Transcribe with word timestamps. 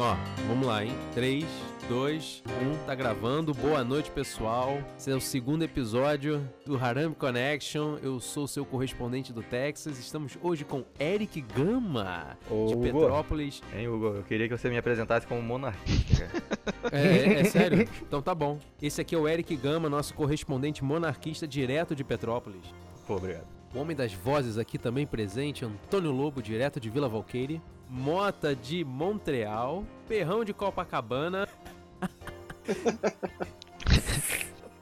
Ó, 0.00 0.14
vamos 0.46 0.64
lá, 0.64 0.84
hein? 0.84 0.92
3, 1.12 1.44
2, 1.88 2.44
1, 2.46 2.86
tá 2.86 2.94
gravando. 2.94 3.52
Boa 3.52 3.82
noite, 3.82 4.12
pessoal. 4.12 4.78
Esse 4.96 5.10
é 5.10 5.14
o 5.16 5.20
segundo 5.20 5.64
episódio 5.64 6.48
do 6.64 6.76
Haram 6.76 7.12
Connection. 7.12 7.96
Eu 8.00 8.20
sou 8.20 8.46
seu 8.46 8.64
correspondente 8.64 9.32
do 9.32 9.42
Texas. 9.42 9.98
Estamos 9.98 10.38
hoje 10.40 10.64
com 10.64 10.84
Eric 11.00 11.40
Gama, 11.40 12.38
Ô, 12.48 12.66
de 12.66 12.74
Hugo. 12.74 12.82
Petrópolis. 12.84 13.60
Hein, 13.74 13.88
Hugo? 13.88 14.06
Eu 14.06 14.22
queria 14.22 14.48
que 14.48 14.56
você 14.56 14.70
me 14.70 14.78
apresentasse 14.78 15.26
como 15.26 15.42
monarquista. 15.42 16.28
É, 16.92 17.06
é, 17.06 17.40
é 17.40 17.44
sério? 17.44 17.86
Então 18.00 18.22
tá 18.22 18.34
bom. 18.34 18.58
Esse 18.80 19.00
aqui 19.00 19.14
é 19.14 19.18
o 19.18 19.28
Eric 19.28 19.54
Gama, 19.56 19.90
nosso 19.90 20.14
correspondente 20.14 20.82
monarquista 20.82 21.46
direto 21.46 21.94
de 21.94 22.04
Petrópolis. 22.04 22.62
Pô, 23.06 23.16
obrigado. 23.16 23.57
O 23.74 23.78
homem 23.80 23.94
das 23.94 24.14
vozes 24.14 24.56
aqui 24.56 24.78
também 24.78 25.06
presente, 25.06 25.64
Antônio 25.64 26.10
Lobo, 26.10 26.42
direto 26.42 26.80
de 26.80 26.88
Vila 26.88 27.08
Valqueire. 27.08 27.60
Mota 27.88 28.54
de 28.54 28.82
Montreal. 28.84 29.84
Perrão 30.06 30.44
de 30.44 30.54
Copacabana. 30.54 31.46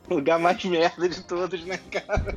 O 0.09 0.14
lugar 0.14 0.38
mais 0.38 0.64
merda 0.64 1.09
de 1.09 1.23
todos, 1.25 1.64
né, 1.64 1.78
cara? 1.91 2.37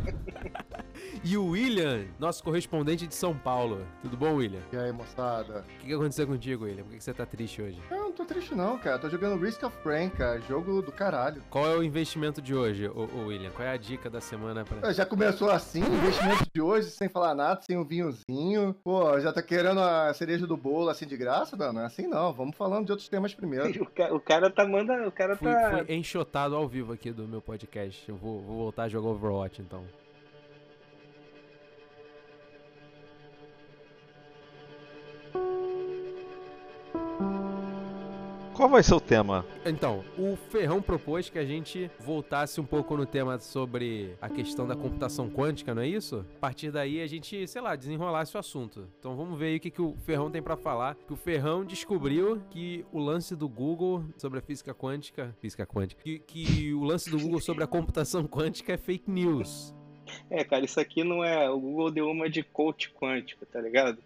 E 1.21 1.35
o 1.37 1.47
William, 1.47 2.05
nosso 2.17 2.41
correspondente 2.41 3.05
de 3.05 3.13
São 3.13 3.35
Paulo. 3.37 3.85
Tudo 4.01 4.15
bom, 4.15 4.35
William? 4.35 4.61
E 4.71 4.77
aí, 4.77 4.89
moçada? 4.91 5.65
O 5.75 5.79
que, 5.79 5.87
que 5.87 5.93
aconteceu 5.93 6.25
contigo, 6.25 6.63
William? 6.63 6.83
Por 6.83 6.91
que, 6.91 6.97
que 6.97 7.03
você 7.03 7.13
tá 7.13 7.25
triste 7.25 7.61
hoje? 7.61 7.77
Eu 7.91 7.97
não 7.97 8.11
tô 8.13 8.23
triste 8.23 8.55
não, 8.55 8.77
cara. 8.77 8.97
Tô 8.97 9.09
jogando 9.09 9.37
Risk 9.43 9.61
of 9.63 9.75
Rain, 9.83 10.09
cara. 10.09 10.39
Jogo 10.41 10.81
do 10.81 10.91
caralho. 10.93 11.43
Qual 11.49 11.67
é 11.67 11.75
o 11.75 11.83
investimento 11.83 12.41
de 12.41 12.55
hoje, 12.55 12.87
ô, 12.87 13.01
ô 13.13 13.25
William? 13.27 13.49
Qual 13.51 13.67
é 13.67 13.71
a 13.71 13.77
dica 13.77 14.09
da 14.09 14.21
semana 14.21 14.63
pra. 14.63 14.93
Já 14.93 15.05
começou 15.05 15.49
assim, 15.51 15.81
investimento 15.81 16.45
de 16.53 16.61
hoje, 16.61 16.89
sem 16.89 17.09
falar 17.09 17.35
nada, 17.35 17.59
sem 17.63 17.77
um 17.77 17.83
vinhozinho. 17.83 18.73
Pô, 18.81 19.19
já 19.19 19.33
tá 19.33 19.41
querendo 19.41 19.81
a 19.81 20.13
cereja 20.13 20.47
do 20.47 20.55
bolo 20.55 20.89
assim 20.89 21.05
de 21.05 21.17
graça? 21.17 21.57
Não, 21.57 21.73
não 21.73 21.81
é 21.81 21.85
assim 21.85 22.07
não. 22.07 22.31
Vamos 22.31 22.55
falando 22.55 22.85
de 22.85 22.91
outros 22.94 23.09
temas 23.09 23.33
primeiro. 23.33 23.69
O 23.79 23.85
ca- 23.85 24.13
o 24.13 24.19
cara 24.19 24.49
tá 24.49 24.66
manda, 24.66 25.07
o 25.07 25.11
cara 25.11 25.35
Fui, 25.35 25.51
tá 25.51 25.83
fui 25.85 25.95
enxotado 25.95 26.55
ao 26.55 26.67
vivo 26.67 26.94
aqui 26.94 27.11
do 27.11 27.27
meu 27.27 27.41
podcast. 27.41 28.07
Eu 28.07 28.16
vou, 28.16 28.39
vou 28.41 28.57
voltar 28.57 28.83
a 28.83 28.89
jogar 28.89 29.09
Overwatch 29.09 29.61
então. 29.61 29.83
Qual 38.59 38.67
vai 38.67 38.83
ser 38.83 38.94
o 38.94 38.99
tema? 38.99 39.45
Então, 39.66 40.03
o 40.17 40.35
Ferrão 40.35 40.81
propôs 40.81 41.30
que 41.30 41.39
a 41.39 41.45
gente 41.45 41.89
voltasse 41.97 42.59
um 42.59 42.66
pouco 42.66 42.97
no 42.97 43.05
tema 43.05 43.39
sobre 43.39 44.17
a 44.22 44.27
questão 44.27 44.67
da 44.67 44.75
computação 44.75 45.30
quântica, 45.30 45.73
não 45.73 45.81
é 45.81 45.88
isso? 45.88 46.25
A 46.35 46.39
partir 46.41 46.69
daí 46.69 47.00
a 47.00 47.07
gente, 47.07 47.47
sei 47.47 47.61
lá, 47.61 47.73
desenrolasse 47.77 48.35
o 48.35 48.38
assunto. 48.38 48.85
Então 49.00 49.16
vamos 49.16 49.39
ver 49.39 49.45
aí 49.45 49.55
o 49.55 49.59
que, 49.61 49.72
que 49.72 49.81
o 49.81 49.95
Ferrão 50.05 50.30
tem 50.30 50.41
pra 50.41 50.57
falar. 50.57 50.95
Que 51.07 51.13
o 51.13 51.16
Ferrão 51.16 51.63
descobriu 51.63 52.41
que 52.50 52.85
o 52.91 53.00
lance 53.00 53.33
do 53.33 53.47
Google 53.47 54.03
sobre 54.17 54.39
a 54.39 54.41
física 54.41 54.73
quântica. 54.73 55.33
Física 55.39 55.66
quântica. 55.66 56.03
Que, 56.03 56.19
que 56.19 56.73
o 56.73 56.83
lance 56.83 57.09
do 57.09 57.17
Google 57.17 57.39
sobre 57.39 57.63
a 57.63 57.67
computação 57.67 58.27
quântica 58.27 58.73
é 58.73 58.77
fake 58.77 59.09
news. 59.09 59.73
É, 60.30 60.44
cara, 60.44 60.66
isso 60.66 60.81
aqui 60.81 61.02
não 61.02 61.23
é. 61.23 61.50
O 61.50 61.57
Google 61.61 61.91
deu 61.91 62.09
uma 62.09 62.30
de 62.30 62.44
coach 62.44 62.91
quântico, 62.91 63.45
tá 63.45 63.61
ligado? 63.61 64.00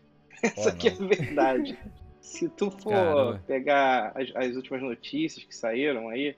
Isso 0.58 0.68
Oh, 0.68 0.70
aqui 0.70 0.88
é 0.90 0.92
verdade. 0.92 1.78
Se 2.22 2.50
tu 2.50 2.70
for 2.72 2.92
Caramba. 2.92 3.44
pegar 3.48 4.12
as, 4.16 4.30
as 4.36 4.56
últimas 4.56 4.82
notícias 4.82 5.44
que 5.46 5.56
saíram 5.56 6.10
aí, 6.10 6.36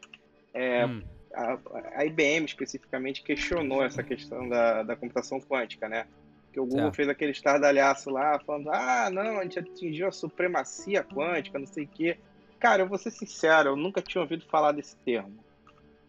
é, 0.54 0.86
Hum, 0.86 1.02
a, 1.34 1.58
a 1.96 2.06
IBM 2.06 2.46
especificamente 2.46 3.22
questionou 3.24 3.84
essa 3.84 4.02
questão 4.04 4.48
da, 4.48 4.84
da 4.84 4.96
computação 4.96 5.40
quântica, 5.40 5.88
né? 5.90 6.06
Que 6.54 6.60
o 6.60 6.66
Google 6.66 6.84
Certo. 6.84 6.96
fez 6.96 7.10
aquele 7.10 7.32
estardalhaço 7.32 8.10
lá, 8.10 8.40
falando: 8.40 8.70
ah, 8.70 9.10
não, 9.12 9.40
a 9.40 9.44
gente 9.44 9.60
atingiu 9.60 10.08
a 10.08 10.12
supremacia 10.12 11.04
quântica, 11.04 11.60
não 11.60 11.68
sei 11.68 11.84
o 11.84 11.88
quê. 11.88 12.18
Cara, 12.60 12.84
eu 12.84 12.88
vou 12.88 12.98
ser 12.98 13.12
sincero, 13.12 13.70
eu 13.70 13.76
nunca 13.76 14.02
tinha 14.02 14.22
ouvido 14.22 14.46
falar 14.46 14.72
desse 14.72 14.96
termo. 14.98 15.44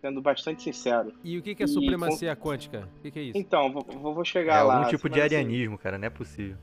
Sendo 0.00 0.22
bastante 0.22 0.62
sincero. 0.62 1.12
E 1.24 1.36
o 1.36 1.42
que, 1.42 1.54
que 1.54 1.62
é 1.62 1.66
E 1.66 1.68
supremacia 1.68 2.36
quântica? 2.36 2.88
O 2.98 3.00
que, 3.02 3.10
que 3.10 3.18
é 3.18 3.22
isso? 3.22 3.38
Então, 3.38 3.72
vou, 3.72 3.82
vou 3.82 4.14
vou 4.14 4.22
É 4.22 4.24
chegar 4.24 4.62
lá. 4.62 4.76
algum 4.76 4.88
tipo 4.88 5.08
de 5.08 5.20
assim, 5.20 5.34
arianismo, 5.34 5.76
cara, 5.76 5.98
não 5.98 6.06
é 6.06 6.10
possível. 6.10 6.56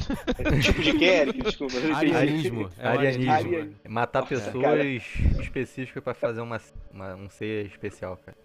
tipo 0.62 0.82
de 0.82 1.04
Eric? 1.04 1.42
Desculpa. 1.42 1.74
Arianismo. 1.94 2.68
É 2.78 2.86
arianismo. 2.88 3.32
arianismo. 3.32 3.74
É 3.84 3.88
Matar 3.88 4.26
pessoas 4.26 4.62
cara. 4.62 4.84
específicas 4.84 6.02
pra 6.02 6.14
fazer 6.14 6.40
uma, 6.40 6.60
uma- 6.92 7.14
um 7.16 7.28
ser 7.28 7.66
especial, 7.66 8.16
cara. 8.24 8.36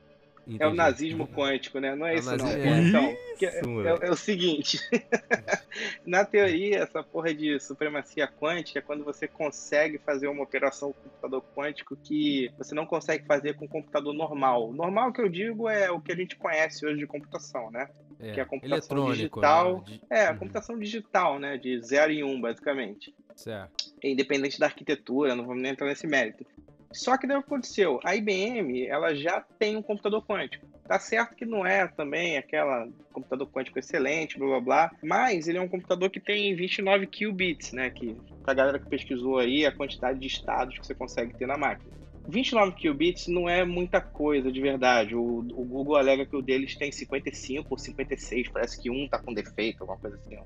É 0.48 0.52
o 0.52 0.54
Entendi. 0.54 0.78
nazismo 0.78 1.28
quântico, 1.28 1.80
né? 1.80 1.96
Não 1.96 2.06
é, 2.06 2.12
É 2.12 2.16
o 2.16 2.20
isso, 2.20 2.38
não. 2.38 2.46
nazi- 2.46 2.62
Pô, 2.62 2.68
é. 2.68 2.80
Então, 2.82 3.18
Isso, 3.42 3.82
é, 4.04 4.08
é 4.08 4.12
o 4.12 4.16
seguinte. 4.16 4.78
Na 6.06 6.24
teoria, 6.24 6.80
essa 6.80 7.04
porra 7.04 7.34
de 7.34 7.60
supremacia 7.60 8.28
quântica 8.28 8.80
é 8.80 8.82
quando 8.82 9.04
você 9.04 9.28
consegue 9.28 9.98
fazer 10.00 10.28
uma 10.28 10.44
operação 10.44 10.94
com 10.94 11.10
computador 11.10 11.44
quântico 11.56 11.98
que 11.98 12.50
você 12.58 12.74
não 12.76 12.86
consegue 12.86 13.26
fazer 13.26 13.56
com 13.56 13.68
computador 13.68 14.14
normal. 14.14 14.72
Normal 14.72 15.12
que 15.12 15.22
eu 15.22 15.30
digo 15.30 15.68
é 15.68 15.90
o 15.92 16.00
que 16.00 16.12
a 16.12 16.16
gente 16.16 16.36
conhece 16.38 16.86
hoje 16.86 17.00
de 17.00 17.08
computação, 17.08 17.72
né? 17.72 17.88
É, 18.20 18.34
que 18.34 18.40
é 18.40 18.44
a 18.44 18.46
computação 18.46 19.06
digital. 19.12 19.78
né? 19.78 19.84
De- 19.86 20.02
É, 20.10 20.26
a 20.28 20.32
Uhum, 20.32 20.38
computação 20.38 20.80
digital, 20.80 21.40
né? 21.40 21.58
De 21.58 21.82
0 21.82 22.12
e 22.12 22.24
1, 22.24 22.30
um, 22.32 22.40
basicamente. 22.40 23.14
Certo. 23.36 23.74
independente 24.04 24.60
da 24.60 24.68
arquitetura, 24.68 25.36
não 25.36 25.46
vamos 25.46 25.62
nem 25.64 25.72
entrar 25.72 25.88
nesse 25.88 26.06
mérito. 26.08 26.46
Só 26.92 27.18
que 27.18 27.28
daí 27.28 27.38
aconteceu? 27.38 28.00
A 28.04 28.16
IBM, 28.16 28.88
ela 28.88 29.14
já 29.14 29.42
tem 29.60 29.76
um 29.76 29.82
computador 29.82 30.26
quântico. 30.26 30.66
Tá 30.88 31.00
certo 31.00 31.36
que 31.36 31.46
não 31.46 31.66
é 31.66 31.88
também 31.88 32.38
aquela 32.38 32.88
computador 33.12 33.48
quântico 33.48 33.80
excelente, 33.80 34.38
blá 34.38 34.48
blá 34.48 34.60
blá, 34.60 34.92
mas 35.04 35.48
ele 35.48 35.58
é 35.58 35.62
um 35.62 35.68
computador 35.68 36.10
que 36.10 36.20
tem 36.20 36.56
29 36.56 37.08
qubits, 37.08 37.72
né, 37.74 37.90
que 37.90 38.16
pra 38.44 38.54
galera 38.54 38.78
que 38.78 38.88
pesquisou 38.88 39.40
aí 39.40 39.66
a 39.66 39.72
quantidade 39.72 40.20
de 40.20 40.28
estados 40.28 40.78
que 40.78 40.86
você 40.86 40.94
consegue 40.94 41.34
ter 41.36 41.48
na 41.48 41.58
máquina. 41.58 41.92
29 42.28 42.76
qubits 42.82 43.28
não 43.28 43.48
é 43.48 43.64
muita 43.64 44.02
coisa 44.02 44.52
de 44.52 44.60
verdade. 44.60 45.16
O, 45.16 45.40
o 45.40 45.66
Google 45.66 45.96
alega 45.96 46.26
que 46.26 46.36
o 46.36 46.42
deles 46.42 46.76
tem 46.76 46.92
55 46.92 47.68
ou 47.70 47.78
56, 47.78 48.50
parece 48.50 48.82
que 48.82 48.90
um 48.90 49.08
tá 49.08 49.20
com 49.20 49.34
defeito, 49.34 49.82
alguma 49.82 50.00
coisa 50.00 50.18
assim. 50.18 50.38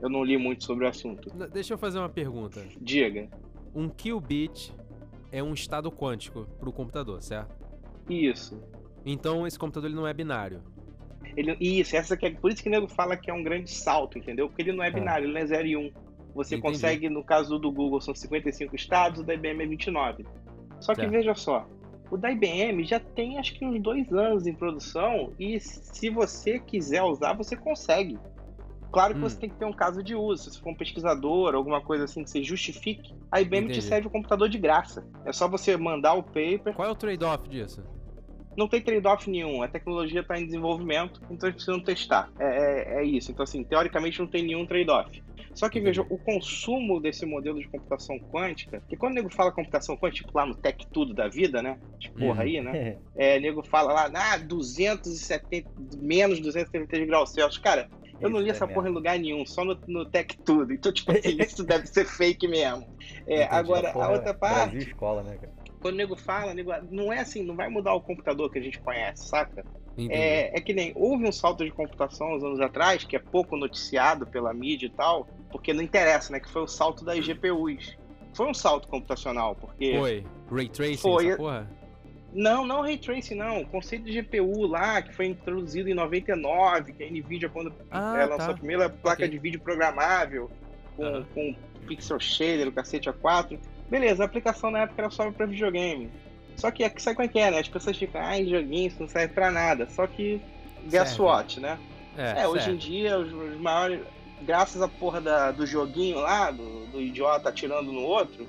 Eu 0.00 0.08
não 0.08 0.22
li 0.22 0.36
muito 0.36 0.64
sobre 0.64 0.84
o 0.84 0.88
assunto. 0.88 1.30
Deixa 1.48 1.74
eu 1.74 1.78
fazer 1.78 1.98
uma 1.98 2.08
pergunta. 2.08 2.64
Diga. 2.80 3.28
Um 3.74 3.88
qubit 3.88 4.72
é 5.36 5.42
um 5.42 5.52
estado 5.52 5.92
quântico 5.92 6.46
pro 6.58 6.72
computador, 6.72 7.22
certo? 7.22 7.54
Isso. 8.08 8.58
Então 9.04 9.46
esse 9.46 9.58
computador 9.58 9.90
ele 9.90 9.96
não 9.96 10.06
é 10.06 10.14
binário. 10.14 10.62
Ele, 11.36 11.54
isso, 11.60 11.94
essa 11.94 12.16
que 12.16 12.24
é, 12.26 12.30
por 12.30 12.50
isso 12.50 12.62
que 12.62 12.68
o 12.68 12.72
nego 12.72 12.88
fala 12.88 13.16
que 13.16 13.30
é 13.30 13.34
um 13.34 13.42
grande 13.42 13.70
salto, 13.70 14.16
entendeu? 14.18 14.48
Porque 14.48 14.62
ele 14.62 14.72
não 14.72 14.82
é 14.82 14.88
Ah. 14.88 14.92
binário, 14.92 15.26
ele 15.26 15.34
não 15.34 15.40
é 15.40 15.46
0 15.46 15.66
e 15.66 15.76
1. 15.76 15.80
Um. 15.80 15.92
Você 16.34 16.54
Entendi. 16.56 16.72
consegue, 16.72 17.08
no 17.10 17.22
caso 17.22 17.58
do 17.58 17.70
Google, 17.70 18.00
são 18.00 18.14
55 18.14 18.74
estados, 18.74 19.20
o 19.20 19.24
da 19.24 19.34
IBM 19.34 19.62
é 19.62 19.66
29. 19.66 20.24
Só 20.80 20.94
que 20.94 21.00
Certo. 21.00 21.10
veja 21.12 21.34
só, 21.34 21.66
o 22.10 22.16
da 22.16 22.30
IBM 22.30 22.84
já 22.84 23.00
tem 23.00 23.38
acho 23.38 23.54
que 23.58 23.64
uns 23.64 23.80
dois 23.82 24.10
anos 24.12 24.46
em 24.46 24.54
produção 24.54 25.32
e 25.38 25.58
se 25.60 26.08
você 26.08 26.58
quiser 26.58 27.02
usar, 27.02 27.34
você 27.34 27.56
consegue. 27.56 28.18
Claro 28.92 29.14
que 29.14 29.20
Hum. 29.20 29.22
você 29.28 29.36
tem 29.38 29.50
que 29.50 29.56
ter 29.56 29.64
um 29.64 29.72
caso 29.72 30.02
de 30.02 30.14
uso. 30.14 30.44
Se 30.44 30.50
você 30.52 30.60
for 30.60 30.70
um 30.70 30.74
pesquisador, 30.76 31.54
alguma 31.54 31.80
coisa 31.80 32.04
assim 32.04 32.24
que 32.24 32.30
você 32.30 32.42
justifique, 32.42 33.12
a 33.30 33.40
IBM 33.40 33.64
Entendi. 33.66 33.80
te 33.80 33.86
serve 33.86 34.06
o 34.06 34.10
computador 34.10 34.48
de 34.48 34.58
graça. 34.58 35.06
É 35.24 35.32
só 35.32 35.48
você 35.48 35.76
mandar 35.76 36.14
o 36.14 36.22
paper, 36.22 36.72
Qual 36.74 36.88
é 36.88 36.90
o 36.90 36.94
trade-off 36.94 37.48
disso? 37.48 37.84
não 38.56 38.66
tem 38.66 38.80
trade-off 38.80 39.28
nenhum. 39.30 39.62
A 39.62 39.68
tecnologia 39.68 40.20
está 40.22 40.38
em 40.40 40.46
desenvolvimento, 40.46 41.20
então 41.30 41.46
eles 41.46 41.56
precisam 41.62 41.78
testar. 41.78 42.30
É, 42.38 42.44
é- 42.46 43.00
é 43.00 43.04
isso. 43.04 43.30
Então, 43.30 43.44
assim, 43.44 43.62
teoricamente 43.62 44.18
não 44.18 44.26
tem 44.26 44.42
nenhum 44.42 44.64
trade-off. 44.64 45.22
Só 45.54 45.68
que, 45.68 45.78
veja, 45.80 46.00
o 46.08 46.18
consumo 46.18 46.98
desse 47.00 47.26
modelo 47.26 47.58
de 47.58 47.68
computação 47.68 48.18
quântica, 48.18 48.82
que 48.88 48.96
quando 48.96 49.12
o 49.12 49.14
nego 49.16 49.28
fala 49.34 49.52
computação 49.52 49.94
quântica, 49.96 50.24
tipo 50.24 50.36
lá 50.38 50.46
no 50.46 50.54
Tech 50.54 50.86
Tudo 50.90 51.12
da 51.12 51.28
vida, 51.28 51.62
né? 51.62 51.78
De 51.98 52.10
porra 52.12 52.44
aí, 52.44 52.60
né? 52.62 52.96
É, 53.18 53.36
o 53.38 53.40
nego 53.40 53.62
fala 53.62 53.92
lá, 53.92 54.10
ah, 54.14 54.36
270, 54.38 55.68
menos 56.00 56.38
273 56.40 57.06
graus 57.06 57.32
Celsius. 57.32 57.58
Cara, 57.62 57.88
eu 58.20 58.30
não 58.30 58.40
li 58.40 58.48
é 58.48 58.50
essa 58.50 58.66
porra 58.66 58.88
em 58.88 58.92
merda. 58.92 58.98
lugar 58.98 59.18
nenhum, 59.18 59.46
só 59.46 59.64
no, 59.64 59.78
no 59.86 60.04
Tech 60.04 60.36
Tudo. 60.38 60.72
Então, 60.72 60.92
tipo 60.92 61.12
assim, 61.12 61.36
isso 61.40 61.64
deve 61.64 61.86
ser 61.86 62.04
fake 62.04 62.48
mesmo. 62.48 62.86
É, 63.26 63.42
Entendi. 63.42 63.48
agora, 63.50 63.90
a 63.90 63.92
Porra, 63.92 64.10
outra 64.10 64.34
parte 64.34 64.70
Brasil 64.70 64.88
escola, 64.88 65.22
né, 65.22 65.36
cara? 65.36 65.52
quando 65.80 65.94
o 65.94 65.98
nego 65.98 66.16
fala, 66.16 66.52
nego, 66.52 66.72
não 66.90 67.12
é 67.12 67.20
assim, 67.20 67.42
não 67.44 67.54
vai 67.54 67.68
mudar 67.68 67.94
o 67.94 68.00
computador 68.00 68.50
que 68.50 68.58
a 68.58 68.62
gente 68.62 68.80
conhece, 68.80 69.28
saca? 69.28 69.64
É, 70.10 70.58
é 70.58 70.60
que 70.60 70.74
nem 70.74 70.92
houve 70.94 71.26
um 71.26 71.32
salto 71.32 71.64
de 71.64 71.70
computação 71.70 72.34
uns 72.34 72.44
anos 72.44 72.60
atrás, 72.60 73.04
que 73.04 73.16
é 73.16 73.18
pouco 73.18 73.56
noticiado 73.56 74.26
pela 74.26 74.52
mídia 74.52 74.86
e 74.86 74.90
tal, 74.90 75.26
porque 75.50 75.72
não 75.72 75.82
interessa, 75.82 76.32
né? 76.32 76.40
Que 76.40 76.50
foi 76.50 76.62
o 76.62 76.66
salto 76.66 77.04
das 77.04 77.24
GPUs. 77.24 77.96
Foi 78.34 78.46
um 78.46 78.52
salto 78.52 78.88
computacional, 78.88 79.54
porque. 79.54 79.96
Foi. 79.98 80.26
Ray 80.50 80.68
Tracing, 80.68 80.96
Foi. 80.98 81.28
essa 81.28 81.36
porra? 81.38 81.70
Não, 82.32 82.66
não 82.66 82.82
Ray 82.82 82.98
Tracing, 82.98 83.34
não. 83.36 83.62
O 83.62 83.66
conceito 83.66 84.04
de 84.04 84.20
GPU 84.20 84.66
lá, 84.66 85.00
que 85.00 85.14
foi 85.14 85.26
introduzido 85.26 85.88
em 85.88 85.94
99, 85.94 86.92
que 86.92 87.02
a 87.04 87.10
Nvidia, 87.10 87.48
quando 87.48 87.72
Ah, 87.90 88.14
ela 88.18 88.30
lançou 88.36 88.46
tá. 88.48 88.52
a 88.52 88.56
primeira 88.56 88.90
placa 88.90 89.22
Ok. 89.22 89.28
de 89.28 89.38
vídeo 89.38 89.60
programável, 89.60 90.50
com, 90.96 91.04
Aham. 91.04 91.26
com 91.34 91.54
pixel 91.86 92.18
shader, 92.20 92.68
o 92.68 92.72
cacete 92.72 93.08
A4. 93.08 93.58
Beleza, 93.88 94.22
a 94.22 94.26
aplicação 94.26 94.70
na 94.70 94.80
época 94.80 95.02
era 95.02 95.10
só 95.10 95.30
para 95.30 95.46
videogame. 95.46 96.10
Só 96.56 96.70
que 96.70 96.82
sabe 97.00 97.16
como 97.16 97.26
é 97.26 97.28
que 97.28 97.38
é, 97.38 97.50
né? 97.50 97.58
As 97.60 97.68
pessoas 97.68 97.96
ficam, 97.96 98.20
ai, 98.20 98.44
joguinho, 98.44 98.88
isso 98.88 99.00
não 99.00 99.08
serve 99.08 99.32
pra 99.32 99.50
nada. 99.50 99.86
Só 99.90 100.06
que, 100.06 100.40
guess 100.90 101.10
Serve. 101.10 101.22
what, 101.22 101.60
né? 101.60 101.78
É, 102.18 102.42
É, 102.42 102.48
hoje 102.48 102.64
em 102.64 102.72
certo. 102.72 102.78
dia, 102.78 103.18
os, 103.18 103.32
os 103.32 103.60
maiores. 103.60 104.00
Graças 104.42 104.82
à 104.82 104.88
porra 104.88 105.20
da- 105.20 105.50
do 105.52 105.66
joguinho 105.66 106.18
lá, 106.18 106.50
do, 106.50 106.86
do 106.86 107.00
idiota 107.00 107.48
atirando 107.48 107.90
no 107.92 108.00
outro, 108.02 108.46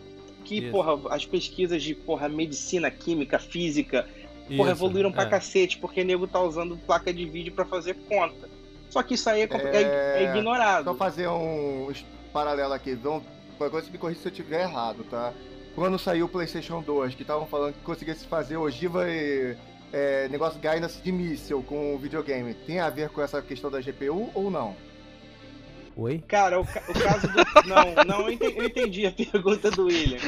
que, 0.48 0.60
Isso. 0.60 0.72
porra, 0.72 1.14
as 1.14 1.26
pesquisas 1.26 1.84
de, 1.84 1.94
porra, 1.94 2.30
medicina, 2.30 2.90
química, 2.90 3.38
física, 3.38 4.08
porra, 4.56 4.72
Isso, 4.72 4.84
evoluíram 4.86 5.12
pra 5.12 5.24
é. 5.24 5.30
cacete, 5.30 5.78
porque 5.78 6.04
nego 6.04 6.26
tá 6.26 6.42
usando 6.42 6.78
placa 6.78 7.14
de 7.14 7.26
vídeo 7.26 7.52
pra 7.52 7.66
fazer 7.66 7.96
conta. 8.08 8.50
Só 8.90 9.04
que 9.04 9.16
isso 9.16 9.30
aí 9.30 9.42
é, 9.42 9.44
é- 9.44 9.84
É, 9.84 10.24
é 10.24 10.30
ignorado. 10.30 10.86
Só 10.86 10.96
fazer 10.96 11.28
um 11.28 11.92
paralelo 12.32 12.74
aqui. 12.74 12.96
Vão, 12.96 13.22
agora 13.60 13.84
você 13.84 13.92
me 13.92 13.98
corrija 13.98 14.22
se 14.22 14.28
eu 14.28 14.32
estiver 14.32 14.62
errado, 14.62 15.04
tá? 15.10 15.34
Quando 15.76 16.00
saiu 16.00 16.26
o 16.26 16.30
PlayStation 16.30 16.82
2, 16.82 17.14
que 17.14 17.22
estavam 17.24 17.46
falando 17.46 17.74
que 17.74 17.82
conseguia 17.82 18.16
se 18.16 18.26
fazer 18.26 18.56
ogiva 18.58 19.08
e 19.10 19.56
é, 19.92 20.28
negócio 20.30 20.60
guidance 20.60 21.02
de 21.02 21.12
míssil 21.12 21.62
com 21.62 21.94
o 21.94 21.98
videogame, 21.98 22.54
tem 22.54 22.80
a 22.80 22.90
ver 22.90 23.10
com 23.10 23.22
essa 23.22 23.42
questão 23.42 23.70
da 23.70 23.80
GPU 23.82 24.30
ou 24.34 24.50
não? 24.50 24.76
Oi? 25.98 26.24
Cara, 26.28 26.60
o, 26.60 26.66
ca- 26.66 26.84
o 26.88 26.94
caso 26.94 27.28
do. 27.28 27.38
Não, 27.68 28.04
não, 28.06 28.22
eu 28.28 28.32
entendi, 28.32 28.58
eu 28.58 28.66
entendi 28.66 29.06
a 29.08 29.12
pergunta 29.12 29.70
do 29.72 29.86
William. 29.86 30.20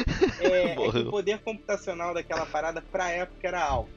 É, 0.42 0.72
é 0.74 0.76
que 0.76 0.98
o 0.98 1.10
poder 1.12 1.38
computacional 1.40 2.14
daquela 2.14 2.46
parada 2.46 2.82
pra 2.92 3.10
época 3.12 3.48
era 3.48 3.64
alto. 3.64 3.90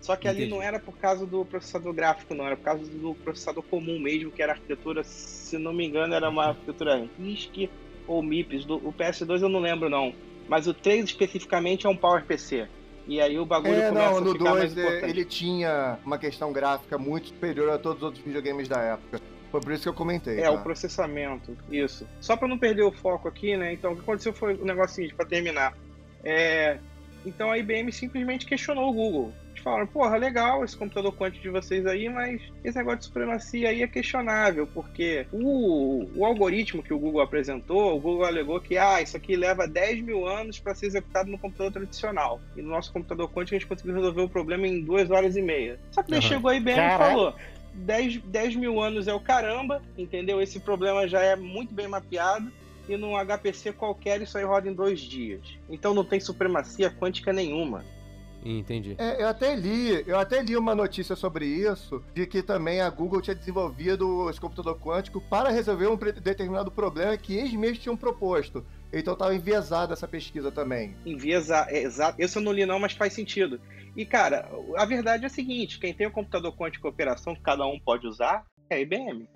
Só 0.00 0.16
que 0.16 0.26
ali 0.26 0.38
Entendi. 0.44 0.54
não 0.54 0.62
era 0.62 0.78
por 0.78 0.96
causa 0.96 1.26
do 1.26 1.44
processador 1.44 1.92
gráfico, 1.92 2.32
não, 2.34 2.46
era 2.46 2.56
por 2.56 2.62
causa 2.62 2.84
do 2.86 3.14
processador 3.16 3.62
comum 3.64 3.98
mesmo, 3.98 4.30
que 4.30 4.40
era 4.42 4.52
arquitetura, 4.52 5.04
se 5.04 5.58
não 5.58 5.74
me 5.74 5.84
engano, 5.86 6.14
era 6.14 6.30
uma 6.30 6.46
arquitetura 6.50 7.06
RISC 7.18 7.68
ou 8.06 8.22
MIPS. 8.22 8.64
Do, 8.64 8.76
o 8.76 8.94
PS2 8.94 9.42
eu 9.42 9.48
não 9.50 9.60
lembro, 9.60 9.90
não. 9.90 10.14
Mas 10.48 10.66
o 10.66 10.72
3 10.72 11.04
especificamente 11.04 11.86
é 11.86 11.90
um 11.90 11.96
PowerPC. 11.96 12.66
E 13.06 13.20
aí 13.20 13.38
o 13.38 13.44
bagulho 13.44 13.74
É, 13.74 13.88
começa 13.88 14.10
não, 14.10 14.16
a 14.16 14.20
no 14.22 14.32
ficar 14.32 14.54
mais 14.54 14.72
2 14.72 14.78
é, 14.78 14.88
importante. 14.88 15.10
ele 15.10 15.24
tinha 15.26 15.98
uma 16.06 16.16
questão 16.16 16.50
gráfica 16.52 16.96
muito 16.96 17.28
superior 17.28 17.68
a 17.70 17.78
todos 17.78 17.98
os 17.98 18.04
outros 18.04 18.24
videogames 18.24 18.68
da 18.68 18.80
época. 18.80 19.20
Foi 19.50 19.60
por 19.60 19.72
isso 19.72 19.82
que 19.82 19.88
eu 19.88 19.94
comentei. 19.94 20.38
É, 20.38 20.42
tá? 20.44 20.52
o 20.52 20.62
processamento, 20.62 21.56
isso. 21.70 22.06
Só 22.20 22.36
para 22.36 22.46
não 22.48 22.58
perder 22.58 22.82
o 22.82 22.92
foco 22.92 23.26
aqui, 23.28 23.56
né? 23.56 23.72
Então, 23.72 23.92
o 23.92 23.96
que 23.96 24.02
aconteceu 24.02 24.32
foi 24.32 24.54
o 24.54 24.64
negócio 24.64 24.96
seguinte, 24.96 25.14
para 25.14 25.26
terminar. 25.26 25.74
É, 26.24 26.78
Então, 27.26 27.50
a 27.50 27.58
IBM 27.58 27.92
simplesmente 27.92 28.46
questionou 28.46 28.88
o 28.88 28.92
Google. 28.94 29.32
Eles 29.50 29.60
falaram, 29.62 29.86
porra, 29.86 30.16
legal 30.16 30.64
esse 30.64 30.74
computador 30.74 31.12
quântico 31.14 31.42
de 31.42 31.50
vocês 31.50 31.84
aí, 31.84 32.08
mas 32.08 32.40
esse 32.64 32.78
negócio 32.78 33.00
de 33.00 33.04
supremacia 33.06 33.68
aí 33.68 33.82
é 33.82 33.86
questionável, 33.86 34.66
porque 34.66 35.26
o, 35.30 36.08
o 36.16 36.24
algoritmo 36.24 36.82
que 36.82 36.94
o 36.94 36.98
Google 36.98 37.20
apresentou, 37.20 37.94
o 37.94 38.00
Google 38.00 38.24
alegou 38.24 38.58
que, 38.58 38.78
ah, 38.78 39.02
isso 39.02 39.18
aqui 39.18 39.36
leva 39.36 39.68
10 39.68 40.00
mil 40.00 40.26
anos 40.26 40.58
para 40.58 40.74
ser 40.74 40.86
executado 40.86 41.30
no 41.30 41.38
computador 41.38 41.72
tradicional. 41.72 42.40
E 42.56 42.62
no 42.62 42.70
nosso 42.70 42.90
computador 42.90 43.28
quântico 43.28 43.56
a 43.56 43.58
gente 43.58 43.68
conseguiu 43.68 43.96
resolver 43.96 44.22
o 44.22 44.28
problema 44.30 44.66
em 44.66 44.80
duas 44.80 45.10
horas 45.10 45.36
e 45.36 45.42
meia. 45.42 45.78
Só 45.90 46.02
que 46.02 46.10
daí 46.10 46.20
Aham. 46.20 46.28
chegou 46.28 46.50
a 46.50 46.56
IBM 46.56 46.72
e 46.72 46.76
Caraca. 46.76 47.04
falou, 47.04 47.34
10, 47.74 48.18
10 48.18 48.56
mil 48.56 48.80
anos 48.80 49.08
é 49.08 49.14
o 49.14 49.20
caramba, 49.20 49.82
entendeu? 49.96 50.40
Esse 50.40 50.60
problema 50.60 51.06
já 51.06 51.20
é 51.20 51.36
muito 51.36 51.74
bem 51.74 51.88
mapeado. 51.88 52.50
E 52.88 52.96
num 52.96 53.12
HPC 53.16 53.72
qualquer 53.72 54.20
isso 54.20 54.36
aí 54.36 54.44
roda 54.44 54.68
em 54.68 54.74
dois 54.74 54.98
dias. 54.98 55.40
Então 55.68 55.94
não 55.94 56.04
tem 56.04 56.18
supremacia 56.18 56.90
quântica 56.90 57.32
nenhuma. 57.32 57.84
Entendi. 58.44 58.94
É, 58.98 59.22
eu 59.22 59.28
até 59.28 59.54
li, 59.54 60.02
eu 60.06 60.18
até 60.18 60.42
li 60.42 60.56
uma 60.56 60.74
notícia 60.74 61.14
sobre 61.14 61.46
isso, 61.46 62.02
de 62.14 62.26
que 62.26 62.42
também 62.42 62.80
a 62.80 62.88
Google 62.88 63.20
tinha 63.20 63.34
desenvolvido 63.34 64.28
esse 64.30 64.40
computador 64.40 64.78
quântico 64.78 65.20
para 65.20 65.50
resolver 65.50 65.88
um 65.88 65.96
determinado 65.96 66.70
problema 66.70 67.16
que 67.16 67.36
eles 67.36 67.52
mesmos 67.52 67.80
tinham 67.80 67.96
proposto. 67.96 68.64
Então 68.92 69.12
estava 69.12 69.34
enviesada 69.34 69.92
essa 69.92 70.08
pesquisa 70.08 70.50
também. 70.50 70.96
Enviesa, 71.06 71.66
é, 71.68 71.82
exato. 71.82 72.20
Esse 72.20 72.38
eu 72.38 72.42
não 72.42 72.52
li 72.52 72.66
não, 72.66 72.78
mas 72.78 72.92
faz 72.92 73.12
sentido. 73.12 73.60
E 73.96 74.04
cara, 74.04 74.48
a 74.76 74.84
verdade 74.84 75.24
é 75.24 75.26
a 75.26 75.30
seguinte: 75.30 75.78
quem 75.78 75.94
tem 75.94 76.06
o 76.06 76.12
computador 76.12 76.56
quântico 76.56 76.88
operação 76.88 77.34
que 77.34 77.42
cada 77.42 77.66
um 77.66 77.78
pode 77.78 78.06
usar 78.06 78.44
é 78.68 78.76
a 78.76 78.80
IBM. 78.80 79.28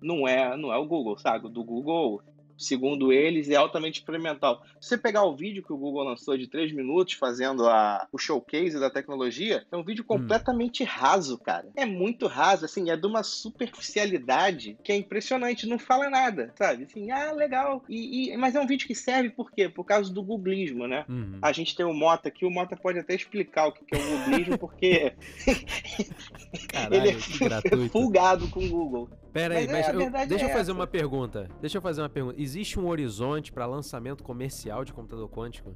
Não 0.00 0.26
é, 0.26 0.56
não 0.56 0.72
é 0.72 0.76
o 0.76 0.86
Google, 0.86 1.16
sabe? 1.16 1.48
Do 1.48 1.62
Google, 1.62 2.22
segundo 2.62 3.12
eles, 3.12 3.48
é 3.48 3.56
altamente 3.56 3.98
experimental. 4.00 4.62
Se 4.80 4.88
você 4.90 4.98
pegar 4.98 5.24
o 5.24 5.34
vídeo 5.36 5.62
que 5.62 5.72
o 5.72 5.76
Google 5.76 6.04
lançou 6.04 6.36
de 6.36 6.46
3 6.46 6.72
minutos 6.72 7.14
fazendo 7.14 7.66
a, 7.68 8.06
o 8.12 8.18
showcase 8.18 8.78
da 8.78 8.90
tecnologia, 8.90 9.64
é 9.70 9.76
um 9.76 9.84
vídeo 9.84 10.04
completamente 10.04 10.84
raso, 10.84 11.38
cara. 11.38 11.68
É 11.76 11.84
muito 11.86 12.26
raso, 12.26 12.64
assim, 12.64 12.90
é 12.90 12.96
de 12.96 13.06
uma 13.06 13.22
superficialidade 13.22 14.76
que 14.82 14.92
é 14.92 14.96
impressionante, 14.96 15.66
não 15.66 15.78
fala 15.78 16.08
nada, 16.08 16.52
sabe? 16.56 16.84
Assim, 16.84 17.10
ah, 17.10 17.32
legal. 17.32 17.82
E, 17.88 18.30
e- 18.32 18.36
mas 18.36 18.54
é 18.54 18.60
um 18.60 18.66
vídeo 18.66 18.86
que 18.86 18.94
serve 18.94 19.30
por 19.30 19.50
quê? 19.50 19.68
Por 19.68 19.84
causa 19.84 20.12
do 20.12 20.22
googlismo, 20.22 20.86
né? 20.86 21.04
Uhum. 21.08 21.38
A 21.42 21.52
gente 21.52 21.74
tem 21.76 21.84
o 21.86 21.92
Mota 21.92 22.28
aqui, 22.28 22.44
o 22.44 22.50
Mota 22.50 22.76
pode 22.76 22.98
até 22.98 23.14
explicar 23.14 23.66
o 23.68 23.72
que 23.72 23.84
é 23.92 23.98
o 23.98 24.18
googlismo, 24.18 24.58
porque 24.58 25.12
Caralho, 26.68 26.94
ele 26.94 27.08
é 27.10 27.38
gratuito. 27.48 27.88
fulgado 27.92 28.48
com 28.48 28.60
o 28.64 28.68
Google. 28.68 29.08
Pera 29.32 29.56
aí, 29.58 29.66
Mas 29.66 29.88
é, 29.88 29.92
mas 29.94 30.14
a 30.14 30.22
eu- 30.22 30.28
deixa 30.28 30.44
é 30.44 30.48
eu 30.48 30.52
fazer 30.52 30.60
essa. 30.70 30.72
uma 30.72 30.86
pergunta. 30.86 31.48
Deixa 31.60 31.78
eu 31.78 31.82
fazer 31.82 32.02
uma 32.02 32.08
pergunta. 32.08 32.34
Existe 32.52 32.78
um 32.78 32.86
horizonte 32.86 33.50
para 33.50 33.64
lançamento 33.64 34.22
comercial 34.22 34.84
de 34.84 34.92
computador 34.92 35.26
quântico? 35.30 35.74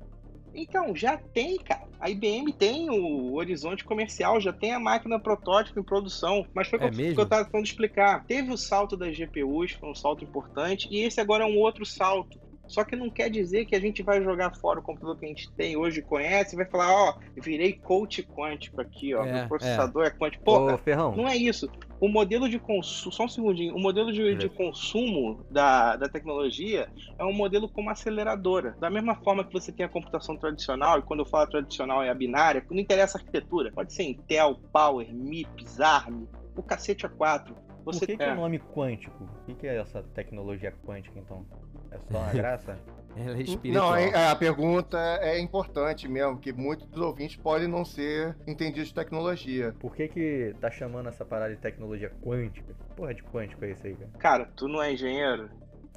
Então, 0.54 0.94
já 0.94 1.16
tem, 1.16 1.56
cara. 1.56 1.88
A 1.98 2.10
IBM 2.10 2.52
tem 2.52 2.90
o 2.90 3.32
horizonte 3.34 3.82
comercial, 3.82 4.38
já 4.42 4.52
tem 4.52 4.74
a 4.74 4.78
máquina 4.78 5.18
protótipo 5.18 5.80
em 5.80 5.82
produção. 5.82 6.46
Mas 6.52 6.68
foi 6.68 6.78
o 6.78 6.84
É 6.84 6.90
que 6.90 6.96
mesmo? 6.98 7.18
eu 7.18 7.24
estava 7.24 7.46
tentando 7.46 7.64
explicar. 7.64 8.26
Teve 8.26 8.52
o 8.52 8.58
salto 8.58 8.94
das 8.94 9.16
GPUs, 9.16 9.72
foi 9.72 9.88
um 9.88 9.94
salto 9.94 10.22
importante, 10.22 10.86
e 10.90 10.98
esse 11.02 11.18
agora 11.18 11.44
é 11.44 11.46
um 11.46 11.58
outro 11.58 11.86
salto. 11.86 12.38
Só 12.68 12.84
que 12.84 12.94
não 12.94 13.08
quer 13.08 13.30
dizer 13.30 13.64
que 13.64 13.74
a 13.74 13.80
gente 13.80 14.02
vai 14.02 14.22
jogar 14.22 14.54
fora 14.56 14.80
o 14.80 14.82
computador 14.82 15.16
que 15.18 15.24
a 15.24 15.28
gente 15.28 15.50
tem 15.52 15.78
hoje, 15.78 16.02
conhece, 16.02 16.54
e 16.54 16.58
vai 16.58 16.66
falar, 16.66 16.92
ó, 16.92 17.14
virei 17.36 17.72
coach 17.72 18.22
quântico 18.22 18.82
aqui, 18.82 19.14
ó, 19.14 19.24
É, 19.24 19.32
meu 19.32 19.48
processador 19.48 20.04
é, 20.04 20.10
quântico. 20.10 20.44
Porra, 20.44 20.74
Ô, 20.74 20.78
Ferrão, 20.78 21.16
Não 21.16 21.26
é 21.26 21.36
isso. 21.36 21.70
O 22.00 22.08
modelo 22.08 22.48
de 22.48 22.58
consumo. 22.58 23.12
Só 23.12 23.24
um 23.24 23.28
segundinho. 23.28 23.74
O 23.74 23.80
modelo 23.80 24.12
de, 24.12 24.34
de 24.34 24.48
consumo 24.48 25.44
da, 25.50 25.96
da 25.96 26.08
tecnologia 26.08 26.88
é 27.18 27.24
um 27.24 27.32
modelo 27.32 27.68
como 27.68 27.90
aceleradora. 27.90 28.76
Da 28.78 28.90
mesma 28.90 29.14
forma 29.16 29.44
que 29.44 29.52
você 29.52 29.72
tem 29.72 29.86
a 29.86 29.88
computação 29.88 30.36
tradicional, 30.36 30.98
e 30.98 31.02
quando 31.02 31.20
eu 31.20 31.26
falo 31.26 31.48
tradicional 31.48 32.02
é 32.02 32.10
a 32.10 32.14
binária, 32.14 32.64
não 32.70 32.78
interessa 32.78 33.18
a 33.18 33.20
arquitetura. 33.20 33.72
Pode 33.72 33.92
ser 33.92 34.04
Intel, 34.04 34.58
Power, 34.72 35.12
MIPS, 35.12 35.80
ARM, 35.80 36.26
o 36.56 36.62
cacete 36.62 37.06
A4. 37.06 37.54
Por 37.84 37.94
Você 37.94 38.06
que, 38.06 38.16
que 38.16 38.22
é 38.22 38.28
é. 38.28 38.32
o 38.32 38.36
nome 38.36 38.58
quântico? 38.58 39.24
O 39.24 39.44
que, 39.46 39.54
que 39.54 39.66
é 39.66 39.76
essa 39.76 40.02
tecnologia 40.02 40.72
quântica, 40.84 41.18
então? 41.18 41.46
É 41.90 41.98
só 41.98 42.18
uma 42.18 42.32
graça? 42.32 42.78
Ela 43.16 43.38
é 43.38 43.42
espiritual. 43.42 43.90
Não, 43.92 43.96
é- 43.96 44.30
a 44.30 44.36
pergunta 44.36 44.98
é 45.22 45.40
importante 45.40 46.06
mesmo, 46.06 46.38
que 46.38 46.52
muitos 46.52 46.86
dos 46.86 47.00
ouvintes 47.00 47.36
podem 47.36 47.66
não 47.66 47.82
ser 47.82 48.36
entendidos 48.46 48.88
de 48.88 48.94
tecnologia. 48.94 49.74
Por 49.80 49.96
que 49.96 50.06
que 50.06 50.54
tá 50.60 50.70
chamando 50.70 51.08
essa 51.08 51.24
parada 51.24 51.54
de 51.54 51.60
tecnologia 51.60 52.10
quântica? 52.22 52.74
Que 52.74 52.94
Porra 52.94 53.14
de 53.14 53.22
quântico 53.22 53.64
é 53.64 53.70
isso 53.70 53.86
aí, 53.86 53.94
cara? 53.94 54.10
Cara, 54.18 54.50
tu 54.54 54.68
não 54.68 54.82
é 54.82 54.92
engenheiro? 54.92 55.48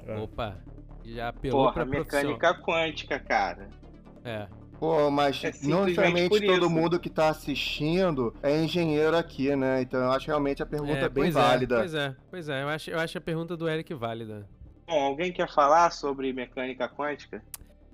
Ah. 0.08 0.22
Opa, 0.22 0.56
já 1.04 1.28
apelou 1.28 1.64
Porra, 1.64 1.72
pra 1.74 1.84
mecânica 1.84 2.54
quântica, 2.54 3.18
cara. 3.18 3.68
É. 4.24 4.46
Pô, 4.78 5.10
mas 5.10 5.44
É 5.44 5.52
não 5.64 5.84
necessariamente 5.84 6.40
todo 6.46 6.60
isso. 6.60 6.70
mundo 6.70 6.98
que 6.98 7.10
tá 7.10 7.28
assistindo 7.28 8.34
é 8.42 8.62
engenheiro 8.64 9.14
aqui, 9.14 9.54
né? 9.54 9.82
Então 9.82 10.00
eu 10.00 10.10
acho 10.10 10.26
realmente 10.26 10.62
a 10.62 10.66
pergunta 10.66 10.92
é, 10.92 11.08
bem 11.10 11.24
pois 11.24 11.34
válida. 11.34 11.74
É, 11.74 11.78
pois 11.80 11.94
é, 11.94 12.16
pois 12.30 12.48
é. 12.48 12.62
Eu 12.62 12.68
acho, 12.70 12.90
eu 12.90 12.98
acho 12.98 13.18
a 13.18 13.20
pergunta 13.20 13.54
do 13.58 13.68
Eric 13.68 13.92
válida. 13.92 14.48
Bom, 14.90 15.00
alguém 15.04 15.32
quer 15.32 15.48
falar 15.48 15.90
sobre 15.92 16.32
mecânica 16.32 16.88
quântica? 16.88 17.40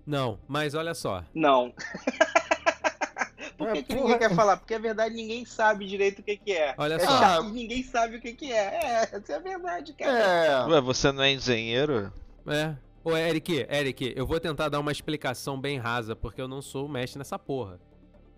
Não, 0.06 0.38
mas 0.48 0.74
olha 0.74 0.94
só. 0.94 1.22
Não. 1.34 1.74
Por 3.58 3.72
que, 3.72 3.78
Ah, 3.78 3.82
que 3.82 3.94
ninguém 3.94 4.18
quer 4.18 4.34
falar? 4.34 4.56
Porque 4.56 4.74
a 4.74 4.78
verdade 4.78 5.14
ninguém 5.14 5.44
sabe 5.44 5.86
direito 5.86 6.20
o 6.20 6.22
que, 6.22 6.36
que 6.36 6.52
é. 6.52 6.74
Olha 6.78 6.94
É 6.94 6.98
só. 7.00 7.06
chato 7.18 7.48
ninguém 7.50 7.82
sabe 7.82 8.16
o 8.16 8.20
que, 8.20 8.32
que 8.32 8.50
é. 8.52 8.56
É, 8.82 9.02
essa 9.16 9.32
é 9.32 9.36
a 9.36 9.38
verdade, 9.38 9.92
cara. 9.94 10.18
É, 10.18 10.66
Ué, 10.68 10.80
você 10.80 11.10
não 11.12 11.22
é 11.22 11.32
engenheiro? 11.32 12.12
É. 12.46 12.74
Ô, 13.04 13.16
Eric, 13.16 13.66
Eric, 13.70 14.12
eu 14.16 14.26
vou 14.26 14.40
tentar 14.40 14.68
dar 14.68 14.80
uma 14.80 14.92
explicação 14.92 15.60
bem 15.60 15.78
rasa, 15.78 16.14
porque 16.16 16.40
eu 16.40 16.48
não 16.48 16.60
sou 16.62 16.86
o 16.86 16.88
mestre 16.88 17.18
nessa 17.18 17.38
porra. 17.38 17.78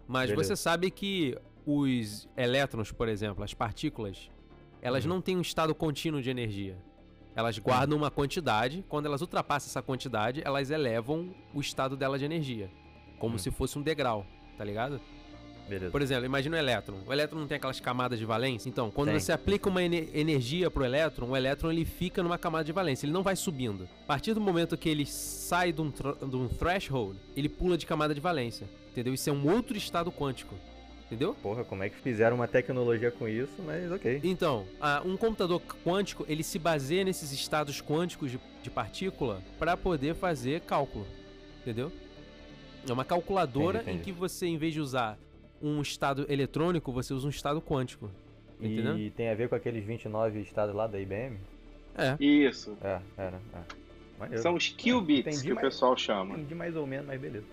Mas 0.06 0.30
Beleza. 0.30 0.48
você 0.50 0.56
sabe 0.56 0.90
que 0.90 1.36
os 1.66 2.28
elétrons, 2.36 2.90
por 2.92 3.08
exemplo, 3.08 3.42
as 3.44 3.54
partículas, 3.54 4.30
elas 4.82 5.04
Uhum. 5.04 5.10
não 5.14 5.20
têm 5.20 5.36
um 5.36 5.40
estado 5.42 5.74
contínuo 5.74 6.22
de 6.22 6.30
energia. 6.30 6.76
Elas 7.38 7.56
guardam 7.56 7.96
uma 7.96 8.10
quantidade, 8.10 8.84
quando 8.88 9.06
elas 9.06 9.20
ultrapassam 9.20 9.68
essa 9.70 9.80
quantidade, 9.80 10.42
elas 10.44 10.70
elevam 10.72 11.32
o 11.54 11.60
estado 11.60 11.96
dela 11.96 12.18
de 12.18 12.24
energia. 12.24 12.68
Como 13.16 13.34
Uhum. 13.34 13.38
se 13.38 13.52
fosse 13.52 13.78
um 13.78 13.82
degrau, 13.82 14.26
tá 14.56 14.64
ligado? 14.64 15.00
Beleza. 15.68 15.92
Por 15.92 16.02
exemplo, 16.02 16.24
imagina 16.24 16.56
o 16.56 16.58
elétron. 16.58 16.96
O 17.06 17.12
elétron 17.12 17.38
não 17.38 17.46
tem 17.46 17.56
aquelas 17.58 17.78
camadas 17.78 18.18
de 18.18 18.24
valência? 18.24 18.68
Então, 18.68 18.90
quando 18.90 19.10
Tem. 19.10 19.20
você 19.20 19.30
aplica 19.30 19.68
uma 19.68 19.80
ene- 19.80 20.08
energia 20.12 20.68
pro 20.68 20.84
elétron, 20.84 21.28
o 21.28 21.36
elétron 21.36 21.70
ele 21.70 21.84
fica 21.84 22.24
numa 22.24 22.38
camada 22.38 22.64
de 22.64 22.72
valência, 22.72 23.06
ele 23.06 23.12
não 23.12 23.22
vai 23.22 23.36
subindo. 23.36 23.88
A 24.02 24.06
partir 24.06 24.34
do 24.34 24.40
momento 24.40 24.76
que 24.76 24.88
ele 24.88 25.06
sai 25.06 25.70
de 25.72 25.80
um, 25.80 25.90
de 25.90 26.36
um 26.36 26.48
threshold, 26.48 27.20
ele 27.36 27.48
pula 27.48 27.78
de 27.78 27.86
camada 27.86 28.12
de 28.12 28.20
valência. 28.20 28.66
Entendeu? 28.90 29.14
Isso 29.14 29.30
é 29.30 29.32
um 29.32 29.48
outro 29.48 29.76
estado 29.76 30.10
quântico. 30.10 30.56
Entendeu? 31.08 31.34
Porra, 31.42 31.64
como 31.64 31.82
é 31.82 31.88
que 31.88 31.96
fizeram 31.96 32.36
uma 32.36 32.46
tecnologia 32.46 33.10
com 33.10 33.26
isso, 33.26 33.62
mas 33.64 33.90
ok. 33.90 34.20
Então, 34.22 34.66
um 35.06 35.16
computador 35.16 35.60
quântico, 35.82 36.24
ele 36.28 36.42
se 36.42 36.58
baseia 36.58 37.02
nesses 37.02 37.32
estados 37.32 37.80
quânticos 37.80 38.30
de, 38.30 38.38
de 38.62 38.70
partícula 38.70 39.42
para 39.58 39.74
poder 39.74 40.14
fazer 40.14 40.60
cálculo. 40.60 41.06
Entendeu? 41.62 41.90
É 42.86 42.92
uma 42.92 43.06
calculadora 43.06 43.78
Entendi, 43.78 43.90
em 43.90 43.94
entendi. 44.00 44.12
que 44.12 44.18
você, 44.18 44.46
em 44.46 44.58
vez 44.58 44.74
de 44.74 44.80
usar 44.80 45.18
um 45.62 45.80
estado 45.80 46.26
eletrônico, 46.28 46.92
você 46.92 47.14
usa 47.14 47.26
um 47.26 47.30
estado 47.30 47.60
quântico. 47.62 48.10
Entendeu? 48.60 48.98
E 48.98 49.10
tem 49.10 49.30
a 49.30 49.34
ver 49.34 49.48
com 49.48 49.54
aqueles 49.54 49.84
29 49.84 50.40
estados 50.40 50.74
lá 50.74 50.86
da 50.86 51.00
IBM? 51.00 51.38
É. 51.96 52.22
Isso. 52.22 52.76
É, 52.82 53.00
era. 53.16 53.40
É. 53.54 53.88
Maneiro. 54.18 54.42
São 54.42 54.54
os 54.54 54.68
qubits 54.68 55.36
Entendi, 55.36 55.46
que 55.46 55.52
o 55.52 55.60
pessoal 55.60 55.96
chama. 55.96 56.34
Entendi 56.34 56.54
mais 56.54 56.76
ou 56.76 56.86
menos, 56.86 57.06
mas 57.06 57.20
beleza. 57.20 57.46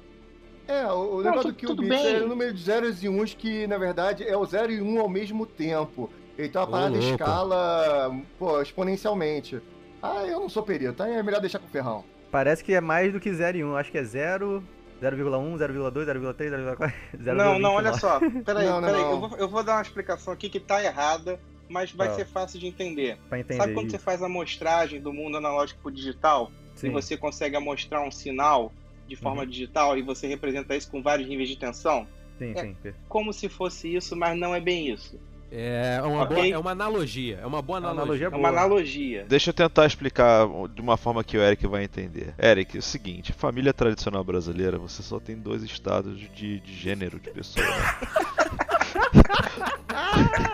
É, 0.67 0.85
o, 0.87 1.21
negócio 1.21 1.51
do 1.51 1.83
bem. 1.83 2.15
é 2.15 2.21
o 2.21 2.27
número 2.27 2.53
de 2.53 2.61
zeros 2.61 3.03
e 3.03 3.09
uns 3.09 3.33
que, 3.33 3.67
na 3.67 3.77
verdade, 3.77 4.23
é 4.23 4.35
o 4.35 4.45
0 4.45 4.71
e 4.71 4.81
1 4.81 4.95
um 4.95 4.99
ao 4.99 5.09
mesmo 5.09 5.45
tempo. 5.45 6.09
Então 6.37 6.61
a 6.63 6.67
parada 6.67 6.91
louco. 6.97 7.05
escala, 7.11 8.15
pô, 8.37 8.61
exponencialmente. 8.61 9.61
Ah, 10.01 10.23
eu 10.27 10.39
não 10.39 10.49
sou 10.49 10.63
perito, 10.63 11.01
aí 11.01 11.13
é 11.13 11.23
melhor 11.23 11.39
deixar 11.39 11.59
com 11.59 11.67
o 11.67 11.69
ferrão. 11.69 12.03
Parece 12.31 12.63
que 12.63 12.73
é 12.73 12.81
mais 12.81 13.13
do 13.13 13.19
que 13.19 13.31
0 13.33 13.57
e 13.57 13.63
1. 13.63 13.75
Acho 13.77 13.91
que 13.91 13.97
é 13.97 14.03
0, 14.03 14.61
0,1, 15.01 15.57
0,2, 15.57 16.05
0,3, 16.05 16.49
0,4, 16.49 16.93
0,29. 17.17 17.33
Não, 17.35 17.59
não, 17.59 17.73
olha 17.75 17.93
só. 17.93 18.19
Peraí, 18.43 18.65
Não, 18.65 18.81
não, 18.81 18.87
peraí. 18.87 19.01
não. 19.03 19.11
Eu, 19.11 19.19
vou, 19.19 19.37
eu 19.37 19.47
vou 19.47 19.63
dar 19.63 19.75
uma 19.75 19.81
explicação 19.81 20.33
aqui 20.33 20.49
que 20.49 20.59
tá 20.59 20.83
errada, 20.83 21.39
mas 21.69 21.91
vai 21.91 22.09
Tá. 22.09 22.15
ser 22.15 22.25
fácil 22.25 22.59
de 22.59 22.67
entender. 22.67 23.17
Pra 23.29 23.39
entender 23.39 23.57
Sabe 23.59 23.73
quando 23.73 23.87
isso. 23.87 23.97
você 23.97 24.03
faz 24.03 24.21
a 24.21 24.25
amostragem 24.25 24.99
do 24.99 25.13
mundo 25.13 25.37
analógico 25.37 25.79
pro 25.81 25.91
digital 25.91 26.51
Sim. 26.75 26.87
e 26.87 26.89
você 26.89 27.15
consegue 27.15 27.55
amostrar 27.55 28.01
um 28.03 28.11
sinal 28.11 28.73
de 29.07 29.15
forma 29.15 29.41
Uhum. 29.43 29.47
digital 29.49 29.97
e 29.97 30.01
você 30.01 30.27
representa 30.27 30.75
isso 30.75 30.89
com 30.89 31.01
vários 31.01 31.27
níveis 31.27 31.49
de 31.49 31.57
tensão? 31.57 32.07
Sim, 32.37 32.53
É. 32.55 32.61
sim. 32.61 32.75
Como 33.07 33.31
se 33.31 33.47
fosse 33.47 33.93
isso, 33.95 34.15
mas 34.15 34.37
não 34.37 34.53
é 34.53 34.59
bem 34.59 34.91
isso. 34.91 35.19
É 35.51 36.01
uma, 36.03 36.23
Ok. 36.23 36.35
boa, 36.35 36.47
é 36.47 36.57
uma 36.57 36.71
analogia. 36.71 37.39
É 37.41 37.45
uma 37.45 37.61
boa 37.61 37.77
A 37.77 37.79
analogia. 37.79 38.01
analogia 38.03 38.25
é 38.25 38.27
É 38.27 38.29
boa. 38.31 38.39
uma 38.39 38.49
analogia. 38.49 39.25
Deixa 39.29 39.51
eu 39.51 39.53
tentar 39.53 39.85
explicar 39.85 40.45
de 40.73 40.81
uma 40.81 40.97
forma 40.97 41.23
que 41.23 41.37
o 41.37 41.41
Eric 41.41 41.65
vai 41.67 41.83
entender. 41.83 42.33
Eric, 42.37 42.75
é 42.75 42.79
o 42.79 42.83
seguinte, 42.83 43.31
família 43.31 43.71
tradicional 43.73 44.23
brasileira, 44.23 44.77
você 44.77 45.01
só 45.03 45.19
tem 45.19 45.37
dois 45.37 45.63
estados 45.63 46.19
de, 46.19 46.59
de 46.59 46.73
gênero 46.73 47.19
de 47.19 47.29
pessoa. 47.29 47.65
né? 47.65 47.73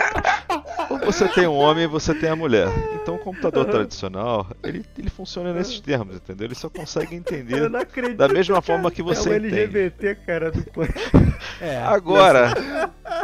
Você 1.06 1.28
tem 1.30 1.48
um 1.48 1.56
homem 1.56 1.84
e 1.86 1.88
você 1.88 2.14
tem 2.14 2.30
a 2.30 2.36
mulher. 2.36 2.68
Então 2.96 3.16
o 3.16 3.20
computador 3.20 3.66
tradicional, 3.66 4.48
ele, 4.64 4.86
ele 4.98 5.10
funciona 5.10 5.54
nesses 5.54 5.80
termos, 5.80 6.16
entendeu? 6.16 6.48
Ele 6.48 6.56
só 6.56 6.70
consegue 6.70 7.16
entender 7.16 7.76
acredito. 7.76 8.18
da 8.18 8.28
mesma 8.28 8.62
forma 8.62 8.92
que 8.92 9.02
é 9.02 9.04
você 9.04 9.30
o 9.30 9.36
entende. 9.36 9.60
LGBT, 9.60 10.16
cara, 10.26 10.52
do. 10.52 10.64
É, 11.60 11.78
Agora, 11.78 12.54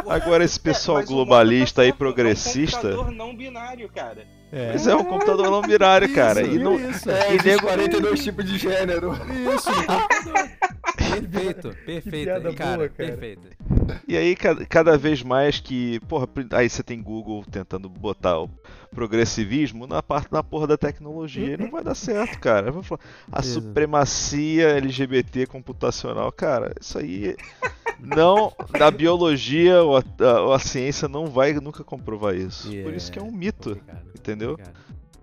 agora 0.06 0.44
esse 0.44 0.58
pessoal 0.60 0.98
É, 0.98 1.00
mas 1.02 1.10
o 1.10 1.12
globalista 1.14 1.86
e 1.86 1.92
progressista, 1.92 2.88
É 2.88 2.92
um 2.92 2.96
computador 2.96 3.12
não 3.14 3.36
binário, 3.36 3.88
cara. 3.88 4.26
é. 4.52 4.72
mas 4.72 4.86
é 4.86 4.94
um 4.94 5.04
computador 5.04 5.50
não 5.50 5.62
binário, 5.62 6.12
cara. 6.14 6.42
Isso, 6.42 6.54
E 6.54 6.58
não, 6.58 6.78
isso. 6.90 7.10
É, 7.10 7.34
E 7.34 7.42
nego- 7.42 7.62
42 7.62 8.22
tipos 8.24 8.44
de 8.44 8.58
gênero. 8.58 9.12
Isso. 9.54 9.68
Perfeito, 10.98 11.74
perfeito. 11.86 12.24
piada 12.24 12.52
cara, 12.54 12.76
boa, 12.76 12.88
cara. 12.88 13.08
perfeito. 13.10 13.42
E 14.06 14.16
aí, 14.16 14.36
cada, 14.36 14.66
cada 14.66 14.98
vez 14.98 15.22
mais 15.22 15.58
que. 15.60 16.00
Porra, 16.00 16.28
aí 16.52 16.68
você 16.68 16.82
tem 16.82 17.02
Google 17.02 17.44
tentando 17.50 17.88
botar 17.88 18.38
o 18.40 18.50
progressivismo 18.94 19.86
na 19.86 20.02
parte 20.02 20.32
na 20.32 20.42
porra 20.42 20.66
da 20.66 20.76
tecnologia. 20.76 21.54
E 21.54 21.56
não 21.56 21.70
vai 21.70 21.82
dar 21.84 21.94
certo, 21.94 22.38
cara. 22.40 22.68
Eu 22.68 22.72
vou 22.72 22.82
falar, 22.82 23.00
a 23.30 23.42
supremacia 23.42 24.68
LGBT 24.78 25.46
computacional, 25.46 26.30
cara, 26.32 26.74
isso 26.80 26.98
aí. 26.98 27.36
Não. 28.00 28.52
Da 28.78 28.90
biologia 28.90 29.82
ou 29.82 29.96
a, 29.96 30.02
a- 30.20 30.40
ou 30.42 30.52
a 30.52 30.58
ciência 30.58 31.08
não 31.08 31.26
vai 31.26 31.52
nunca 31.54 31.82
comprovar 31.82 32.34
isso. 32.34 32.68
Por 32.82 32.94
isso 32.94 33.10
que 33.10 33.18
é 33.18 33.22
um 33.22 33.32
mito. 33.32 33.70
Complicado, 33.70 34.06
Entendeu? 34.16 34.50
complicado. 34.56 34.78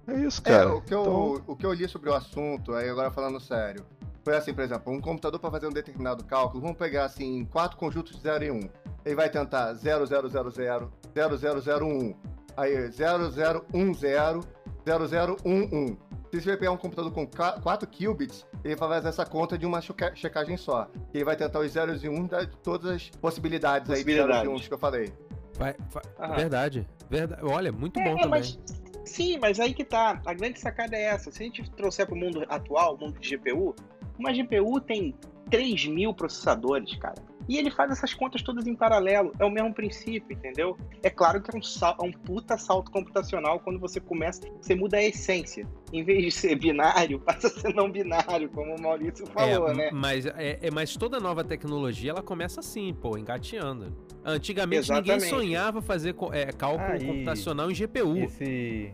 É 0.08 0.20
isso, 0.28 0.42
É, 0.46 0.50
cara. 0.50 0.76
o 0.76 0.82
que, 0.82 0.94
eu, 0.94 1.02
Então, 1.02 1.44
o 1.48 1.56
que 1.56 1.66
eu 1.66 1.74
li 1.74 1.88
sobre 1.88 2.10
o 2.10 2.14
assunto, 2.14 2.74
aí 2.74 2.88
agora 2.90 3.10
falando 3.10 3.40
sério, 3.40 3.84
foi 4.24 4.36
assim, 4.38 4.54
por 4.54 4.64
exemplo, 4.64 4.94
um 4.94 5.00
computador 5.02 5.40
para 5.40 5.50
fazer 5.50 5.68
um 5.68 5.72
determinado 5.72 6.24
cálculo, 6.26 6.62
vamos 6.62 6.78
pegar 6.78 7.06
assim, 7.06 7.44
quatro 7.46 7.78
conjuntos 7.78 8.16
de 8.16 8.22
0 8.22 8.44
e 8.44 8.52
1. 8.52 8.56
Um. 8.56 8.70
Ele 9.06 9.16
vai 9.16 9.30
tentar 9.30 9.74
0000, 9.74 10.92
0001, 11.16 12.16
aí 12.58 12.90
0010, 12.90 14.48
0011. 14.86 15.98
Se 16.32 16.42
você 16.42 16.58
pegar 16.58 16.72
um 16.72 16.78
computador 16.78 17.12
com 17.14 17.26
4 17.26 17.88
qubits, 17.88 18.46
ele 18.64 18.76
vai 18.76 18.90
fazer 18.90 19.08
essa 19.08 19.26
conta 19.26 19.58
de 19.58 19.66
uma 19.66 19.80
checa- 19.80 20.14
checagem 20.16 20.58
só. 20.58 20.90
Ele 21.14 21.24
vai 21.24 21.36
tentar 21.36 21.60
os 21.60 21.72
zeros 21.72 22.04
e 22.04 22.10
uns 22.10 22.28
de 22.30 22.48
todas 22.62 22.92
as 22.92 23.10
possibilidades, 23.22 23.90
aí 23.90 24.04
de 24.04 24.12
zeros 24.12 24.26
e 24.26 24.28
Possibilidades. 24.28 24.62
uns 24.64 24.68
que 24.68 24.74
eu 24.74 24.78
falei. 24.78 25.14
Vai- 25.58 25.76
vai- 25.90 26.04
Aham. 26.20 26.36
verdade, 26.36 26.88
verdade. 27.10 27.42
Olha, 27.46 27.72
muito 27.72 28.00
bom 28.02 28.10
É, 28.10 28.16
também. 28.16 28.28
mas- 28.30 28.60
Sim, 29.06 29.38
mas 29.40 29.60
aí 29.60 29.74
que 29.74 29.86
tá. 29.86 30.20
A 30.26 30.34
grande 30.34 30.60
sacada 30.60 30.96
é 30.96 31.04
essa. 31.04 31.32
Se 31.32 31.42
a 31.42 31.46
gente 31.46 31.70
trouxer 31.72 32.06
pro 32.08 32.16
mundo 32.16 32.44
atual, 32.50 32.96
o 32.96 32.98
mundo 33.00 33.18
de 33.20 33.30
GPU, 33.38 33.74
uma 34.20 34.34
GPU 34.34 34.82
tem 34.82 35.16
3 35.50 35.86
mil 35.86 36.12
processadores, 36.14 36.96
cara. 36.98 37.16
E 37.48 37.58
ele 37.58 37.70
faz 37.70 37.92
essas 37.92 38.14
contas 38.14 38.42
todas 38.42 38.66
em 38.66 38.76
paralelo. 38.76 39.32
É 39.40 39.46
o 39.46 39.50
mesmo 39.50 39.74
princípio, 39.74 40.34
entendeu? 40.36 40.78
É 41.04 41.10
claro 41.10 41.42
que 41.42 41.56
é 41.56 41.60
um, 41.60 41.62
sal- 41.62 41.96
é 42.02 42.04
um 42.04 42.12
puta 42.12 42.58
salto 42.58 42.90
computacional 42.92 43.60
quando 43.60 43.80
você 43.80 44.00
começa. 44.00 44.42
Você 44.62 44.74
muda 44.76 44.98
a 44.98 45.04
essência. 45.04 45.68
Em 45.94 46.04
vez 46.04 46.24
de 46.24 46.32
ser 46.32 46.56
binário, 46.58 47.20
passa 47.26 47.48
a 47.48 47.50
ser 47.50 47.74
não 47.74 47.90
binário, 47.92 48.50
como 48.50 48.76
o 48.76 48.82
Maurício 48.82 49.26
falou, 49.28 49.70
é, 49.70 49.74
né? 49.76 49.90
Mas, 49.94 50.26
é, 50.26 50.60
é- 50.62 50.72
mas 50.72 50.96
toda 50.98 51.20
nova 51.20 51.44
tecnologia 51.44 52.12
ela 52.12 52.24
começa 52.24 52.60
assim, 52.60 52.94
pô, 52.94 53.18
engateando. 53.18 53.96
Antigamente 54.24 54.90
ninguém 54.92 55.16
Exatamente. 55.16 55.30
sonhava 55.30 55.82
fazer 55.82 56.16
é, 56.32 56.46
cálculo 56.52 56.84
Ah, 56.96 57.00
computacional 57.06 57.70
em 57.70 57.76
GPU. 57.76 58.18
Esse, 58.18 58.92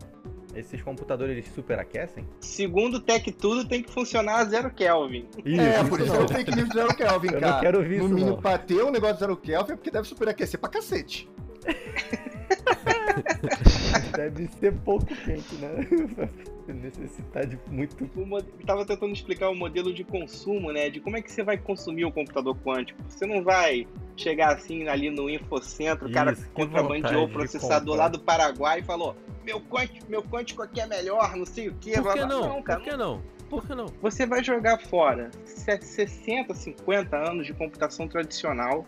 esses 0.54 0.80
computadores 0.82 1.36
eles 1.36 1.52
superaquecem? 1.54 2.26
Segundo 2.40 2.94
o 2.96 3.00
Tech 3.00 3.30
Tudo, 3.32 3.66
tem 3.68 3.82
que 3.82 3.90
funcionar 3.90 4.36
a 4.36 4.44
zero 4.44 4.70
Kelvin. 4.70 5.26
é, 5.44 5.82
por 5.84 6.00
isso 6.00 6.14
é 6.14 6.18
o 6.20 6.28
fake 6.28 6.54
news 6.54 6.68
Zero 6.72 6.94
Kelvin, 6.94 7.28
Eu 7.28 7.40
não 7.40 7.48
cara. 7.48 7.60
quero 7.60 7.78
ouvir 7.78 7.98
no 7.98 8.04
isso, 8.04 8.14
mínimo, 8.14 8.30
não. 8.36 8.40
pra 8.42 8.58
ter 8.58 8.82
um 8.84 8.90
negócio 8.90 9.18
Zero 9.18 9.36
Kelvin, 9.36 9.72
é 9.72 9.76
porque 9.76 9.90
deve 9.90 10.06
superaquecer 10.08 10.58
pra 10.60 10.68
cacete. 10.68 11.28
Deve 14.16 14.48
ser 14.60 14.72
pouco 14.84 15.06
quente, 15.06 15.54
né? 15.56 16.28
Necessitar 16.68 17.46
de 17.46 17.58
muito. 17.70 18.08
o 18.16 18.26
mo- 18.26 18.42
tava 18.66 18.84
tentando 18.86 19.12
explicar 19.12 19.48
o 19.50 19.54
modelo 19.54 19.92
de 19.92 20.04
consumo, 20.04 20.72
né? 20.72 20.88
De 20.90 21.00
como 21.00 21.16
é 21.16 21.22
que 21.22 21.30
você 21.30 21.42
vai 21.42 21.58
consumir 21.58 22.04
o 22.04 22.12
computador 22.12 22.56
quântico. 22.64 23.02
Você 23.08 23.26
não 23.26 23.42
vai 23.42 23.86
chegar 24.16 24.54
assim 24.54 24.86
ali 24.88 25.10
no 25.10 25.28
infocentro, 25.28 26.08
o 26.08 26.12
cara 26.12 26.36
contrabandeou 26.54 27.24
o 27.24 27.28
processador 27.28 27.96
lá 27.96 28.08
do 28.08 28.20
Paraguai 28.20 28.80
e 28.80 28.82
falou: 28.82 29.16
meu 29.44 29.60
quântico, 29.60 30.06
meu 30.08 30.22
quântico 30.22 30.62
aqui 30.62 30.80
é 30.80 30.86
melhor, 30.86 31.36
não 31.36 31.44
sei 31.46 31.68
o 31.68 31.74
quê. 31.74 31.92
Por 32.00 32.12
que 32.12 32.18
blá. 32.18 32.26
não? 32.26 32.62
cara. 32.62 32.80
Por 32.80 32.88
que 32.90 32.96
não? 32.96 33.22
Por 33.50 33.66
que 33.66 33.74
não? 33.74 33.86
Você 34.00 34.24
vai 34.24 34.42
jogar 34.42 34.78
fora 34.78 35.30
se- 35.44 35.78
60, 35.80 36.54
50 36.54 37.16
anos 37.16 37.44
de 37.46 37.52
computação 37.52 38.08
tradicional 38.08 38.86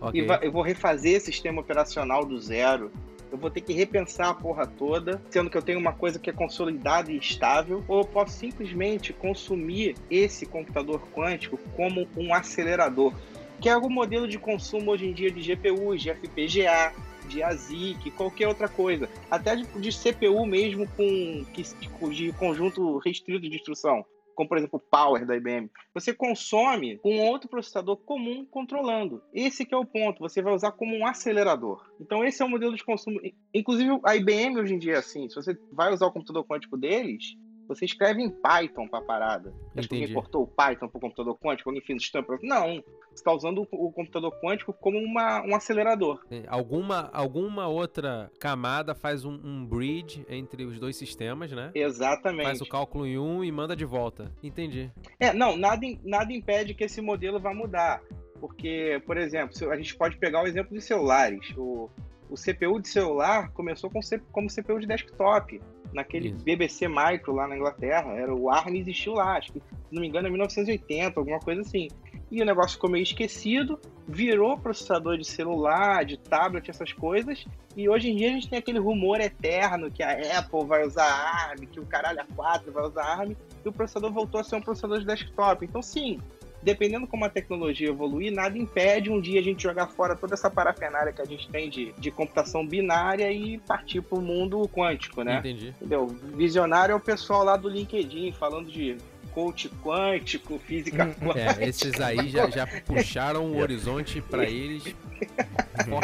Ok. 0.00 0.20
e 0.20 0.26
vai- 0.26 0.40
eu 0.42 0.52
vou 0.52 0.62
refazer 0.62 1.20
sistema 1.20 1.60
operacional 1.62 2.24
do 2.24 2.38
zero. 2.38 2.90
Eu 3.32 3.38
vou 3.38 3.50
ter 3.50 3.62
que 3.62 3.72
repensar 3.72 4.28
a 4.28 4.34
porra 4.34 4.66
toda, 4.66 5.20
sendo 5.30 5.48
que 5.48 5.56
eu 5.56 5.62
tenho 5.62 5.78
uma 5.78 5.94
coisa 5.94 6.18
que 6.18 6.28
é 6.28 6.32
consolidada 6.34 7.10
e 7.10 7.16
estável, 7.16 7.82
ou 7.88 8.00
eu 8.00 8.04
posso 8.04 8.36
simplesmente 8.36 9.10
consumir 9.14 9.96
esse 10.10 10.44
computador 10.44 11.00
quântico 11.14 11.58
como 11.74 12.06
um 12.14 12.34
acelerador, 12.34 13.14
que 13.58 13.70
é 13.70 13.76
o 13.76 13.88
modelo 13.88 14.28
de 14.28 14.38
consumo 14.38 14.90
hoje 14.90 15.06
em 15.06 15.14
dia 15.14 15.30
de 15.30 15.40
GPUs, 15.40 16.02
de 16.02 16.10
FPGA, 16.10 16.92
de 17.26 17.42
ASIC, 17.42 18.10
qualquer 18.10 18.48
outra 18.48 18.68
coisa, 18.68 19.08
até 19.30 19.56
de, 19.56 19.64
de 19.64 19.90
CPU 19.90 20.44
mesmo 20.44 20.86
com 20.88 21.44
que, 21.54 21.62
de 22.10 22.32
conjunto 22.32 22.98
restrito 22.98 23.48
de 23.48 23.56
instrução 23.56 24.04
como 24.34 24.48
por 24.48 24.58
exemplo 24.58 24.78
o 24.78 24.90
Power 24.90 25.26
da 25.26 25.36
IBM, 25.36 25.70
você 25.94 26.12
consome 26.12 26.98
com 26.98 27.18
outro 27.20 27.48
processador 27.48 27.96
comum 27.96 28.44
controlando. 28.44 29.22
Esse 29.32 29.64
que 29.64 29.74
é 29.74 29.78
o 29.78 29.84
ponto, 29.84 30.20
você 30.20 30.42
vai 30.42 30.54
usar 30.54 30.72
como 30.72 30.96
um 30.96 31.06
acelerador. 31.06 31.90
Então 32.00 32.24
esse 32.24 32.42
é 32.42 32.44
o 32.44 32.48
modelo 32.48 32.74
de 32.74 32.84
consumo. 32.84 33.20
Inclusive 33.54 34.00
a 34.04 34.16
IBM 34.16 34.58
hoje 34.58 34.74
em 34.74 34.78
dia 34.78 34.94
é 34.94 34.98
assim, 34.98 35.28
se 35.28 35.34
você 35.34 35.58
vai 35.72 35.92
usar 35.92 36.06
o 36.06 36.12
computador 36.12 36.44
quântico 36.44 36.76
deles, 36.76 37.36
você 37.74 37.84
escreve 37.84 38.22
em 38.22 38.30
Python 38.30 38.88
para 38.88 38.98
a 38.98 39.02
parada. 39.02 39.54
Acho 39.76 39.88
que 39.88 39.94
alguém 39.94 40.14
cortou 40.14 40.42
o 40.42 40.46
Python 40.46 40.88
para 40.88 40.98
o 40.98 41.00
computador 41.00 41.38
quântico, 41.38 41.70
alguém 41.70 41.82
fez 41.84 42.02
stamp. 42.02 42.28
Não, 42.42 42.82
você 43.10 43.14
está 43.14 43.32
usando 43.32 43.66
o 43.70 43.92
computador 43.92 44.32
quântico 44.40 44.72
como 44.72 44.98
uma, 44.98 45.42
um 45.46 45.54
acelerador. 45.54 46.24
Tem 46.28 46.44
Alguma, 46.48 47.10
alguma 47.12 47.68
outra 47.68 48.30
camada 48.38 48.94
faz 48.94 49.24
um, 49.24 49.38
um 49.44 49.64
bridge 49.64 50.24
entre 50.28 50.64
os 50.64 50.78
dois 50.78 50.96
sistemas, 50.96 51.52
né? 51.52 51.70
Exatamente. 51.74 52.46
Faz 52.46 52.60
o 52.60 52.68
cálculo 52.68 53.06
em 53.06 53.18
um 53.18 53.44
e 53.44 53.52
manda 53.52 53.76
de 53.76 53.84
volta. 53.84 54.32
Entendi. 54.42 54.90
É, 55.18 55.32
não, 55.32 55.56
nada, 55.56 55.86
nada 56.04 56.32
impede 56.32 56.74
que 56.74 56.84
esse 56.84 57.00
modelo 57.00 57.40
vá 57.40 57.54
mudar. 57.54 58.02
Porque, 58.40 59.00
por 59.06 59.16
exemplo, 59.16 59.70
a 59.70 59.76
gente 59.76 59.96
pode 59.96 60.16
pegar 60.16 60.42
o 60.42 60.46
exemplo 60.46 60.74
de 60.74 60.80
celulares. 60.80 61.54
O, 61.56 61.88
o 62.32 62.34
CPU 62.34 62.80
de 62.80 62.88
celular 62.88 63.50
começou 63.50 63.90
com, 63.90 64.00
como 64.32 64.48
CPU 64.48 64.80
de 64.80 64.86
desktop. 64.86 65.60
Naquele 65.92 66.28
Isso. 66.28 66.42
BBC 66.42 66.88
Micro 66.88 67.34
lá 67.34 67.46
na 67.46 67.54
Inglaterra. 67.54 68.12
Era, 68.12 68.34
o 68.34 68.48
ARM 68.48 68.74
existiu 68.76 69.12
lá, 69.12 69.36
acho 69.36 69.52
que, 69.52 69.60
se 69.60 69.94
não 69.94 70.00
me 70.00 70.08
engano, 70.08 70.26
é 70.26 70.30
1980, 70.30 71.20
alguma 71.20 71.38
coisa 71.38 71.60
assim. 71.60 71.88
E 72.30 72.40
o 72.40 72.46
negócio 72.46 72.76
ficou 72.76 72.88
meio 72.88 73.02
esquecido, 73.02 73.78
virou 74.08 74.56
processador 74.56 75.18
de 75.18 75.26
celular, 75.26 76.02
de 76.06 76.18
tablet, 76.18 76.70
essas 76.70 76.94
coisas. 76.94 77.44
E 77.76 77.90
hoje 77.90 78.08
em 78.08 78.16
dia 78.16 78.30
a 78.30 78.32
gente 78.32 78.48
tem 78.48 78.58
aquele 78.58 78.78
rumor 78.78 79.20
eterno 79.20 79.90
que 79.90 80.02
a 80.02 80.38
Apple 80.38 80.64
vai 80.64 80.86
usar 80.86 81.04
ARM, 81.04 81.66
que 81.66 81.78
o 81.78 81.84
caralho 81.84 82.22
a 82.22 82.34
4 82.34 82.72
vai 82.72 82.84
usar 82.84 83.04
ARM 83.04 83.36
e 83.62 83.68
o 83.68 83.72
processador 83.72 84.10
voltou 84.10 84.40
a 84.40 84.44
ser 84.44 84.56
um 84.56 84.62
processador 84.62 84.98
de 84.98 85.04
desktop. 85.04 85.62
Então, 85.62 85.82
sim, 85.82 86.18
dependendo 86.62 87.06
como 87.06 87.24
a 87.24 87.28
tecnologia 87.28 87.88
evoluir, 87.88 88.32
nada 88.32 88.56
impede 88.56 89.10
um 89.10 89.20
dia 89.20 89.40
a 89.40 89.42
gente 89.42 89.62
jogar 89.62 89.88
fora 89.88 90.14
toda 90.14 90.34
essa 90.34 90.50
parafernália 90.50 91.12
que 91.12 91.20
a 91.20 91.24
gente 91.24 91.48
tem 91.48 91.68
de, 91.68 91.92
de 91.98 92.10
computação 92.10 92.66
binária 92.66 93.30
e 93.32 93.58
partir 93.58 94.00
para 94.00 94.18
o 94.18 94.22
mundo 94.22 94.68
quântico, 94.68 95.22
né? 95.22 95.38
Entendi. 95.38 95.68
Entendeu? 95.68 96.06
Visionário 96.06 96.92
é 96.92 96.96
o 96.96 97.00
pessoal 97.00 97.44
lá 97.44 97.56
do 97.56 97.68
LinkedIn 97.68 98.32
falando 98.32 98.70
de 98.70 98.96
coach 99.32 99.68
quântico, 99.82 100.58
física 100.58 101.06
quântica. 101.20 101.64
É, 101.64 101.68
esses 101.68 102.00
aí 102.00 102.28
já, 102.28 102.48
já 102.48 102.66
puxaram 102.66 103.46
o 103.46 103.58
horizonte 103.58 104.20
pra 104.20 104.44
eles. 104.44 104.84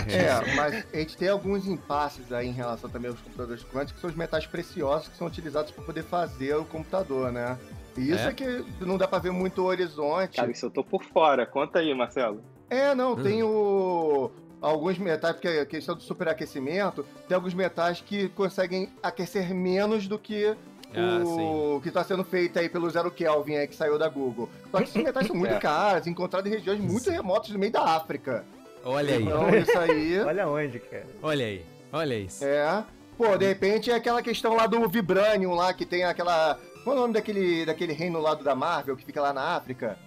É, 0.09 0.55
mas 0.55 0.87
a 0.93 0.97
gente 0.97 1.17
tem 1.17 1.29
alguns 1.29 1.67
impasses 1.67 2.33
aí 2.33 2.49
em 2.49 2.53
relação 2.53 2.89
também 2.89 3.11
aos 3.11 3.21
computadores 3.21 3.63
quânticos, 3.65 3.93
que 3.93 4.01
são 4.01 4.11
os 4.11 4.17
metais 4.17 4.47
preciosos 4.47 5.09
que 5.09 5.17
são 5.17 5.27
utilizados 5.27 5.71
para 5.73 5.85
poder 5.85 6.05
fazer 6.05 6.55
o 6.55 6.65
computador, 6.65 7.31
né? 7.31 7.59
Isso 7.99 8.23
É? 8.25 8.29
é? 8.29 8.33
que 8.33 8.65
não 8.81 8.97
dá 8.97 9.07
pra 9.09 9.19
ver 9.19 9.33
muito 9.33 9.63
o 9.63 9.65
horizonte. 9.67 10.37
Cara, 10.37 10.51
isso 10.51 10.67
eu 10.67 10.71
tô 10.71 10.83
por 10.85 11.03
fora. 11.05 11.45
Conta 11.47 11.79
aí, 11.81 11.93
Marcelo. 11.95 12.43
É, 12.71 12.95
não, 12.95 13.13
Hum. 13.13 13.23
tem 13.23 13.43
o. 13.43 14.31
Alguns 14.61 14.99
metais, 14.99 15.35
porque 15.35 15.47
a 15.49 15.65
questão 15.67 15.95
do 15.95 16.03
superaquecimento, 16.03 17.07
tem 17.29 17.35
alguns 17.37 17.55
metais 17.55 18.01
que 18.01 18.29
conseguem 18.31 18.89
aquecer 19.03 19.55
menos 19.55 20.09
do 20.09 20.19
que 20.19 20.57
Ah, 20.95 21.23
o 21.23 21.81
que 21.83 21.89
está 21.89 22.03
sendo 22.03 22.25
feito 22.25 22.59
aí 22.59 22.69
pelo 22.69 22.89
Zero 22.91 23.11
Kelvin 23.11 23.57
aí, 23.57 23.69
que 23.69 23.77
saiu 23.77 23.99
da 23.99 24.09
Google. 24.09 24.49
Só 24.71 24.79
que 24.79 24.85
esses 24.85 24.97
metais 25.03 25.27
são 25.27 25.37
muito 25.37 25.53
É. 25.55 25.59
caros, 25.61 26.07
encontrados 26.07 26.51
em 26.51 26.55
regiões 26.55 26.81
muito 26.81 27.09
remotas 27.11 27.51
no 27.51 27.59
meio 27.59 27.71
da 27.71 27.83
África. 27.85 28.45
Olha 28.85 29.15
aí, 29.17 29.23
Então, 29.23 29.49
isso 29.51 29.79
aí. 29.79 30.19
Olha 30.27 30.49
onde, 30.49 30.79
cara. 30.81 31.07
olha 31.23 31.45
aí, 31.45 31.63
olha 31.93 32.15
isso. 32.19 32.43
É. 32.45 32.85
Pô, 33.19 33.37
de 33.37 33.47
repente 33.47 33.91
é 33.91 33.95
aquela 33.97 34.23
questão 34.23 34.55
lá 34.57 34.67
do 34.67 34.89
Vibranium 34.89 35.53
lá, 35.55 35.75
que 35.75 35.85
tem 35.85 36.05
aquela. 36.05 36.59
Qual 36.89 36.97
é 36.97 37.01
o 37.01 37.03
nome 37.03 37.13
daquele, 37.13 37.67
daquele 37.67 37.93
reino 37.93 38.19
lá 38.19 38.33
do 38.33 38.43
da 38.43 38.55
Marvel 38.55 38.97
que 38.97 39.05
fica 39.05 39.21
lá 39.21 39.31
na 39.31 39.57
África? 39.57 39.99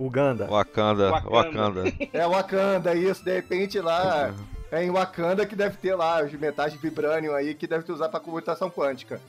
Uganda. 0.00 0.46
Wakanda, 0.46 1.10
Wakanda. 1.10 1.30
Wakanda. 1.30 1.82
É 2.10 2.26
Wakanda, 2.26 2.94
isso, 2.94 3.22
de 3.22 3.34
repente 3.34 3.78
lá. 3.78 4.34
É 4.72 4.82
em 4.82 4.90
Wakanda 4.90 5.44
que 5.44 5.54
deve 5.54 5.76
ter 5.76 5.94
lá 5.94 6.24
os 6.24 6.32
metais 6.32 6.72
de 6.72 6.78
Vibranium 6.78 7.34
aí 7.34 7.54
que 7.54 7.66
deve 7.66 7.84
ter 7.84 7.92
usado 7.92 8.12
pra 8.12 8.18
computação 8.18 8.70
quântica. 8.70 9.20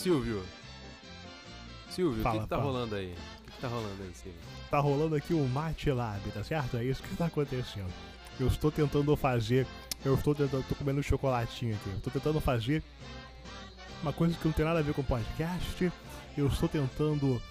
Silvio. 0.00 0.42
Silvio, 1.90 2.26
o 2.26 2.32
que, 2.32 2.38
que 2.38 2.46
tá 2.46 2.56
fala. 2.56 2.62
rolando 2.62 2.94
aí? 2.94 3.12
O 3.12 3.44
que, 3.44 3.52
que 3.52 3.60
tá 3.60 3.68
rolando 3.68 4.02
aí, 4.02 4.10
Silvio? 4.14 4.40
Tá 4.70 4.78
rolando 4.78 5.14
aqui 5.14 5.34
o 5.34 5.46
MATLAB, 5.46 6.22
tá 6.32 6.42
certo? 6.42 6.78
É 6.78 6.84
isso 6.84 7.02
que 7.02 7.14
tá 7.16 7.26
acontecendo. 7.26 7.92
Eu 8.38 8.46
estou 8.46 8.72
tentando 8.72 9.14
fazer. 9.14 9.66
Eu 10.02 10.14
estou 10.14 10.34
tentando. 10.34 10.64
tô 10.66 10.74
comendo 10.74 11.00
um 11.00 11.02
chocolatinho 11.02 11.74
aqui. 11.74 11.90
Eu 11.90 11.96
estou 11.98 12.10
tentando 12.10 12.40
fazer 12.40 12.82
uma 14.02 14.10
coisa 14.10 14.34
que 14.38 14.46
não 14.46 14.52
tem 14.52 14.64
nada 14.64 14.78
a 14.78 14.82
ver 14.82 14.94
com 14.94 15.02
podcast. 15.02 15.92
Eu 16.34 16.46
estou 16.46 16.66
tentando 16.66 17.42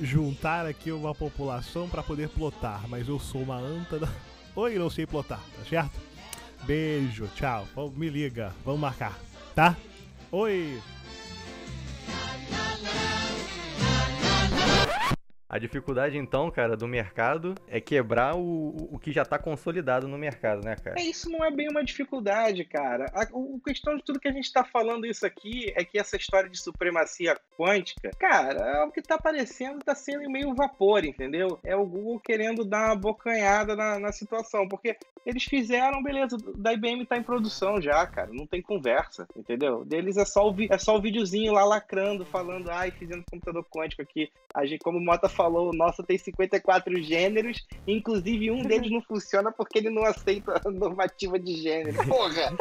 juntar 0.00 0.66
aqui 0.66 0.90
uma 0.90 1.14
população 1.14 1.88
para 1.88 2.02
poder 2.02 2.28
plotar, 2.30 2.88
mas 2.88 3.06
eu 3.06 3.20
sou 3.20 3.42
uma 3.42 3.58
anta 3.58 4.00
da. 4.00 4.08
Oi, 4.56 4.74
não 4.74 4.90
sei 4.90 5.06
plotar, 5.06 5.38
tá 5.38 5.64
certo? 5.68 6.00
Beijo, 6.64 7.28
tchau. 7.36 7.64
Me 7.94 8.08
liga, 8.10 8.52
vamos 8.64 8.80
marcar, 8.80 9.16
tá? 9.54 9.76
Oi! 10.32 10.80
A 15.52 15.58
dificuldade, 15.58 16.16
então, 16.16 16.50
cara, 16.50 16.78
do 16.78 16.88
mercado 16.88 17.54
é 17.68 17.78
quebrar 17.78 18.34
o, 18.34 18.88
o 18.90 18.98
que 18.98 19.12
já 19.12 19.22
tá 19.22 19.38
consolidado 19.38 20.08
no 20.08 20.16
mercado, 20.16 20.64
né, 20.64 20.74
cara? 20.76 20.98
É, 20.98 21.02
isso 21.02 21.28
não 21.28 21.44
é 21.44 21.50
bem 21.50 21.68
uma 21.68 21.84
dificuldade, 21.84 22.64
cara. 22.64 23.04
A, 23.12 23.28
o, 23.32 23.60
a 23.62 23.68
questão 23.68 23.94
de 23.94 24.02
tudo 24.02 24.18
que 24.18 24.28
a 24.28 24.32
gente 24.32 24.50
tá 24.50 24.64
falando 24.64 25.04
isso 25.04 25.26
aqui 25.26 25.70
é 25.76 25.84
que 25.84 25.98
essa 25.98 26.16
história 26.16 26.48
de 26.48 26.58
supremacia 26.58 27.38
quântica, 27.54 28.10
cara, 28.18 28.60
é 28.60 28.84
o 28.84 28.90
que 28.90 29.02
tá 29.02 29.16
aparecendo 29.16 29.84
tá 29.84 29.94
sendo 29.94 30.30
meio 30.30 30.54
vapor, 30.54 31.04
entendeu? 31.04 31.58
É 31.62 31.76
o 31.76 31.84
Google 31.84 32.18
querendo 32.18 32.64
dar 32.64 32.86
uma 32.86 32.96
bocanhada 32.96 33.76
na, 33.76 33.98
na 33.98 34.10
situação, 34.10 34.66
porque 34.66 34.96
eles 35.26 35.44
fizeram, 35.44 36.02
beleza, 36.02 36.38
da 36.56 36.72
IBM 36.72 37.04
tá 37.04 37.18
em 37.18 37.22
produção 37.22 37.78
já, 37.78 38.06
cara, 38.06 38.30
não 38.32 38.46
tem 38.46 38.62
conversa, 38.62 39.28
entendeu? 39.36 39.84
Deles 39.84 40.16
é 40.16 40.24
só 40.24 40.50
o, 40.50 40.56
é 40.70 40.78
só 40.78 40.96
o 40.96 41.00
videozinho 41.00 41.52
lá 41.52 41.62
lacrando, 41.62 42.24
falando, 42.24 42.70
ai, 42.70 42.90
fizemos 42.90 43.26
computador 43.30 43.64
quântico 43.64 44.00
aqui. 44.00 44.30
A 44.54 44.64
gente, 44.64 44.80
como 44.80 44.98
Mota 44.98 45.28
o 45.48 45.72
nosso 45.72 46.02
tem 46.02 46.18
54 46.18 47.02
gêneros, 47.02 47.66
inclusive 47.86 48.50
um 48.50 48.62
deles 48.62 48.90
não 48.90 49.02
funciona 49.02 49.52
porque 49.52 49.78
ele 49.78 49.90
não 49.90 50.04
aceita 50.04 50.60
a 50.64 50.70
normativa 50.70 51.38
de 51.38 51.56
gênero. 51.56 51.96
Porra! 52.06 52.56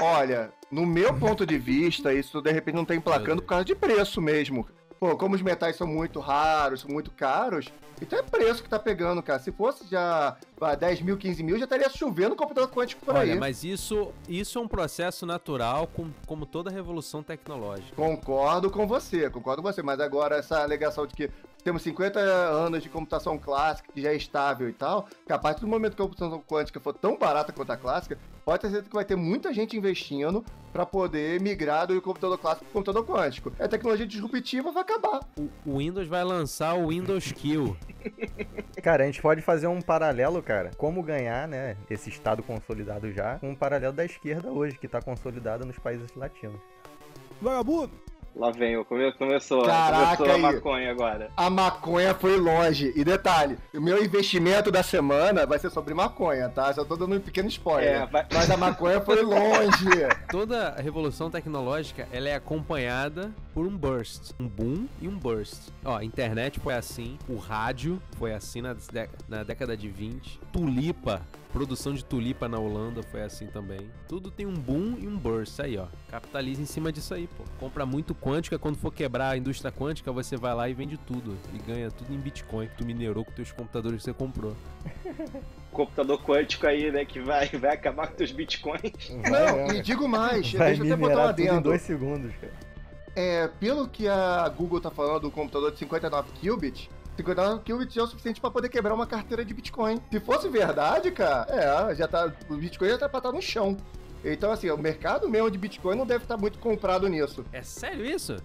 Olha, 0.00 0.52
no 0.70 0.86
meu 0.86 1.14
ponto 1.14 1.46
de 1.46 1.58
vista, 1.58 2.12
isso 2.12 2.40
de 2.40 2.52
repente 2.52 2.74
não 2.74 2.84
tá 2.84 2.94
emplacando 2.94 3.42
por 3.42 3.48
causa 3.48 3.64
de 3.64 3.74
preço 3.74 4.20
mesmo. 4.20 4.66
Pô, 5.04 5.18
como 5.18 5.34
os 5.34 5.42
metais 5.42 5.76
são 5.76 5.86
muito 5.86 6.18
raros, 6.18 6.80
são 6.80 6.90
muito 6.90 7.10
caros, 7.10 7.70
então 8.00 8.18
é 8.18 8.22
preço 8.22 8.62
que 8.62 8.68
tá 8.70 8.78
pegando, 8.78 9.22
cara. 9.22 9.38
Se 9.38 9.52
fosse 9.52 9.86
já 9.86 10.34
ah, 10.58 10.74
10 10.74 11.02
mil, 11.02 11.18
15 11.18 11.42
mil, 11.42 11.58
já 11.58 11.64
estaria 11.64 11.90
chovendo 11.90 12.34
computador 12.34 12.70
quântico 12.70 13.04
por 13.04 13.14
Olha, 13.14 13.34
aí. 13.34 13.38
mas 13.38 13.64
isso, 13.64 14.12
isso 14.26 14.58
é 14.58 14.62
um 14.62 14.66
processo 14.66 15.26
natural, 15.26 15.86
com- 15.88 16.08
como 16.26 16.46
toda 16.46 16.70
revolução 16.70 17.22
tecnológica. 17.22 17.94
Concordo 17.94 18.70
com 18.70 18.86
você, 18.86 19.28
concordo 19.28 19.60
com 19.60 19.70
você. 19.70 19.82
Mas 19.82 20.00
agora 20.00 20.36
essa 20.36 20.62
alegação 20.62 21.06
de 21.06 21.12
que 21.12 21.30
temos 21.64 21.82
50 21.82 22.20
anos 22.20 22.82
de 22.82 22.90
computação 22.90 23.38
clássica, 23.38 23.90
que 23.92 24.02
já 24.02 24.10
é 24.10 24.16
estável 24.16 24.68
e 24.68 24.72
tal, 24.72 25.08
que 25.26 25.32
a 25.32 25.38
partir 25.38 25.62
do 25.62 25.66
momento 25.66 25.96
que 25.96 26.02
a 26.02 26.04
computação 26.04 26.40
quântica 26.46 26.78
for 26.78 26.92
tão 26.92 27.16
barata 27.16 27.52
quanto 27.52 27.72
a 27.72 27.76
clássica, 27.76 28.18
pode 28.44 28.60
ter 28.60 28.68
certeza 28.68 28.88
que 28.90 28.94
vai 28.94 29.04
ter 29.04 29.16
muita 29.16 29.52
gente 29.52 29.76
investindo 29.76 30.44
para 30.72 30.84
poder 30.84 31.40
migrar 31.40 31.86
do 31.86 32.00
computador 32.02 32.36
clássico 32.36 32.66
para 32.66 32.72
computador 32.72 33.06
quântico. 33.06 33.52
É 33.58 33.66
tecnologia 33.66 34.06
disruptiva, 34.06 34.70
vai 34.70 34.82
acabar. 34.82 35.20
O, 35.38 35.48
o 35.64 35.78
Windows 35.78 36.06
vai 36.06 36.22
lançar 36.22 36.74
o 36.74 36.88
Windows 36.88 37.32
Kill. 37.32 37.76
Cara, 38.82 39.04
a 39.04 39.06
gente 39.06 39.22
pode 39.22 39.40
fazer 39.40 39.66
um 39.66 39.80
paralelo, 39.80 40.42
cara. 40.42 40.70
Como 40.76 41.02
ganhar, 41.02 41.48
né, 41.48 41.76
esse 41.88 42.10
estado 42.10 42.42
consolidado 42.42 43.10
já, 43.10 43.38
com 43.38 43.50
um 43.50 43.54
paralelo 43.54 43.94
da 43.94 44.04
esquerda 44.04 44.50
hoje, 44.50 44.76
que 44.76 44.86
tá 44.86 45.00
consolidada 45.00 45.64
nos 45.64 45.78
países 45.78 46.14
latinos. 46.14 46.60
Vagabundo! 47.40 48.03
Lá 48.36 48.50
vem, 48.50 48.82
começou, 48.84 49.62
Caraca, 49.64 50.16
começou 50.16 50.26
a 50.26 50.34
aí. 50.34 50.42
maconha 50.54 50.90
agora. 50.90 51.30
A 51.36 51.48
maconha 51.48 52.14
foi 52.14 52.36
longe. 52.36 52.92
E 52.96 53.04
detalhe, 53.04 53.56
o 53.72 53.80
meu 53.80 54.02
investimento 54.02 54.72
da 54.72 54.82
semana 54.82 55.46
vai 55.46 55.58
ser 55.58 55.70
sobre 55.70 55.94
maconha, 55.94 56.48
tá? 56.48 56.72
Já 56.72 56.84
tô 56.84 56.96
dando 56.96 57.14
um 57.14 57.20
pequeno 57.20 57.48
spoiler. 57.48 58.02
É, 58.02 58.06
vai- 58.06 58.26
Mas 58.32 58.50
a 58.50 58.56
maconha 58.56 59.00
foi 59.00 59.22
longe. 59.22 59.86
Toda 60.30 60.70
a 60.70 60.82
revolução 60.82 61.30
tecnológica, 61.30 62.08
ela 62.10 62.28
é 62.28 62.34
acompanhada 62.34 63.30
por 63.54 63.66
um 63.66 63.76
burst, 63.76 64.32
um 64.40 64.48
boom 64.48 64.86
e 65.00 65.06
um 65.06 65.16
burst. 65.16 65.68
Ó, 65.84 65.96
a 65.98 66.04
internet 66.04 66.58
foi 66.58 66.74
assim, 66.74 67.16
o 67.28 67.36
rádio 67.36 68.02
foi 68.18 68.34
assim 68.34 68.60
na, 68.60 68.74
na 69.28 69.44
década 69.44 69.76
de 69.76 69.88
20, 69.88 70.40
tulipa, 70.52 71.22
produção 71.52 71.94
de 71.94 72.04
tulipa 72.04 72.48
na 72.48 72.58
Holanda 72.58 73.00
foi 73.04 73.22
assim 73.22 73.46
também. 73.46 73.88
Tudo 74.08 74.28
tem 74.28 74.44
um 74.44 74.54
boom 74.54 74.96
e 74.98 75.06
um 75.06 75.16
burst 75.16 75.60
aí, 75.60 75.78
ó. 75.78 75.86
Capitaliza 76.10 76.60
em 76.60 76.66
cima 76.66 76.90
disso 76.90 77.14
aí, 77.14 77.28
pô. 77.28 77.44
Compra 77.60 77.86
muito 77.86 78.12
quântica, 78.24 78.58
quando 78.58 78.76
for 78.76 78.90
quebrar 78.90 79.30
a 79.30 79.36
indústria 79.36 79.70
quântica, 79.70 80.10
você 80.10 80.34
vai 80.34 80.54
lá 80.54 80.66
e 80.66 80.72
vende 80.72 80.96
tudo 80.96 81.36
e 81.52 81.58
ganha 81.58 81.90
tudo 81.90 82.14
em 82.14 82.16
Bitcoin 82.16 82.68
que 82.68 82.76
tu 82.76 82.86
minerou 82.86 83.22
com 83.22 83.32
teus 83.32 83.52
computadores 83.52 83.98
que 83.98 84.04
você 84.04 84.14
comprou. 84.14 84.56
computador 85.70 86.22
quântico 86.22 86.66
aí, 86.66 86.90
né, 86.90 87.04
que 87.04 87.20
vai, 87.20 87.48
vai 87.48 87.74
acabar 87.74 88.06
com 88.06 88.14
teus 88.14 88.30
bitcoins. 88.30 89.10
Não, 89.10 89.74
e 89.74 89.82
digo 89.82 90.08
mais, 90.08 90.52
Vai 90.52 90.68
deixa 90.76 90.84
eu 90.84 90.86
até 90.86 90.96
botar 90.96 91.12
um 91.12 91.16
minerar 91.16 91.34
tudo 91.34 91.58
em 91.58 91.60
dois 91.60 91.82
segundos, 91.82 92.32
cara. 92.40 92.52
É, 93.16 93.48
pelo 93.60 93.88
que 93.88 94.08
a 94.08 94.48
Google 94.48 94.80
tá 94.80 94.90
falando 94.90 95.22
do 95.22 95.30
computador 95.30 95.72
de 95.72 95.78
59 95.78 96.30
qubits, 96.40 96.88
59 97.16 97.62
qubits 97.64 97.96
é 97.96 98.02
o 98.02 98.06
suficiente 98.06 98.40
pra 98.40 98.50
poder 98.50 98.68
quebrar 98.68 98.94
uma 98.94 99.06
carteira 99.06 99.44
de 99.44 99.52
Bitcoin. 99.52 100.00
Se 100.10 100.20
fosse 100.20 100.48
verdade, 100.48 101.10
cara, 101.10 101.90
é, 101.90 101.94
já 101.94 102.08
tá, 102.08 102.32
o 102.48 102.56
Bitcoin 102.56 102.88
já 102.88 102.98
tá 102.98 103.08
pra 103.08 103.18
estar 103.18 103.32
no 103.32 103.42
chão. 103.42 103.76
Então, 104.24 104.50
assim, 104.50 104.70
o 104.70 104.78
mercado 104.78 105.28
mesmo 105.28 105.50
de 105.50 105.58
Bitcoin 105.58 105.96
não 105.96 106.06
deve 106.06 106.24
estar 106.24 106.36
muito 106.36 106.58
comprado 106.58 107.08
nisso. 107.08 107.44
É 107.52 107.62
sério 107.62 108.04
isso? 108.04 108.36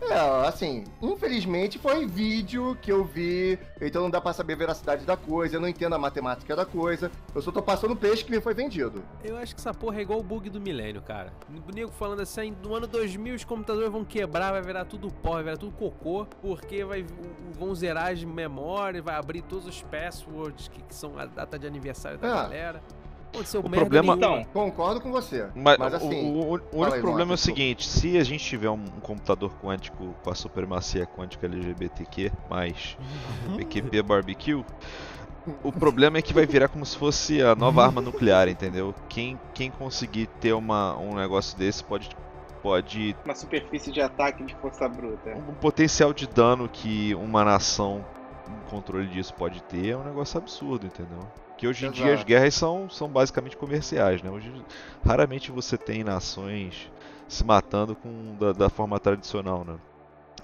É, 0.00 0.46
assim, 0.46 0.84
infelizmente 1.00 1.78
foi 1.78 2.04
vídeo 2.04 2.76
que 2.82 2.90
eu 2.92 3.04
vi, 3.04 3.58
então 3.80 4.02
não 4.02 4.10
dá 4.10 4.20
pra 4.20 4.32
saber 4.32 4.52
a 4.54 4.56
veracidade 4.56 5.06
da 5.06 5.16
coisa, 5.16 5.56
eu 5.56 5.60
não 5.60 5.68
entendo 5.68 5.94
a 5.94 5.98
matemática 5.98 6.54
da 6.54 6.66
coisa, 6.66 7.10
eu 7.34 7.40
só 7.40 7.50
tô 7.52 7.62
passando 7.62 7.94
peixe 7.96 8.24
que 8.24 8.30
me 8.30 8.40
foi 8.40 8.52
vendido. 8.52 9.02
Eu 9.22 9.36
acho 9.38 9.54
que 9.54 9.60
essa 9.60 9.72
porra 9.72 9.98
é 9.98 10.02
igual 10.02 10.18
o 10.18 10.22
bug 10.22 10.50
do 10.50 10.60
milênio, 10.60 11.00
cara. 11.00 11.32
O 11.48 11.72
nego 11.72 11.92
falando 11.92 12.20
assim, 12.20 12.54
no 12.62 12.74
ano 12.74 12.86
2000 12.88 13.34
os 13.36 13.44
computadores 13.44 13.90
vão 13.90 14.04
quebrar, 14.04 14.50
vai 14.50 14.62
virar 14.62 14.84
tudo 14.84 15.08
pó, 15.10 15.34
vai 15.34 15.44
virar 15.44 15.56
tudo 15.56 15.72
cocô, 15.72 16.26
porque 16.42 16.84
vai, 16.84 17.06
vão 17.58 17.74
zerar 17.74 18.12
as 18.12 18.22
memórias, 18.24 19.02
vai 19.02 19.14
abrir 19.14 19.42
todos 19.42 19.64
os 19.66 19.80
passwords 19.82 20.68
que, 20.68 20.82
que 20.82 20.94
são 20.94 21.16
a 21.18 21.24
data 21.24 21.58
de 21.58 21.66
aniversário 21.68 22.18
da 22.18 22.28
Ah. 22.28 22.42
galera. 22.42 22.82
Aconteceu 23.34 23.60
O 23.60 23.68
problema- 23.70 24.16
nenhuma. 24.16 24.40
Então, 24.42 24.52
Concordo 24.52 25.00
com 25.00 25.10
você. 25.10 25.48
Mas, 25.54 25.76
Mas, 25.78 25.92
o- 25.92 25.96
assim, 25.96 26.24
o, 26.32 26.38
o- 26.38 26.42
o 26.42 26.50
único 26.80 26.94
aí, 26.94 27.00
problema 27.00 27.32
é 27.32 27.34
o 27.34 27.38
seguinte: 27.38 27.86
se 27.88 28.16
a 28.16 28.24
gente 28.24 28.44
tiver 28.44 28.70
um, 28.70 28.74
um 28.74 29.00
computador 29.00 29.50
quântico 29.62 30.14
com 30.22 30.30
a 30.30 30.34
supremacia 30.34 31.06
quântica 31.06 31.46
LGBTQ, 31.46 32.30
mais 32.48 32.96
BQP 33.56 34.02
barbecue, 34.02 34.64
o 35.62 35.70
problema 35.72 36.18
é 36.18 36.22
que 36.22 36.32
vai 36.32 36.46
virar 36.46 36.68
como 36.68 36.86
se 36.86 36.96
fosse 36.96 37.42
a 37.42 37.54
nova 37.54 37.84
arma 37.84 38.00
nuclear, 38.00 38.48
entendeu? 38.48 38.94
Quem, 39.08 39.38
quem 39.52 39.70
conseguir 39.70 40.26
ter 40.40 40.52
uma, 40.54 40.96
um 40.98 41.14
negócio 41.16 41.56
desse 41.58 41.82
pode 41.84 42.08
pode 42.62 43.14
Uma 43.26 43.34
superfície 43.34 43.92
de 43.92 44.00
ataque 44.00 44.42
de 44.42 44.54
força 44.54 44.88
bruta. 44.88 45.34
um 45.36 45.52
potencial 45.54 46.14
de 46.14 46.26
dano 46.26 46.66
que 46.66 47.14
uma 47.14 47.44
nação 47.44 48.02
um 48.48 48.70
controle 48.70 49.06
disso 49.08 49.34
pode 49.34 49.62
ter 49.64 49.88
é 49.90 49.96
um 49.96 50.02
negócio 50.04 50.38
absurdo, 50.38 50.86
entendeu? 50.86 51.18
Que 51.64 51.68
hoje 51.68 51.86
em 51.86 51.90
dia 51.90 52.04
as 52.04 52.12
Exato. 52.12 52.26
guerras 52.26 52.54
são, 52.54 52.90
são 52.90 53.08
basicamente 53.08 53.56
comerciais, 53.56 54.22
né? 54.22 54.30
Hoje 54.30 54.52
raramente 55.02 55.50
você 55.50 55.78
tem 55.78 56.04
nações 56.04 56.92
se 57.26 57.42
matando 57.42 57.96
com 57.96 58.36
da, 58.38 58.52
da 58.52 58.68
forma 58.68 59.00
tradicional, 59.00 59.64
né? 59.64 59.78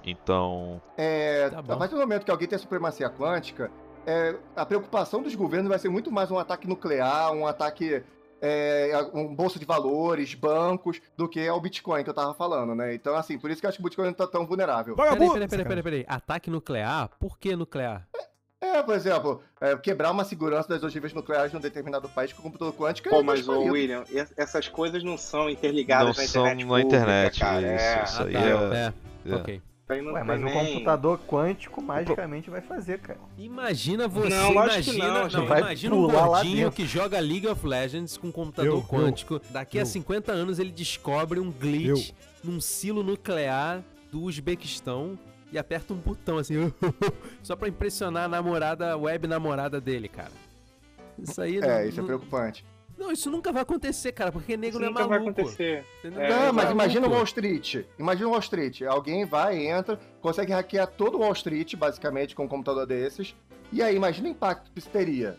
Então, 0.03 0.81
É, 0.97 1.47
Tá 1.51 1.59
a 1.59 1.77
partir 1.77 1.93
do 1.93 2.01
momento 2.01 2.25
que 2.25 2.31
alguém 2.31 2.47
tem 2.47 2.55
a 2.55 2.59
supremacia 2.59 3.07
quântica, 3.07 3.69
é, 4.03 4.35
a 4.55 4.65
preocupação 4.65 5.21
dos 5.21 5.35
governos 5.35 5.69
vai 5.69 5.77
ser 5.77 5.89
muito 5.89 6.11
mais 6.11 6.31
um 6.31 6.39
ataque 6.39 6.67
nuclear, 6.67 7.31
um 7.33 7.45
ataque. 7.45 8.01
É, 8.41 8.91
um 9.13 9.35
bolsa 9.35 9.59
de 9.59 9.65
valores, 9.65 10.33
bancos, 10.33 10.99
do 11.15 11.29
que 11.29 11.39
é 11.39 11.53
o 11.53 11.61
Bitcoin 11.61 12.03
que 12.03 12.09
eu 12.09 12.13
tava 12.15 12.33
falando, 12.33 12.73
né? 12.73 12.95
Então, 12.95 13.15
assim, 13.15 13.37
por 13.37 13.51
isso 13.51 13.61
que 13.61 13.67
eu 13.67 13.69
acho 13.69 13.77
que 13.77 13.83
o 13.83 13.85
Bitcoin 13.85 14.07
não 14.07 14.13
tá 14.15 14.25
tão 14.25 14.47
vulnerável. 14.47 14.95
Peraí, 14.95 15.15
peraí, 15.15 15.47
peraí, 15.47 15.65
peraí, 15.65 15.83
peraí. 15.83 16.05
Ataque 16.07 16.49
nuclear? 16.49 17.11
Por 17.19 17.37
que 17.37 17.55
nuclear? 17.55 18.07
É, 18.15 18.30
por 18.85 18.95
exemplo, 18.95 19.41
é, 19.59 19.75
quebrar 19.75 20.11
uma 20.11 20.23
segurança 20.23 20.69
das 20.69 20.83
ogivas 20.83 21.13
nucleares 21.13 21.51
num 21.51 21.59
determinado 21.59 22.07
país 22.09 22.31
com 22.31 22.39
o 22.41 22.43
computador 22.43 22.73
quântico 22.73 23.07
é 23.09 23.11
Pô, 23.11 23.23
mas, 23.23 23.47
ô. 23.47 23.59
William, 23.63 24.03
es- 24.09 24.33
essas 24.37 24.67
coisas 24.67 25.03
não 25.03 25.17
são 25.17 25.49
interligadas 25.49 26.15
não 26.15 26.23
na 26.23 26.29
são 26.29 26.43
internet. 26.47 26.63
na 26.65 26.67
pública, 26.69 26.87
internet, 26.97 27.39
cara. 27.39 27.75
isso, 27.75 27.83
É, 27.85 28.03
isso 28.03 28.23
aí 28.23 28.33
tá. 28.33 28.39
é, 28.39 28.93
É, 29.25 29.31
é. 29.31 29.35
ok. 29.35 29.61
não 30.03 30.13
Ué, 30.13 30.23
mas 30.23 30.39
o 30.39 30.45
nem- 30.45 30.53
computador 30.53 31.19
quântico 31.27 31.81
magicamente 31.81 32.49
vai 32.49 32.61
fazer, 32.61 32.99
cara. 32.99 33.19
Imagina 33.37 34.07
você, 34.07 34.29
Não, 34.29 34.51
imagina, 34.51 35.07
não, 35.07 35.27
não. 35.27 35.45
Vai 35.47 35.59
imagina 35.59 35.95
um 35.95 36.07
gordinho 36.07 36.71
que 36.71 36.85
joga 36.85 37.19
League 37.19 37.47
of 37.47 37.67
Legends 37.67 38.15
com 38.15 38.27
um 38.27 38.31
computador 38.31 38.71
Eu, 38.71 38.77
eu, 38.77 38.83
quântico. 38.83 39.41
Daqui 39.49 39.77
a 39.79 39.81
eu. 39.81 39.85
50 39.85 40.31
anos 40.31 40.59
ele 40.59 40.71
descobre 40.71 41.39
um 41.41 41.51
glitch 41.51 42.11
num 42.43 42.61
silo 42.61 43.03
nuclear 43.03 43.83
do 44.11 44.21
Uzbequistão 44.21 45.17
e 45.51 45.57
aperta 45.57 45.93
um 45.93 45.97
botão 45.97 46.37
assim, 46.37 46.55
só 47.43 47.55
pra 47.55 47.67
impressionar 47.67 48.25
a 48.25 48.27
namorada, 48.27 48.91
a 48.93 48.97
web 48.97 49.27
namorada 49.27 49.79
dele, 49.81 50.07
cara. 50.07 50.31
Isso 51.19 51.41
aí 51.41 51.57
É, 51.57 51.61
não, 51.61 51.83
isso 51.89 51.97
é 51.99 52.01
não- 52.01 52.07
preocupante. 52.07 52.65
não, 52.97 53.11
isso 53.11 53.29
nunca 53.29 53.51
vai 53.51 53.61
acontecer, 53.63 54.11
cara, 54.13 54.31
porque 54.31 54.55
nego 54.55 54.71
Isso 54.71 54.79
não 54.79 54.87
é 54.87 54.89
nunca 54.91 55.07
vai 55.07 55.19
maluco. 55.19 55.41
acontecer. 55.41 55.85
entendeu? 55.99 56.21
É, 56.21 56.29
não, 56.29 56.37
mas 56.45 56.55
maluco. 56.55 56.71
imagina 56.73 57.07
o 57.07 57.11
Wall 57.11 57.23
Street. 57.23 57.85
Imagina 57.99 58.27
o 58.27 58.31
Wall 58.31 58.39
Street. 58.39 58.81
Alguém 58.83 59.25
vai, 59.25 59.65
entra, 59.67 59.99
consegue 60.21 60.51
hackear 60.53 60.87
todo 60.87 61.15
o 61.17 61.21
Wall 61.21 61.33
Street, 61.33 61.75
basicamente, 61.75 62.33
com 62.35 62.45
um 62.45 62.47
computador 62.47 62.85
desses. 62.87 63.35
E 63.73 63.81
aí, 63.81 63.95
imagina 63.95 64.27
o 64.27 64.31
impacto 64.31 64.71
que 64.71 64.79
isso 64.79 64.89
teria. 64.89 65.37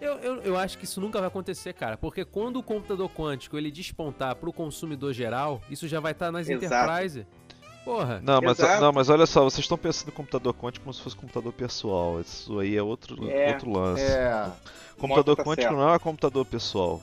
Eu, 0.00 0.12
eu, 0.18 0.36
eu 0.42 0.56
acho 0.56 0.78
que 0.78 0.84
isso 0.84 1.00
nunca 1.00 1.18
vai 1.18 1.26
acontecer, 1.26 1.72
cara, 1.72 1.96
porque 1.96 2.24
quando 2.24 2.56
o 2.58 2.62
computador 2.62 3.10
quântico 3.10 3.58
ele 3.58 3.68
despontar 3.70 4.36
pro 4.36 4.52
consumidor 4.52 5.12
geral, 5.12 5.60
isso 5.68 5.88
já 5.88 5.98
vai 5.98 6.12
estar 6.12 6.30
nas 6.30 6.48
Exato. 6.48 6.64
Enterprise. 6.66 7.26
Porra. 7.88 8.20
Não, 8.22 8.42
mas, 8.42 8.58
Exato. 8.58 8.82
não, 8.82 8.92
mas 8.92 9.08
olha 9.08 9.24
só, 9.24 9.42
vocês 9.44 9.60
estão 9.64 9.78
pensando 9.78 10.08
em 10.10 10.12
computador 10.12 10.52
quântico 10.52 10.84
como 10.84 10.92
se 10.92 11.00
fosse 11.00 11.16
computador 11.16 11.50
pessoal. 11.54 12.20
Isso 12.20 12.58
aí 12.58 12.76
é 12.76 12.82
outro, 12.82 13.30
É. 13.30 13.52
outro 13.52 13.70
lance. 13.72 14.02
É. 14.02 14.46
computador 14.98 15.34
tá 15.36 15.42
quântico 15.42 15.62
certo. 15.72 15.76
não 15.76 15.94
é 15.94 15.98
computador 15.98 16.44
pessoal. 16.44 17.00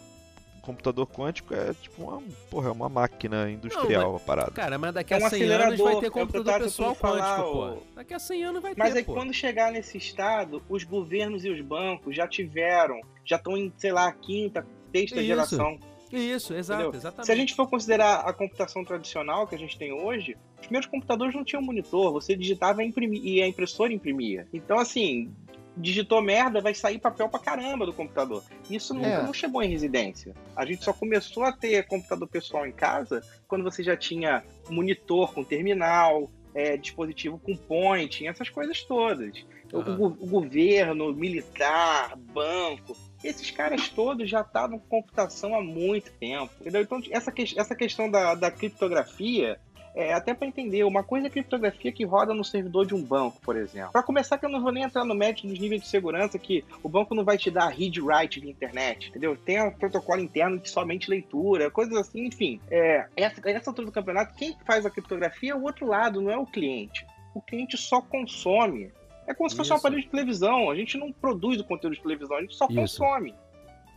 Computador 0.62 1.08
quântico 1.08 1.56
é 1.56 1.74
tipo 1.74 2.04
uma, 2.04 2.21
porra, 2.52 2.69
é 2.69 2.71
uma 2.71 2.88
máquina 2.88 3.50
industrial 3.50 4.15
a 4.15 4.19
parada. 4.19 4.52
Cara, 4.52 4.78
mas 4.78 4.93
daqui 4.93 5.13
É 5.15 5.17
a 5.21 5.26
um 5.26 5.30
100 5.30 5.43
anos 5.43 5.80
vai 5.80 5.93
ter 5.93 5.98
é 5.98 6.02
que 6.02 6.10
computador 6.12 6.60
pessoal 6.62 6.93
falar, 6.95 7.38
quântico, 7.39 7.52
pô. 7.52 7.78
Daqui 7.95 8.13
a 8.13 8.19
100 8.19 8.43
anos 8.43 8.62
vai 8.62 8.74
Mas 8.78 8.93
ter, 8.93 9.00
aí 9.00 9.06
pô. 9.06 9.13
quando 9.15 9.34
chegar 9.34 9.71
nesse 9.71 9.98
estado, 9.98 10.62
os 10.69 10.84
governos 10.84 11.43
e 11.45 11.50
os 11.50 11.62
bancos 11.62 12.15
já 12.15 12.28
tiveram, 12.28 13.00
já 13.24 13.38
estão 13.38 13.58
em, 13.58 13.74
sei 13.78 13.91
lá, 13.91 14.12
quinta, 14.12 14.65
sexta 14.91 15.17
Isso. 15.17 15.26
geração. 15.26 15.80
Isso, 16.11 16.53
exato, 16.53 16.81
Entendeu? 16.83 16.99
exatamente. 16.99 17.25
Se 17.25 17.31
a 17.31 17.35
gente 17.35 17.55
for 17.55 17.67
considerar 17.69 18.21
a 18.21 18.31
computação 18.33 18.83
tradicional 18.85 19.47
que 19.47 19.55
a 19.55 19.57
gente 19.57 19.77
tem 19.77 19.91
hoje, 19.91 20.37
os 20.55 20.61
primeiros 20.61 20.87
computadores 20.89 21.33
não 21.35 21.43
tinham 21.43 21.61
monitor, 21.61 22.11
você 22.11 22.35
digitava 22.35 22.83
e 22.83 22.87
imprimia, 22.87 23.21
e 23.23 23.41
a 23.41 23.47
impressora 23.47 23.91
imprimia. 23.91 24.47
Então, 24.53 24.77
assim, 24.79 25.33
digitou 25.77 26.21
merda, 26.21 26.61
vai 26.61 26.73
sair 26.73 26.99
papel 26.99 27.27
pra 27.27 27.39
caramba 27.39 27.85
do 27.85 27.91
computador. 27.93 28.43
Isso 28.69 28.93
nunca 28.93 29.07
É. 29.07 29.23
não 29.23 29.33
chegou 29.33 29.61
em 29.61 29.69
residência. 29.69 30.33
A 30.55 30.65
gente 30.65 30.83
só 30.83 30.93
começou 30.93 31.43
a 31.43 31.51
ter 31.51 31.85
computador 31.87 32.27
pessoal 32.29 32.65
em 32.65 32.71
casa 32.71 33.21
quando 33.47 33.63
você 33.63 33.83
já 33.83 33.97
tinha 33.97 34.43
monitor 34.69 35.33
com 35.33 35.43
terminal, 35.43 36.31
é, 36.53 36.77
dispositivo 36.77 37.37
com 37.37 37.53
point, 37.57 38.25
essas 38.25 38.47
coisas 38.49 38.81
todas. 38.83 39.45
Aham. 39.73 39.97
O, 39.99 40.05
o 40.05 40.27
governo, 40.27 41.13
militar, 41.13 42.15
banco, 42.15 42.95
esses 43.27 43.51
caras 43.51 43.89
todos 43.89 44.29
já 44.29 44.41
estavam 44.41 44.79
com 44.79 44.88
computação 45.01 45.55
há 45.55 45.61
muito 45.61 46.11
tempo. 46.13 46.51
Entendeu? 46.61 46.81
Então, 46.81 47.01
essa, 47.11 47.31
que- 47.31 47.57
essa 47.59 47.75
questão 47.75 48.09
da, 48.09 48.35
da 48.35 48.51
criptografia, 48.51 49.59
é, 49.95 50.13
até 50.13 50.33
para 50.33 50.47
entender, 50.47 50.83
uma 50.83 51.03
coisa 51.03 51.27
é 51.27 51.29
criptografia 51.29 51.91
que 51.91 52.03
roda 52.03 52.33
no 52.33 52.43
servidor 52.43 52.85
de 52.85 52.93
um 52.93 53.01
banco, 53.01 53.39
por 53.41 53.55
exemplo. 53.55 53.91
Para 53.91 54.03
começar, 54.03 54.38
que 54.38 54.45
eu 54.45 54.49
não 54.49 54.61
vou 54.61 54.71
nem 54.71 54.83
entrar 54.83 55.05
no 55.05 55.15
mérito 55.15 55.47
dos 55.47 55.57
níveis 55.57 55.81
de 55.81 55.88
segurança, 55.88 56.38
que 56.38 56.65
o 56.83 56.89
banco 56.89 57.15
não 57.15 57.23
vai 57.23 57.38
te 57.38 57.49
dar 57.49 57.69
read-write 57.69 58.41
de 58.41 58.49
internet, 58.49 59.09
entendeu? 59.09 59.35
Tem 59.38 59.61
um 59.63 59.71
protocolo 59.71 60.21
interno 60.21 60.59
de 60.59 60.69
somente 60.69 61.09
leitura, 61.09 61.71
coisas 61.71 61.95
assim, 61.95 62.25
enfim. 62.25 62.59
É, 62.69 63.05
essa 63.15 63.69
altura 63.69 63.85
do 63.85 63.91
campeonato, 63.91 64.35
quem 64.35 64.55
faz 64.65 64.85
a 64.85 64.89
criptografia 64.89 65.53
é 65.53 65.55
o 65.55 65.63
outro 65.63 65.88
lado, 65.88 66.21
não 66.21 66.29
é 66.31 66.38
o 66.38 66.45
cliente. 66.45 67.05
O 67.33 67.41
cliente 67.41 67.77
só 67.77 68.01
consome. 68.01 68.91
É 69.27 69.33
como 69.33 69.49
se 69.49 69.55
fosse 69.55 69.71
um 69.71 69.75
Isso. 69.75 69.85
aparelho 69.85 70.03
de 70.03 70.09
televisão. 70.09 70.69
A 70.69 70.75
gente 70.75 70.97
não 70.97 71.11
produz 71.11 71.59
o 71.59 71.63
conteúdo 71.63 71.95
de 71.95 72.01
televisão, 72.01 72.38
a 72.38 72.41
gente 72.41 72.55
só 72.55 72.65
Isso. 72.65 72.75
consome. 72.75 73.31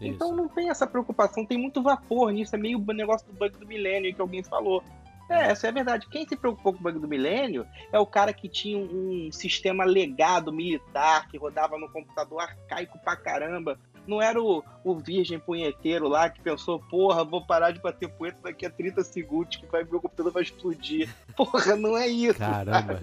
Isso. 0.00 0.14
Então 0.14 0.34
não 0.34 0.48
tem 0.48 0.70
essa 0.70 0.86
preocupação, 0.86 1.44
tem 1.44 1.58
muito 1.58 1.82
vapor 1.82 2.30
nisso. 2.30 2.54
É 2.54 2.58
meio 2.58 2.78
o 2.78 2.92
negócio 2.92 3.26
do 3.26 3.32
bug 3.32 3.58
do 3.58 3.66
milênio 3.66 4.14
que 4.14 4.20
alguém 4.20 4.42
falou. 4.42 4.82
É, 5.28 5.50
essa 5.50 5.66
é 5.66 5.70
a 5.70 5.72
verdade. 5.72 6.08
Quem 6.08 6.26
se 6.26 6.36
preocupou 6.36 6.72
com 6.72 6.78
o 6.78 6.82
bug 6.82 6.98
do 6.98 7.08
milênio 7.08 7.66
é 7.92 7.98
o 7.98 8.06
cara 8.06 8.32
que 8.32 8.48
tinha 8.48 8.78
um, 8.78 9.26
um 9.26 9.32
sistema 9.32 9.84
legado 9.84 10.52
militar, 10.52 11.28
que 11.28 11.36
rodava 11.36 11.76
no 11.76 11.90
computador 11.90 12.40
arcaico 12.40 12.98
pra 13.00 13.16
caramba. 13.16 13.78
Não 14.06 14.22
era 14.22 14.40
o, 14.42 14.64
o 14.82 14.94
virgem 14.96 15.38
punheteiro 15.38 16.08
lá 16.08 16.30
que 16.30 16.40
pensou, 16.40 16.80
porra, 16.80 17.24
vou 17.24 17.44
parar 17.44 17.72
de 17.72 17.80
bater 17.80 18.08
punheta 18.08 18.38
daqui 18.42 18.64
a 18.64 18.70
30 18.70 19.04
segundos, 19.04 19.56
que 19.56 19.66
vai, 19.66 19.84
meu 19.84 20.00
computador 20.00 20.32
vai 20.32 20.44
explodir. 20.44 21.14
Porra, 21.36 21.76
não 21.76 21.94
é 21.94 22.08
isso. 22.08 22.38
Caramba. 22.38 23.02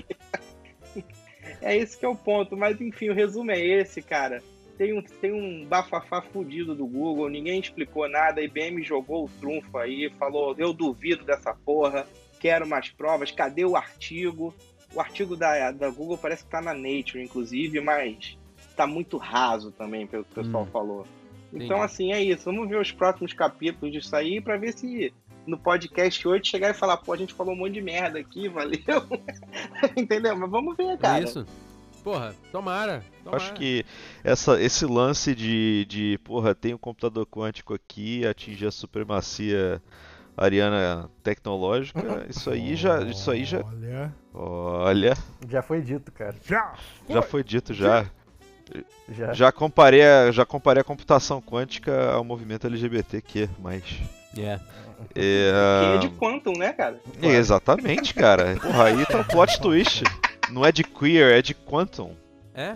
É 1.65 1.75
esse 1.75 1.97
que 1.97 2.05
é 2.05 2.07
o 2.07 2.15
ponto. 2.15 2.55
Mas 2.55 2.79
enfim, 2.79 3.09
o 3.09 3.13
resumo 3.13 3.51
é 3.51 3.59
esse, 3.59 4.01
cara. 4.01 4.41
Tem 4.77 4.97
um, 4.97 5.01
tem 5.01 5.31
um 5.33 5.65
bafafá 5.65 6.21
fudido 6.21 6.75
do 6.75 6.85
Google, 6.85 7.29
ninguém 7.29 7.59
explicou 7.61 8.09
nada, 8.09 8.41
a 8.41 8.43
IBM 8.43 8.83
jogou 8.83 9.23
o 9.23 9.29
trunfo 9.39 9.77
aí, 9.77 10.11
falou, 10.19 10.53
eu 10.57 10.73
duvido 10.73 11.23
dessa 11.23 11.53
porra, 11.53 12.05
quero 12.41 12.67
mais 12.67 12.89
provas, 12.89 13.31
cadê 13.31 13.63
o 13.63 13.77
artigo? 13.77 14.53
O 14.93 14.99
artigo 14.99 15.37
da, 15.37 15.71
da 15.71 15.89
Google 15.89 16.17
parece 16.17 16.43
que 16.43 16.49
tá 16.49 16.61
na 16.61 16.73
Nature, 16.73 17.23
inclusive, 17.23 17.79
mas 17.79 18.37
tá 18.75 18.85
muito 18.85 19.15
raso 19.17 19.71
também, 19.71 20.05
pelo 20.05 20.25
que 20.25 20.31
o 20.33 20.43
pessoal 20.43 20.63
Hum. 20.63 20.71
falou. 20.71 21.07
Então, 21.53 21.77
Entendi. 21.77 21.81
assim, 21.81 22.11
é 22.11 22.21
isso. 22.21 22.43
Vamos 22.43 22.67
ver 22.67 22.77
os 22.77 22.91
próximos 22.91 23.31
capítulos 23.31 23.93
disso 23.93 24.13
aí 24.13 24.41
pra 24.41 24.57
ver 24.57 24.73
se 24.73 25.13
no 25.45 25.57
podcast 25.57 26.27
8 26.27 26.47
chegar 26.47 26.69
e 26.69 26.73
falar, 26.73 26.97
pô, 26.97 27.13
a 27.13 27.17
gente 27.17 27.33
falou 27.33 27.53
um 27.53 27.57
monte 27.57 27.73
de 27.73 27.81
merda 27.81 28.19
aqui, 28.19 28.47
valeu. 28.49 28.79
Entendeu? 29.95 30.35
Mas 30.35 30.49
vamos 30.49 30.75
ver, 30.75 30.97
cara. 30.97 31.19
É 31.19 31.23
isso. 31.23 31.45
Porra, 32.03 32.35
tomara. 32.51 33.03
Eu 33.17 33.23
tomara. 33.31 33.43
Acho 33.43 33.53
que 33.53 33.83
essa, 34.23 34.61
esse 34.61 34.85
lance 34.85 35.33
de, 35.33 35.85
de, 35.85 36.19
porra, 36.23 36.53
tem 36.53 36.73
um 36.73 36.77
computador 36.77 37.25
quântico 37.25 37.73
aqui, 37.73 38.25
atingir 38.25 38.67
a 38.67 38.71
supremacia 38.71 39.81
ariana 40.37 41.09
tecnológica, 41.23 42.25
isso 42.29 42.49
aí 42.49 42.75
já, 42.75 43.01
isso 43.03 43.31
aí 43.31 43.45
já, 43.45 43.63
Olha. 43.63 44.13
olha, 44.33 45.17
Já 45.47 45.61
foi 45.61 45.81
dito, 45.81 46.11
cara. 46.11 46.35
Já! 46.45 46.73
já 47.09 47.21
foi 47.21 47.43
dito 47.43 47.73
já. 47.73 48.05
Já. 49.07 49.33
Já 49.33 49.51
comparei, 49.51 50.03
a, 50.03 50.31
já 50.31 50.45
comparei 50.45 50.81
a 50.81 50.83
computação 50.83 51.39
quântica 51.39 52.11
ao 52.11 52.23
movimento 52.23 52.65
LGBTQ, 52.65 53.47
mas 53.59 53.83
É. 54.37 54.59
é, 55.15 55.51
Que 55.81 55.95
é 55.95 55.97
de 55.99 56.09
Quantum, 56.17 56.53
né, 56.57 56.73
cara? 56.73 56.99
é, 57.21 57.27
exatamente, 57.27 58.13
cara. 58.13 58.55
Porra, 58.61 58.85
aí 58.85 59.05
tá 59.05 59.19
o 59.21 59.25
plot 59.25 59.59
twist. 59.61 60.03
Não 60.51 60.65
é 60.65 60.71
de 60.71 60.83
queer, 60.83 61.37
é 61.37 61.41
de 61.41 61.53
quantum. 61.53 62.11
É? 62.53 62.75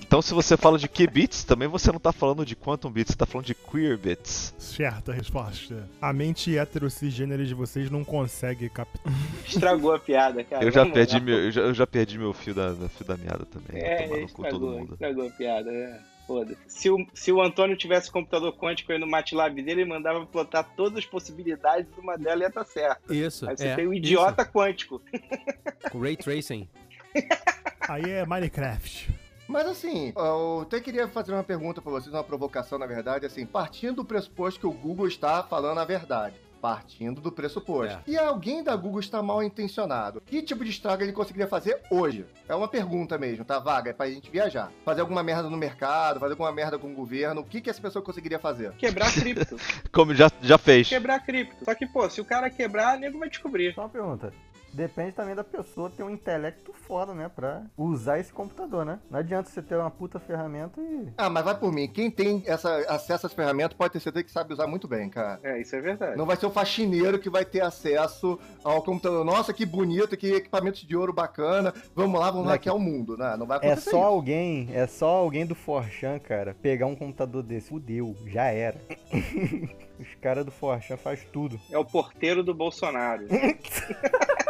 Então 0.00 0.20
se 0.22 0.32
você 0.34 0.56
fala 0.56 0.76
de 0.78 0.88
qubits, 0.88 1.44
também 1.44 1.68
você 1.68 1.92
não 1.92 2.00
tá 2.00 2.10
falando 2.12 2.44
de 2.44 2.56
quantum 2.56 2.90
bits, 2.90 3.12
você 3.12 3.18
tá 3.18 3.26
falando 3.26 3.46
de 3.46 3.54
queer 3.54 3.96
bits. 3.98 4.54
Certa 4.58 5.12
resposta. 5.12 5.88
A 6.00 6.12
mente 6.12 6.56
heterocigênera 6.56 7.44
de 7.44 7.54
vocês 7.54 7.90
não 7.90 8.02
consegue 8.02 8.68
captar. 8.68 9.12
Estragou 9.46 9.94
a 9.94 9.98
piada, 9.98 10.42
cara. 10.42 10.64
Eu 10.64 10.70
já 10.72 10.80
Vamos 10.80 10.94
perdi 10.94 11.14
lá. 11.18 11.20
meu, 11.20 11.38
eu 11.38 11.50
já, 11.52 11.60
eu 11.60 11.74
já 11.74 11.86
perdi 11.86 12.18
meu 12.18 12.32
fio 12.32 12.54
da, 12.54 12.72
da 12.72 12.88
fio 12.88 13.06
da 13.06 13.16
meada 13.16 13.44
também. 13.44 13.82
É, 13.82 14.02
cu 14.02 14.08
todo 14.08 14.24
estragou, 14.24 14.70
mundo. 14.70 14.92
estragou 14.94 15.26
a 15.28 15.30
piada, 15.30 15.70
é. 15.70 16.00
Foda. 16.26 16.56
Se 16.66 16.88
o, 16.88 17.06
se 17.12 17.32
o 17.32 17.42
Antônio 17.42 17.76
tivesse 17.76 18.10
computador 18.10 18.52
quântico 18.56 18.92
aí 18.92 18.98
no 18.98 19.06
MATLAB 19.06 19.56
dele, 19.56 19.82
ele 19.82 19.84
mandava 19.84 20.24
plotar 20.24 20.68
todas 20.76 20.98
as 20.98 21.06
possibilidades 21.06 21.90
e 21.96 22.00
uma 22.00 22.16
delas 22.16 22.42
ia 22.42 22.48
estar 22.48 22.64
certa. 22.64 23.14
Isso. 23.14 23.48
Aí 23.48 23.56
você 23.56 23.68
é, 23.68 23.76
tem 23.76 23.86
o 23.86 23.94
idiota 23.94 24.44
quântico. 24.44 25.02
isso. 25.12 25.90
Com 25.90 26.00
Ray 26.00 26.16
Tracing. 26.16 26.68
Aí 27.88 28.10
é 28.10 28.24
Minecraft. 28.24 29.10
Mas 29.48 29.66
assim, 29.66 30.12
eu 30.16 30.60
até 30.62 30.80
queria 30.80 31.08
fazer 31.08 31.32
uma 31.32 31.42
pergunta 31.42 31.82
pra 31.82 31.90
vocês, 31.90 32.14
uma 32.14 32.24
provocação, 32.24 32.78
na 32.78 32.86
verdade, 32.86 33.26
assim, 33.26 33.44
partindo 33.44 33.96
do 33.96 34.04
pressuposto 34.04 34.58
que 34.58 34.66
o 34.66 34.72
Google 34.72 35.06
está 35.06 35.42
falando 35.42 35.78
a 35.78 35.84
verdade. 35.84 36.36
Partindo 36.62 37.20
do 37.20 37.32
pressuposto. 37.32 37.92
É. 37.92 38.02
E 38.06 38.16
alguém 38.16 38.62
da 38.62 38.76
Google 38.76 39.00
está 39.00 39.20
mal 39.20 39.42
intencionado. 39.42 40.22
Que 40.24 40.40
tipo 40.40 40.64
de 40.64 40.70
estrago 40.70 41.02
ele 41.02 41.12
conseguiria 41.12 41.48
fazer 41.48 41.80
hoje? 41.90 42.24
É 42.48 42.54
uma 42.54 42.68
pergunta 42.68 43.18
mesmo, 43.18 43.44
tá? 43.44 43.58
Vaga, 43.58 43.90
é 43.90 43.92
pra 43.92 44.08
gente 44.08 44.30
viajar. 44.30 44.70
Fazer 44.84 45.00
alguma 45.00 45.24
merda 45.24 45.50
no 45.50 45.56
mercado, 45.56 46.20
fazer 46.20 46.34
alguma 46.34 46.52
merda 46.52 46.78
com 46.78 46.92
o 46.92 46.94
governo. 46.94 47.40
O 47.40 47.44
que, 47.44 47.60
que 47.60 47.68
essa 47.68 47.82
pessoa 47.82 48.00
conseguiria 48.00 48.38
fazer? 48.38 48.70
Quebrar 48.74 49.10
cripto. 49.12 49.56
Como 49.90 50.14
já, 50.14 50.30
já 50.40 50.56
fez. 50.56 50.88
quebrar 50.88 51.18
cripto. 51.26 51.64
Só 51.64 51.74
que, 51.74 51.84
pô, 51.84 52.08
se 52.08 52.20
o 52.20 52.24
cara 52.24 52.48
quebrar, 52.48 52.96
o 52.96 53.00
nego 53.00 53.18
vai 53.18 53.28
descobrir. 53.28 53.74
Só 53.74 53.80
uma 53.80 53.88
pergunta. 53.88 54.32
Depende 54.72 55.12
também 55.12 55.34
da 55.34 55.44
pessoa 55.44 55.90
ter 55.90 56.02
um 56.02 56.10
intelecto 56.10 56.72
foda, 56.72 57.12
né? 57.14 57.30
Pra 57.34 57.62
usar 57.76 58.18
esse 58.18 58.32
computador, 58.32 58.84
né? 58.84 58.98
Não 59.10 59.18
adianta 59.18 59.50
você 59.50 59.60
ter 59.62 59.76
uma 59.76 59.90
puta 59.90 60.18
ferramenta 60.18 60.80
e. 60.80 61.08
Ah, 61.16 61.28
mas 61.28 61.44
vai 61.44 61.54
por 61.58 61.72
mim. 61.72 61.88
Quem 61.88 62.10
tem 62.10 62.42
essa, 62.46 62.74
acesso 62.88 63.26
às 63.26 63.32
ferramentas 63.32 63.76
pode 63.76 63.92
ter 63.92 64.00
certeza 64.00 64.24
que 64.24 64.30
sabe 64.32 64.52
usar 64.52 64.66
muito 64.66 64.88
bem, 64.88 65.08
cara. 65.08 65.38
É, 65.42 65.60
isso 65.60 65.76
é 65.76 65.80
verdade. 65.80 66.16
Não 66.16 66.26
vai 66.26 66.36
ser 66.36 66.46
o 66.46 66.50
faxineiro 66.50 67.18
que 67.18 67.28
vai 67.30 67.44
ter 67.44 67.60
acesso 67.60 68.38
ao 68.64 68.82
computador. 68.82 69.24
Nossa, 69.24 69.52
que 69.52 69.66
bonito, 69.66 70.16
que 70.16 70.32
equipamento 70.34 70.86
de 70.86 70.96
ouro 70.96 71.12
bacana. 71.12 71.72
Vamos 71.94 72.18
lá, 72.18 72.26
vamos 72.30 72.46
Moleque, 72.46 72.68
hackear 72.68 72.76
o 72.76 72.80
mundo. 72.80 73.16
Não, 73.16 73.36
não 73.38 73.46
vai 73.46 73.58
É 73.58 73.66
acontecer 73.66 73.90
só 73.90 73.98
isso. 73.98 74.06
alguém, 74.06 74.68
é 74.72 74.86
só 74.86 75.08
alguém 75.08 75.46
do 75.46 75.54
Forchan, 75.54 76.18
cara, 76.18 76.56
pegar 76.60 76.86
um 76.86 76.96
computador 76.96 77.42
desse. 77.42 77.68
Fudeu, 77.68 78.16
já 78.26 78.44
era. 78.46 78.76
Os 80.00 80.14
caras 80.20 80.44
do 80.44 80.50
Forchan 80.50 80.96
faz 80.96 81.24
tudo. 81.32 81.60
É 81.70 81.78
o 81.78 81.84
porteiro 81.84 82.42
do 82.42 82.52
Bolsonaro. 82.52 83.26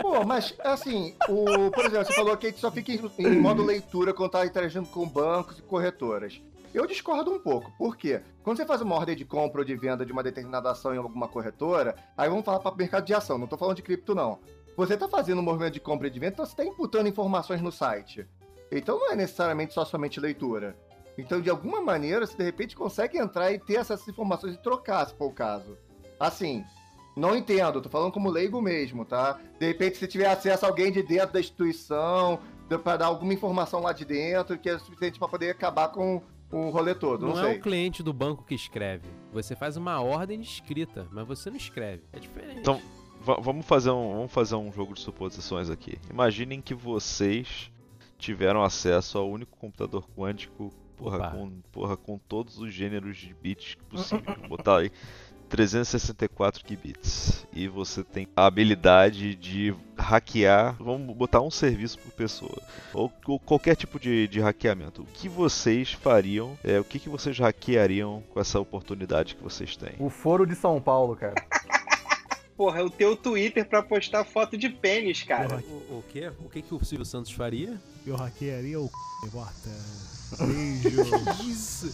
Pô, 0.00 0.24
mas 0.24 0.54
assim, 0.60 1.14
o, 1.28 1.70
por 1.70 1.84
exemplo, 1.84 2.06
você 2.06 2.12
falou 2.12 2.36
que 2.36 2.46
a 2.46 2.50
gente 2.50 2.60
só 2.60 2.70
fica 2.70 2.92
em, 2.92 3.00
em 3.18 3.40
modo 3.40 3.64
leitura 3.64 4.14
quando 4.14 4.30
tá 4.30 4.46
interagindo 4.46 4.88
com 4.88 5.08
bancos 5.08 5.58
e 5.58 5.62
corretoras. 5.62 6.40
Eu 6.72 6.86
discordo 6.86 7.32
um 7.32 7.38
pouco. 7.38 7.72
Por 7.76 7.96
quê? 7.96 8.22
Quando 8.44 8.56
você 8.56 8.64
faz 8.64 8.80
uma 8.80 8.94
ordem 8.94 9.16
de 9.16 9.24
compra 9.24 9.60
ou 9.60 9.64
de 9.64 9.74
venda 9.74 10.06
de 10.06 10.12
uma 10.12 10.22
determinada 10.22 10.70
ação 10.70 10.94
em 10.94 10.98
alguma 10.98 11.26
corretora, 11.26 11.96
aí 12.16 12.28
vamos 12.28 12.44
falar 12.44 12.60
para 12.60 12.74
mercado 12.76 13.04
de 13.04 13.12
ação, 13.12 13.38
não 13.38 13.48
tô 13.48 13.56
falando 13.56 13.76
de 13.76 13.82
cripto, 13.82 14.14
não. 14.14 14.38
Você 14.76 14.96
tá 14.96 15.08
fazendo 15.08 15.40
um 15.40 15.44
movimento 15.44 15.74
de 15.74 15.80
compra 15.80 16.06
e 16.06 16.10
de 16.10 16.20
venda, 16.20 16.34
então 16.34 16.46
você 16.46 16.54
tá 16.54 16.64
imputando 16.64 17.08
informações 17.08 17.60
no 17.60 17.72
site. 17.72 18.26
Então 18.70 18.98
não 18.98 19.12
é 19.12 19.16
necessariamente 19.16 19.74
só 19.74 19.84
somente 19.84 20.20
leitura. 20.20 20.76
Então, 21.18 21.40
de 21.40 21.50
alguma 21.50 21.80
maneira, 21.80 22.26
você 22.26 22.36
de 22.36 22.44
repente 22.44 22.76
consegue 22.76 23.18
entrar 23.18 23.52
e 23.52 23.58
ter 23.58 23.74
essas 23.74 24.06
informações 24.08 24.54
e 24.54 24.62
trocar, 24.62 25.06
se 25.06 25.14
for 25.14 25.26
o 25.26 25.32
caso. 25.32 25.76
Assim, 26.18 26.64
não 27.20 27.36
entendo, 27.36 27.80
tô 27.80 27.88
falando 27.88 28.12
como 28.12 28.30
leigo 28.30 28.60
mesmo, 28.60 29.04
tá? 29.04 29.38
De 29.58 29.66
repente, 29.66 29.98
se 29.98 30.06
tiver 30.08 30.26
acesso 30.26 30.64
a 30.64 30.68
alguém 30.68 30.90
de 30.90 31.02
dentro 31.02 31.32
da 31.34 31.40
instituição, 31.40 32.38
para 32.82 32.96
dar 32.96 33.06
alguma 33.06 33.34
informação 33.34 33.80
lá 33.80 33.92
de 33.92 34.04
dentro, 34.04 34.56
que 34.58 34.68
é 34.68 34.78
suficiente 34.78 35.18
para 35.18 35.28
poder 35.28 35.50
acabar 35.50 35.88
com 35.88 36.22
o 36.52 36.70
rolê 36.70 36.94
todo, 36.94 37.26
não, 37.26 37.34
Não, 37.36 37.44
é 37.46 37.52
o 37.56 37.60
cliente 37.60 38.02
do 38.02 38.12
banco 38.12 38.42
que 38.44 38.54
escreve. 38.54 39.06
Você 39.32 39.54
faz 39.54 39.76
uma 39.76 40.00
ordem 40.00 40.40
de 40.40 40.46
escrita, 40.48 41.06
mas 41.12 41.26
você 41.26 41.50
não 41.50 41.56
escreve. 41.56 42.02
É 42.12 42.18
diferente. 42.18 42.58
Então, 42.60 42.80
Va- 43.22 43.36
vamos 43.38 43.66
fazer 43.66 43.90
um 43.90 44.14
vamos 44.14 44.32
fazer 44.32 44.54
um 44.54 44.72
jogo 44.72 44.94
de 44.94 45.00
suposições 45.00 45.68
aqui. 45.68 45.98
Imaginem 46.10 46.58
que 46.60 46.72
vocês 46.74 47.70
tiveram 48.18 48.62
acesso 48.62 49.18
ao 49.18 49.28
único 49.30 49.58
computador 49.58 50.08
quântico, 50.16 50.70
porra, 50.96 51.16
Opa. 51.18 51.30
com, 51.30 51.50
porra, 51.70 51.96
com 51.96 52.18
todos 52.18 52.58
os 52.58 52.72
gêneros 52.72 53.16
de 53.18 53.34
bits 53.34 53.74
possível. 53.90 54.34
Vou 54.40 54.48
botar 54.56 54.78
aí 54.78 54.90
364 55.50 56.64
qubits. 56.64 57.46
E 57.52 57.66
você 57.66 58.04
tem 58.04 58.28
a 58.36 58.46
habilidade 58.46 59.34
de 59.34 59.74
hackear, 59.98 60.76
vamos 60.78 61.14
botar 61.14 61.40
um 61.42 61.50
serviço 61.50 61.98
por 61.98 62.12
pessoa, 62.12 62.62
ou, 62.94 63.12
ou 63.26 63.38
qualquer 63.38 63.76
tipo 63.76 63.98
de, 63.98 64.28
de 64.28 64.40
hackeamento. 64.40 65.02
O 65.02 65.06
que 65.06 65.28
vocês 65.28 65.92
fariam, 65.92 66.56
é, 66.64 66.78
o 66.78 66.84
que, 66.84 66.98
que 66.98 67.08
vocês 67.08 67.38
hackeariam 67.38 68.22
com 68.30 68.40
essa 68.40 68.58
oportunidade 68.60 69.34
que 69.34 69.42
vocês 69.42 69.76
têm? 69.76 69.94
O 69.98 70.08
foro 70.08 70.46
de 70.46 70.54
São 70.54 70.80
Paulo, 70.80 71.16
cara. 71.16 71.34
Porra, 72.56 72.80
é 72.80 72.82
o 72.82 72.90
teu 72.90 73.16
Twitter 73.16 73.66
pra 73.66 73.82
postar 73.82 74.22
foto 74.22 74.56
de 74.56 74.68
pênis, 74.68 75.22
cara. 75.22 75.64
O, 75.90 75.98
o 75.98 76.04
quê? 76.10 76.30
O 76.44 76.48
que, 76.48 76.60
que 76.60 76.74
o 76.74 76.84
Silvio 76.84 77.06
Santos 77.06 77.32
faria? 77.32 77.80
Eu 78.06 78.16
hackearia 78.16 78.78
o 78.78 78.86
c... 78.86 79.30
Corta. 79.30 79.70
Beijo. 80.46 81.02
Isso. 81.42 81.86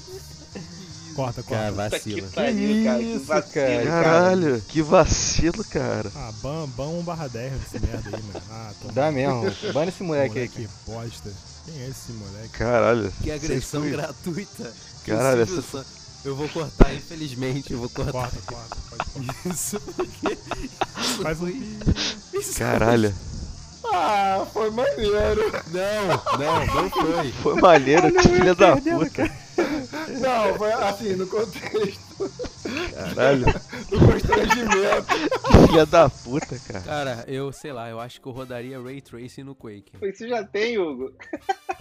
Corta, 1.16 1.42
Cara, 1.42 1.72
corta. 1.72 1.98
Que 2.00 2.20
vacila. 2.20 2.28
pariu, 2.34 2.84
cara. 2.84 2.98
Que 2.98 3.04
isso, 3.04 3.24
vacilo, 3.24 3.52
cara. 3.54 3.84
cara. 3.84 4.02
Caralho, 4.04 4.62
que 4.68 4.82
vacilo, 4.82 5.64
cara. 5.64 6.12
Ah, 6.14 6.32
ban, 6.42 6.68
ban 6.68 6.86
1 6.88 7.02
barra 7.02 7.28
10 7.28 7.52
desse 7.52 7.86
merda 7.86 8.16
aí, 8.16 8.22
mano. 8.22 8.42
Ah, 8.50 8.72
toma. 8.80 8.92
Dá 8.92 9.10
mesmo. 9.10 9.72
Bana 9.72 9.88
esse 9.88 10.02
moleque 10.02 10.38
aí. 10.38 10.46
Moleque 10.48 10.68
bosta. 10.86 11.32
Quem 11.64 11.80
é 11.82 11.88
esse 11.88 12.12
moleque? 12.12 12.48
Caralho. 12.50 13.12
Que 13.22 13.30
agressão 13.32 13.80
Vocês- 13.80 13.92
gratuita. 13.96 14.72
Que 15.04 15.10
Caralho, 15.10 15.42
essa- 15.42 15.62
San- 15.62 15.84
Eu 16.24 16.34
vou 16.34 16.48
cortar, 16.48 16.92
infelizmente, 16.94 17.72
eu 17.72 17.78
vou 17.78 17.88
cortar. 17.88 18.12
Corta, 18.12 18.36
corta. 18.46 18.76
Pode 18.90 19.26
cortar. 19.26 19.50
Isso 19.54 19.80
porque. 19.80 20.38
Faz 21.22 21.36
um 21.40 21.46
foi- 21.46 21.78
isso 22.34 22.58
Caralho. 22.58 23.14
Ah, 23.92 24.44
foi 24.52 24.70
maneiro. 24.70 25.52
Não, 25.70 26.38
não, 26.38 26.66
não 26.82 26.90
foi. 26.90 27.32
Foi 27.42 27.60
maneiro, 27.60 28.12
que 28.12 28.22
filha 28.28 28.54
da 28.54 28.76
puta. 28.76 29.30
Não, 30.20 30.54
foi 30.56 30.72
assim, 30.72 31.16
no 31.16 31.26
contexto 31.26 32.05
Caralho, 32.94 33.44
do 33.90 33.98
constrangimento. 33.98 35.66
filha 35.68 35.86
da 35.86 36.08
puta, 36.08 36.58
cara. 36.66 36.80
Cara, 36.84 37.24
eu 37.26 37.52
sei 37.52 37.72
lá, 37.72 37.88
eu 37.88 38.00
acho 38.00 38.20
que 38.20 38.26
eu 38.26 38.32
rodaria 38.32 38.80
Ray 38.80 39.00
Tracing 39.00 39.42
no 39.42 39.54
Quake. 39.54 39.92
Isso 40.02 40.26
já 40.28 40.42
tem, 40.44 40.78
Hugo. 40.78 41.12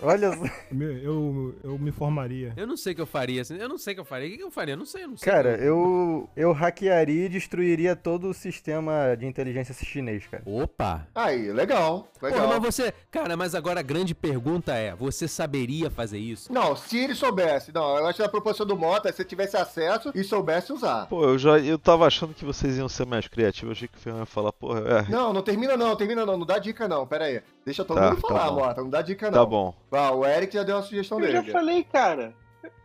Olha 0.02 0.32
só. 0.36 0.44
Meu, 0.72 0.92
Eu, 0.98 1.56
eu 1.64 1.80
me 1.80 1.92
formaria. 1.92 2.54
Eu 2.58 2.68
não 2.68 2.76
sei 2.78 2.94
o 2.94 2.96
que 2.96 3.02
eu 3.02 3.06
faria, 3.08 3.42
assim, 3.42 3.58
eu 3.58 3.70
não 3.70 3.78
sei 3.78 3.94
o 3.94 3.96
que 3.96 4.02
eu 4.02 4.06
faria. 4.06 4.28
O 4.34 4.38
que 4.38 4.44
eu 4.44 4.52
faria? 4.52 4.74
Eu 4.74 4.78
não 4.78 4.86
sei, 4.86 5.04
eu 5.04 5.08
não 5.10 5.18
sei. 5.18 5.32
Cara, 5.32 5.56
eu, 5.58 6.30
eu 6.36 6.52
hackearia 6.52 7.26
e 7.26 7.30
destruiria 7.30 7.96
todo 7.96 8.30
o 8.30 8.34
sistema 8.34 9.16
de 9.18 9.26
inteligência 9.26 9.74
chinês, 9.74 10.26
cara. 10.28 10.44
Opa! 10.46 11.08
Aí, 11.16 11.52
legal, 11.52 12.12
legal. 12.22 12.42
Porra, 12.42 12.60
mas 12.60 12.76
você. 12.76 12.94
Cara, 13.10 13.38
mas 13.38 13.56
agora 13.56 13.80
a 13.80 13.84
grande 13.84 14.14
pergunta 14.14 14.74
é: 14.74 14.96
você 14.96 15.28
saberia 15.28 15.90
fazer 15.90 16.18
isso? 16.18 16.52
Não, 16.52 16.76
se 16.76 16.98
ele 16.98 17.16
soubesse, 17.16 17.72
não, 17.74 17.98
eu 17.98 18.08
acho 18.08 18.18
que 18.18 18.24
a 18.26 18.30
proposição 18.30 18.66
do 18.66 18.76
Mota 18.78 19.10
é 19.10 19.12
se 19.12 19.24
tivesse 19.24 19.56
acesso 19.56 20.12
e 20.14 20.24
soubesse 20.26 20.74
usar. 20.74 21.06
Pô, 21.08 21.24
eu 21.24 21.38
já 21.38 21.58
eu 21.60 21.80
tava 21.80 22.06
achando 22.06 22.34
que 22.34 22.44
vocês 22.44 22.78
iam 22.78 22.90
ser 22.90 23.06
mais 23.06 23.28
criativos. 23.28 23.70
Eu 23.70 23.72
achei 23.74 23.88
que 23.88 23.98
o 23.98 24.00
Ferran 24.00 24.20
ia 24.20 24.26
falar, 24.26 24.52
porra, 24.52 24.80
é. 24.82 25.12
Não, 25.12 25.32
não 25.32 25.42
termina 25.42 25.78
não, 25.78 25.96
termina 25.96 26.26
não, 26.26 26.38
não 26.38 26.46
dá 26.46 26.60
dica 26.60 26.88
não, 26.88 27.08
pera 27.08 27.26
aí. 27.26 27.42
Deixa 27.66 27.86
todo 27.86 27.98
Tá, 28.00 28.10
mundo 28.10 28.22
tá 28.22 28.28
falar, 28.28 28.52
bom. 28.52 28.56
Mota, 28.60 28.82
não 28.82 28.90
dá 28.90 29.02
dica 29.02 29.32
não. 29.32 29.40
Tá 29.40 29.46
bom. 29.46 29.74
Ah, 29.92 30.12
o 30.12 30.26
Eric 30.26 30.54
já 30.54 30.64
deu 30.64 30.76
uma 30.76 30.82
sugestão 30.84 31.20
Eu 31.22 31.32
já 31.32 31.40
dele. 31.42 31.52
falei, 31.52 31.84
cara. 31.84 32.34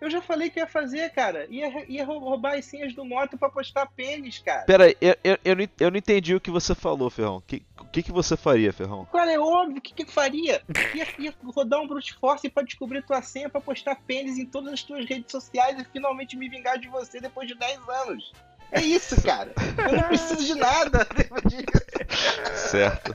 Eu 0.01 0.11
já 0.11 0.21
falei 0.23 0.51
que 0.51 0.59
ia 0.61 0.66
fazer, 0.66 1.11
cara. 1.11 1.47
Ia, 1.51 1.85
ia 1.88 2.05
rou- 2.05 2.19
roubar 2.21 2.57
as 2.59 2.64
senhas 2.64 2.95
do 2.95 3.05
moto 3.05 3.37
pra 3.38 3.49
postar 3.49 3.87
pênis, 3.87 4.38
cara. 4.38 4.62
Pera 4.64 4.85
aí, 4.85 4.97
eu, 5.01 5.16
eu, 5.25 5.38
eu, 5.45 5.57
não, 5.57 5.69
eu 5.81 5.90
não 5.90 5.99
entendi 5.99 6.35
o 6.35 6.40
que 6.40 6.51
você 6.51 6.75
falou, 6.75 7.11
Ferrão. 7.11 7.43
Que- 7.47 7.62
O 7.81 7.85
que, 7.90 8.03
que 8.05 8.12
você 8.12 8.37
faria, 8.37 8.73
Ferrão? 8.73 9.05
Cara, 9.07 9.33
é 9.33 9.38
óbvio, 9.38 9.79
o 9.79 9.81
que 9.81 9.93
que 9.93 10.03
eu 10.05 10.09
faria? 10.09 10.62
Ia, 10.95 11.07
ia 11.19 11.35
rodar 11.45 11.81
um 11.81 11.88
brute 11.88 12.14
force 12.14 12.49
pra 12.49 12.62
descobrir 12.62 13.03
tua 13.05 13.21
senha 13.23 13.49
pra 13.49 13.61
postar 13.61 13.97
pênis 14.07 14.38
em 14.38 14.47
todas 14.47 14.73
as 14.75 14.83
tuas 14.83 15.05
redes 15.07 15.33
sociais 15.33 15.81
e 15.81 15.85
finalmente 15.93 16.37
me 16.37 16.49
vingar 16.49 16.79
de 16.79 16.87
você 16.88 17.21
depois 17.21 17.49
de 17.49 17.55
10 17.57 17.81
anos. 18.07 18.33
É 18.72 18.80
isso, 18.80 19.20
cara. 19.22 19.52
Eu 19.88 19.96
não 19.96 20.02
preciso 20.04 20.44
de 20.44 20.54
nada. 20.54 21.06
Certo. 22.54 23.14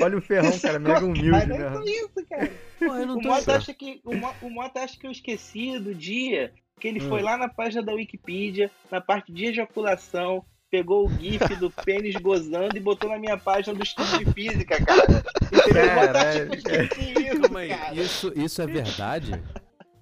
Olha 0.00 0.18
o 0.18 0.20
ferrão, 0.22 0.58
cara, 0.58 0.78
mega 0.78 1.04
humilde, 1.04 1.30
Cara, 1.30 1.70
né? 1.70 1.82
é 1.84 1.90
isso, 1.90 2.26
cara. 2.28 2.50
Porra, 2.78 3.00
eu 3.00 3.06
não 3.06 3.16
O 3.18 3.20
tô. 3.22 3.28
Mota 3.28 3.56
acha 3.56 3.74
que 3.74 4.00
o, 4.04 4.14
Mo- 4.14 4.34
o 4.42 4.50
Mota 4.50 4.80
acha 4.80 4.98
que 4.98 5.06
eu 5.06 5.10
esqueci 5.10 5.78
do 5.78 5.94
dia 5.94 6.52
que 6.80 6.86
ele 6.88 7.00
foi 7.00 7.22
lá 7.22 7.36
na 7.38 7.48
página 7.48 7.82
da 7.82 7.92
Wikipedia, 7.94 8.70
na 8.90 9.00
parte 9.00 9.32
de 9.32 9.46
ejaculação, 9.46 10.44
pegou 10.70 11.06
o 11.06 11.10
GIF 11.10 11.56
do 11.56 11.70
pênis 11.84 12.14
gozando 12.16 12.76
e 12.76 12.80
botou 12.80 13.08
na 13.10 13.18
minha 13.18 13.38
página 13.38 13.74
do 13.74 13.82
estudo 13.82 14.18
de 14.18 14.30
física, 14.32 14.84
cara. 14.84 15.24
Entendeu? 15.52 15.90
O 15.90 15.94
Mota 15.94 16.18
acha 16.18 16.46
que 16.46 16.52
eu 16.52 16.58
esqueci 16.84 17.12
isso, 17.28 17.40
cara. 17.50 17.94
isso, 17.94 18.32
isso 18.36 18.62
é 18.62 18.66
verdade? 18.66 19.42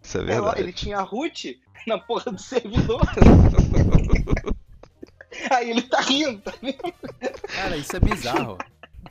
Isso 0.02 0.18
é 0.18 0.20
É, 0.20 0.24
ó, 0.24 0.26
verdade. 0.26 0.60
ele 0.60 0.72
tinha 0.72 0.98
a 0.98 1.02
root 1.02 1.60
na 1.86 1.98
porra 1.98 2.32
do 2.32 2.40
servidor. 2.40 3.00
Aí 5.50 5.70
ele 5.70 5.82
tá 5.82 6.00
rindo, 6.00 6.40
tá 6.40 6.52
vendo? 6.62 6.78
Cara, 7.54 7.76
isso 7.76 7.96
é 7.96 8.00
bizarro. 8.00 8.58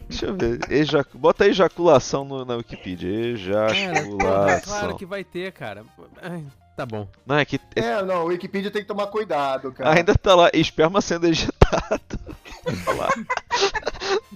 Deixa 0.10 0.26
eu 0.28 0.36
ver. 0.36 0.60
Ejac... 0.72 1.10
Bota 1.18 1.48
ejaculação 1.48 2.24
no, 2.26 2.44
na 2.46 2.56
Wikipedia. 2.56 3.10
Ejaculação. 3.32 4.62
claro 4.64 4.96
que 4.96 5.06
vai 5.06 5.24
ter, 5.24 5.52
cara. 5.52 5.84
Ai, 6.22 6.44
tá 6.76 6.86
bom. 6.86 7.08
Não, 7.26 7.38
é 7.38 7.46
que 7.46 7.60
é- 7.76 7.80
É, 7.80 8.02
não, 8.04 8.24
o 8.24 8.28
Wikipedia 8.28 8.70
tem 8.72 8.82
que 8.82 8.88
tomar 8.88 9.08
cuidado, 9.08 9.72
cara. 9.72 9.92
ainda 9.96 10.14
tá 10.16 10.36
lá, 10.36 10.50
esperma 10.54 11.02
sendo 11.02 11.28
ejetado. 11.28 12.20
Tá 12.86 12.92
lá. 12.94 13.10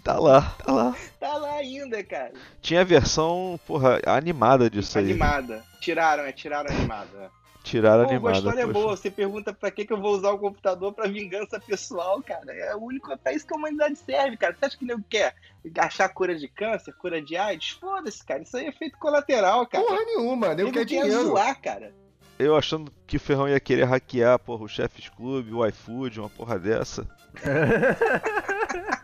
Tá 0.03 0.19
lá, 0.19 0.41
tá 0.65 0.71
lá. 0.71 0.95
Tá 1.19 1.33
lá 1.37 1.53
ainda, 1.55 2.03
cara. 2.03 2.31
Tinha 2.61 2.81
a 2.81 2.85
versão, 2.85 3.59
porra, 3.67 3.99
animada 4.05 4.69
disso 4.69 4.97
aí. 4.97 5.05
Animada. 5.05 5.63
Tiraram, 5.81 6.23
é, 6.23 6.31
tiraram 6.31 6.69
a 6.69 6.73
animada. 6.73 7.31
Tiraram 7.67 8.05
Pô, 8.05 8.09
animada. 8.11 8.35
a 8.35 8.39
história 8.39 8.61
é 8.61 8.65
poxa. 8.65 8.73
boa. 8.79 8.95
Você 8.97 9.11
pergunta 9.11 9.53
pra 9.53 9.69
que, 9.69 9.85
que 9.85 9.91
eu 9.93 9.99
vou 10.01 10.15
usar 10.15 10.31
o 10.31 10.39
computador 10.39 10.93
pra 10.93 11.07
vingança 11.07 11.59
pessoal, 11.59 12.21
cara. 12.23 12.51
É 12.53 12.73
o 12.75 12.79
único. 12.83 13.15
Pra 13.17 13.33
isso 13.33 13.45
que 13.45 13.53
a 13.53 13.57
humanidade 13.57 13.95
serve, 13.97 14.37
cara. 14.37 14.55
Você 14.57 14.65
acha 14.65 14.77
que 14.77 14.85
nego 14.85 15.03
quer 15.09 15.35
achar 15.77 16.07
cura 16.09 16.33
de 16.35 16.47
câncer, 16.47 16.93
cura 16.93 17.21
de 17.21 17.35
AIDS? 17.35 17.71
Foda-se, 17.71 18.23
cara. 18.25 18.41
Isso 18.43 18.55
aí 18.55 18.65
é 18.65 18.69
efeito 18.69 18.97
colateral, 18.97 19.67
cara. 19.67 19.83
Porra 19.83 20.03
nenhuma, 20.05 20.53
Nego 20.53 20.71
quer 20.71 20.79
quer 20.79 20.85
dinheiro. 20.85 21.23
zoar, 21.25 21.61
cara. 21.61 21.93
eu 22.39 22.55
achando 22.55 22.91
que 23.05 23.17
o 23.17 23.19
Ferrão 23.19 23.49
ia 23.49 23.59
querer 23.59 23.83
hackear, 23.85 24.39
porra, 24.39 24.63
o 24.63 24.67
Chef's 24.69 25.09
Club, 25.09 25.51
o 25.53 25.65
iFood, 25.65 26.19
uma 26.19 26.29
porra 26.29 26.57
dessa. 26.57 27.05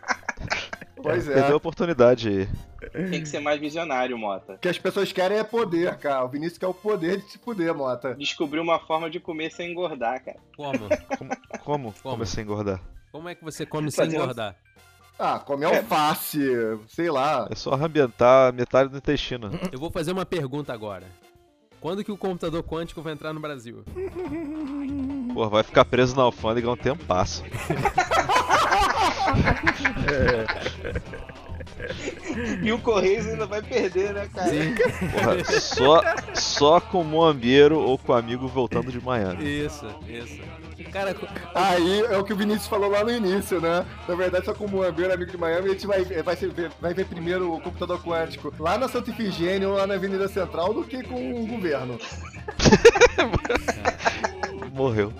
Pois 1.02 1.28
é. 1.28 1.34
Perdeu 1.34 1.54
a 1.54 1.56
oportunidade 1.56 2.28
aí. 2.28 2.48
Tem 3.10 3.20
que 3.20 3.26
ser 3.28 3.40
mais 3.40 3.60
visionário, 3.60 4.16
Mota. 4.18 4.54
O 4.54 4.58
que 4.58 4.68
as 4.68 4.78
pessoas 4.78 5.12
querem 5.12 5.38
é 5.38 5.44
poder, 5.44 5.96
cara. 5.96 6.24
O 6.24 6.28
Vinícius 6.28 6.58
quer 6.58 6.66
o 6.66 6.74
poder 6.74 7.18
de 7.18 7.30
se 7.32 7.38
fuder, 7.38 7.74
Mota. 7.74 8.14
Descobrir 8.14 8.60
uma 8.60 8.78
forma 8.78 9.10
de 9.10 9.18
comer 9.20 9.50
sem 9.50 9.70
engordar, 9.72 10.22
cara. 10.24 10.38
Como? 10.56 10.78
Como, 11.18 11.30
como 11.64 11.94
comecei 12.02 12.42
a 12.42 12.44
engordar? 12.46 12.80
Como 13.10 13.28
é 13.28 13.34
que 13.34 13.44
você 13.44 13.64
come 13.66 13.90
sem 13.90 14.04
Fazendo- 14.04 14.22
engordar? 14.22 14.56
Ah, 15.18 15.38
come 15.38 15.64
alface, 15.64 16.40
sei 16.88 17.08
lá. 17.10 17.46
É 17.50 17.54
só 17.54 17.72
ambientar 17.74 18.52
metade 18.52 18.88
do 18.90 18.96
intestino. 18.98 19.48
Eu 19.72 19.78
vou 19.78 19.90
fazer 19.90 20.10
uma 20.12 20.26
pergunta 20.26 20.72
agora. 20.72 21.04
Quando 21.80 22.02
que 22.02 22.10
o 22.10 22.16
computador 22.16 22.62
quântico 22.64 23.00
vai 23.02 23.12
entrar 23.12 23.32
no 23.32 23.38
Brasil? 23.40 23.84
Porra, 25.32 25.50
vai 25.50 25.62
ficar 25.62 25.84
preso 25.84 26.16
na 26.16 26.22
alfândega 26.22 26.70
um 26.70 26.76
tempo 26.76 27.04
passo. 27.04 27.44
E 32.62 32.72
o 32.72 32.78
Correios 32.78 33.26
ainda 33.26 33.46
vai 33.46 33.62
perder, 33.62 34.12
né, 34.14 34.28
cara? 34.32 34.48
Sim. 34.48 34.74
Porra, 35.12 35.44
só, 35.60 36.00
só 36.34 36.80
com 36.80 37.00
o 37.00 37.04
moambeiro 37.04 37.78
ou 37.78 37.98
com 37.98 38.12
o 38.12 38.14
amigo 38.14 38.46
voltando 38.48 38.90
de 38.90 39.00
manhã. 39.00 39.34
Isso, 39.40 39.86
isso. 40.08 40.38
Cara, 40.90 41.14
Aí 41.54 42.00
é 42.02 42.16
o 42.18 42.24
que 42.24 42.32
o 42.32 42.36
Vinícius 42.36 42.66
falou 42.68 42.90
lá 42.90 43.02
no 43.04 43.10
início, 43.10 43.60
né? 43.60 43.84
Na 44.08 44.14
verdade, 44.14 44.44
só 44.44 44.54
como 44.54 44.82
Ambeiro, 44.82 45.12
amigo 45.12 45.30
de 45.30 45.36
Miami, 45.36 45.68
a 45.68 45.72
gente 45.72 45.86
vai, 45.86 46.04
vai, 46.04 46.36
ser- 46.36 46.52
vai 46.80 46.94
ver 46.94 47.06
primeiro 47.06 47.52
o 47.52 47.60
computador 47.60 48.00
quântico 48.02 48.52
lá 48.58 48.76
na 48.78 48.88
Santa 48.88 49.10
Ifigênia 49.10 49.68
ou 49.68 49.76
lá 49.76 49.86
na 49.86 49.94
Avenida 49.94 50.28
Central 50.28 50.72
do 50.74 50.84
que 50.84 51.02
com 51.02 51.42
o 51.42 51.46
governo. 51.46 51.98
Morreu. 54.72 55.12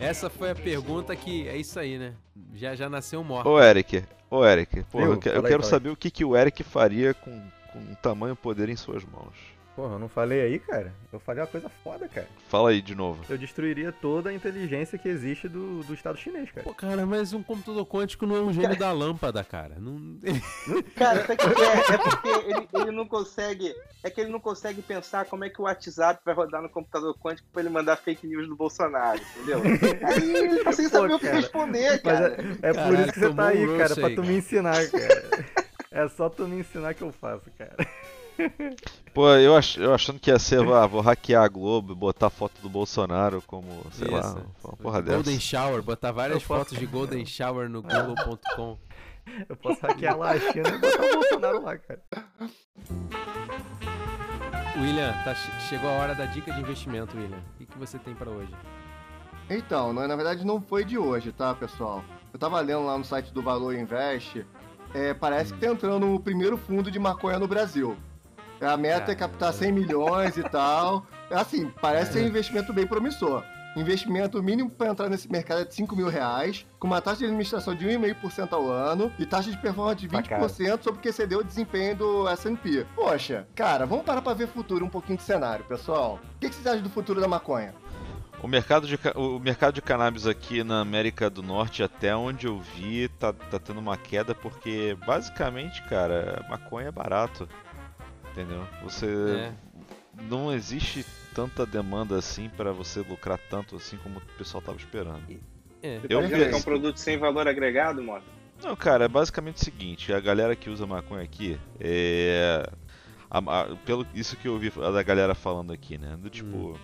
Essa 0.00 0.30
foi 0.30 0.50
a 0.50 0.54
pergunta 0.54 1.14
que 1.14 1.46
é 1.46 1.56
isso 1.56 1.78
aí, 1.78 1.98
né? 1.98 2.14
Já 2.54 2.74
já 2.74 2.88
nasceu 2.88 3.22
morto. 3.22 3.48
Ô 3.48 3.62
Eric, 3.62 4.02
ô 4.30 4.44
Eric, 4.44 4.82
porra, 4.84 5.04
Eu? 5.04 5.20
eu, 5.24 5.32
eu 5.32 5.42
aí, 5.42 5.48
quero 5.48 5.62
saber 5.62 5.90
o 5.90 5.96
que, 5.96 6.10
que 6.10 6.24
o 6.24 6.34
Eric 6.36 6.64
faria 6.64 7.12
com, 7.12 7.40
com 7.72 7.94
tamanho 7.96 8.34
poder 8.34 8.68
em 8.70 8.76
suas 8.76 9.04
mãos. 9.04 9.34
Porra, 9.76 9.94
eu 9.94 9.98
não 9.98 10.08
falei 10.08 10.40
aí, 10.40 10.58
cara? 10.58 10.92
Eu 11.12 11.20
falei 11.20 11.42
uma 11.42 11.46
coisa 11.46 11.68
foda, 11.82 12.08
cara. 12.08 12.26
Fala 12.48 12.70
aí 12.70 12.82
de 12.82 12.94
novo. 12.94 13.24
Eu 13.28 13.38
destruiria 13.38 13.92
toda 13.92 14.30
a 14.30 14.32
inteligência 14.32 14.98
que 14.98 15.08
existe 15.08 15.48
do, 15.48 15.82
do 15.84 15.94
Estado 15.94 16.18
chinês, 16.18 16.50
cara. 16.50 16.64
Pô, 16.64 16.74
cara, 16.74 17.06
mas 17.06 17.32
um 17.32 17.42
computador 17.42 17.86
quântico 17.86 18.26
não 18.26 18.36
é 18.36 18.40
um 18.40 18.52
gênio 18.52 18.76
da 18.76 18.92
lâmpada, 18.92 19.42
cara. 19.44 19.76
Não... 19.78 20.18
Cara, 20.96 21.24
sabe 21.26 21.34
o 21.34 21.54
que 21.54 21.62
é? 21.62 21.94
É 21.94 21.98
porque 21.98 22.28
ele, 22.28 22.68
ele 22.72 22.90
não 22.90 23.06
consegue. 23.06 23.74
É 24.02 24.10
que 24.10 24.20
ele 24.20 24.30
não 24.30 24.40
consegue 24.40 24.82
pensar 24.82 25.24
como 25.26 25.44
é 25.44 25.48
que 25.50 25.60
o 25.60 25.64
WhatsApp 25.64 26.20
vai 26.24 26.34
rodar 26.34 26.62
no 26.62 26.68
computador 26.68 27.16
quântico 27.18 27.48
pra 27.52 27.62
ele 27.62 27.70
mandar 27.70 27.96
fake 27.96 28.26
news 28.26 28.48
do 28.48 28.56
Bolsonaro, 28.56 29.20
entendeu? 29.36 29.62
Aí 30.02 30.36
ele 30.36 30.64
tá 30.64 30.72
sem 30.72 30.88
saber 30.88 31.14
o 31.14 31.18
que 31.18 31.26
cara. 31.26 31.36
responder, 31.36 32.00
Mas 32.04 32.18
cara. 32.18 32.36
é, 32.62 32.70
é 32.70 32.72
por 32.72 32.98
isso 32.98 33.12
que 33.12 33.20
você 33.20 33.34
tá 33.34 33.46
aí, 33.46 33.66
cara, 33.66 33.78
roast 33.78 33.94
pra 33.94 34.08
aí, 34.08 34.14
tu 34.14 34.20
cara. 34.20 34.32
me 34.32 34.38
ensinar, 34.38 34.90
cara. 34.90 35.44
É 35.92 36.08
só 36.08 36.28
tu 36.28 36.46
me 36.46 36.60
ensinar 36.60 36.94
que 36.94 37.02
eu 37.02 37.10
faço, 37.12 37.50
cara. 37.58 37.74
Pô, 39.14 39.28
eu, 39.34 39.56
ach, 39.56 39.76
eu 39.76 39.92
achando 39.92 40.18
que 40.20 40.30
ia 40.30 40.38
ser, 40.38 40.60
ah, 40.72 40.86
vou 40.86 41.00
hackear 41.00 41.44
a 41.44 41.48
Globo, 41.48 41.94
botar 41.94 42.30
foto 42.30 42.60
do 42.62 42.68
Bolsonaro 42.68 43.42
como, 43.46 43.84
sei 43.92 44.08
lá, 44.08 44.20
Isso. 44.20 44.46
uma 44.64 44.76
porra 44.76 45.02
dessa. 45.02 45.16
Golden 45.16 45.40
Shower, 45.40 45.82
botar 45.82 46.12
várias 46.12 46.40
Eu 46.42 46.46
posso- 46.48 46.60
fotos 46.60 46.78
de 46.78 46.86
Golden 46.86 47.26
Shower 47.26 47.68
no 47.68 47.82
Google.com. 47.82 48.78
Eu 49.48 49.56
posso 49.56 49.80
hackear 49.82 50.16
lá 50.16 50.30
a 50.32 50.38
China 50.40 50.68
e 50.68 50.78
botar 50.78 51.02
o 51.04 51.12
Bolsonaro 51.14 51.62
lá, 51.62 51.76
cara. 51.78 52.02
William, 54.80 55.12
tá, 55.24 55.34
che- 55.34 55.60
chegou 55.68 55.88
a 55.90 55.92
hora 55.94 56.14
da 56.14 56.26
dica 56.26 56.52
de 56.52 56.60
investimento, 56.60 57.16
William. 57.16 57.36
O 57.38 57.58
que, 57.58 57.66
que 57.66 57.78
você 57.78 57.98
tem 57.98 58.14
pra 58.14 58.30
hoje? 58.30 58.52
Então, 59.48 59.92
na 59.92 60.14
verdade 60.14 60.44
não 60.46 60.60
foi 60.60 60.84
de 60.84 60.96
hoje, 60.96 61.32
tá, 61.32 61.54
pessoal? 61.54 62.04
Eu 62.32 62.38
tava 62.38 62.60
lendo 62.60 62.84
lá 62.86 62.96
no 62.96 63.04
site 63.04 63.32
do 63.32 63.42
Valor 63.42 63.74
Invest, 63.74 64.46
é, 64.94 65.12
parece 65.12 65.52
que 65.52 65.60
tá 65.60 65.66
entrando 65.66 66.14
o 66.14 66.20
primeiro 66.20 66.56
fundo 66.56 66.90
de 66.90 66.98
maconha 66.98 67.38
no 67.38 67.48
Brasil. 67.48 67.96
A 68.60 68.76
meta 68.76 69.10
é 69.10 69.14
captar 69.14 69.52
100 69.52 69.72
milhões 69.72 70.36
e 70.36 70.42
tal. 70.42 71.06
É 71.30 71.34
Assim, 71.34 71.70
parece 71.80 72.12
ser 72.12 72.24
um 72.24 72.28
investimento 72.28 72.72
bem 72.72 72.86
promissor. 72.86 73.42
Investimento 73.76 74.42
mínimo 74.42 74.68
para 74.68 74.88
entrar 74.88 75.08
nesse 75.08 75.30
mercado 75.30 75.62
é 75.62 75.64
de 75.64 75.74
5 75.74 75.94
mil 75.94 76.08
reais, 76.08 76.66
com 76.78 76.88
uma 76.88 77.00
taxa 77.00 77.18
de 77.18 77.26
administração 77.26 77.74
de 77.74 77.86
1,5% 77.86 78.52
ao 78.52 78.68
ano 78.68 79.12
e 79.18 79.24
taxa 79.24 79.50
de 79.50 79.56
performance 79.56 80.00
de 80.00 80.08
Tá 80.08 80.22
caro. 80.22 80.44
20% 80.44 80.82
sobre 80.82 80.98
o 80.98 81.02
que 81.02 81.08
excedeu 81.08 81.38
o 81.38 81.44
desempenho 81.44 81.96
do 81.96 82.28
S&P. 82.28 82.84
Poxa, 82.96 83.46
cara, 83.54 83.86
vamos 83.86 84.04
parar 84.04 84.22
para 84.22 84.34
ver 84.34 84.48
futuro, 84.48 84.84
um 84.84 84.88
pouquinho 84.88 85.18
de 85.18 85.24
cenário, 85.24 85.64
pessoal. 85.66 86.18
O 86.36 86.38
que, 86.40 86.48
que 86.48 86.54
vocês 86.54 86.66
acham 86.66 86.82
do 86.82 86.90
futuro 86.90 87.20
da 87.20 87.28
maconha? 87.28 87.72
O 88.42 88.48
mercado, 88.48 88.86
de, 88.86 88.98
o 89.14 89.38
mercado 89.38 89.74
de 89.74 89.82
cannabis 89.82 90.26
aqui 90.26 90.64
na 90.64 90.80
América 90.80 91.28
do 91.28 91.42
Norte, 91.42 91.82
até 91.82 92.16
onde 92.16 92.46
eu 92.46 92.58
vi, 92.58 93.06
tá, 93.08 93.32
tá 93.32 93.58
tendo 93.58 93.78
uma 93.78 93.98
queda 93.98 94.34
porque, 94.34 94.96
basicamente, 95.06 95.82
cara, 95.82 96.44
maconha 96.48 96.88
é 96.88 96.92
barato. 96.92 97.46
Entendeu? 98.42 98.66
Você. 98.82 99.06
É. 99.06 99.52
Não 100.28 100.52
existe 100.52 101.04
tanta 101.34 101.64
demanda 101.64 102.18
assim 102.18 102.48
pra 102.56 102.72
você 102.72 103.00
lucrar 103.00 103.38
tanto 103.48 103.76
assim 103.76 103.96
como 103.98 104.18
o 104.18 104.22
pessoal 104.36 104.60
tava 104.62 104.76
esperando. 104.76 105.22
É. 105.82 106.00
Eu 106.08 106.26
vi 106.28 106.42
é 106.42 106.54
um 106.54 106.60
produto 106.62 106.98
sem 106.98 107.16
valor 107.16 107.46
agregado, 107.48 108.02
mano? 108.02 108.22
Não, 108.62 108.76
cara, 108.76 109.06
é 109.06 109.08
basicamente 109.08 109.56
o 109.56 109.64
seguinte, 109.64 110.12
a 110.12 110.20
galera 110.20 110.54
que 110.54 110.68
usa 110.68 110.86
maconha 110.86 111.22
aqui, 111.22 111.58
é... 111.78 112.68
a- 113.30 113.38
a- 113.38 113.76
pelo 113.86 114.06
isso 114.14 114.36
que 114.36 114.46
eu 114.48 114.52
ouvi 114.52 114.68
da 114.70 115.02
galera 115.02 115.34
falando 115.34 115.72
aqui, 115.72 115.96
né, 115.96 116.14
do 116.18 116.28
tipo... 116.28 116.78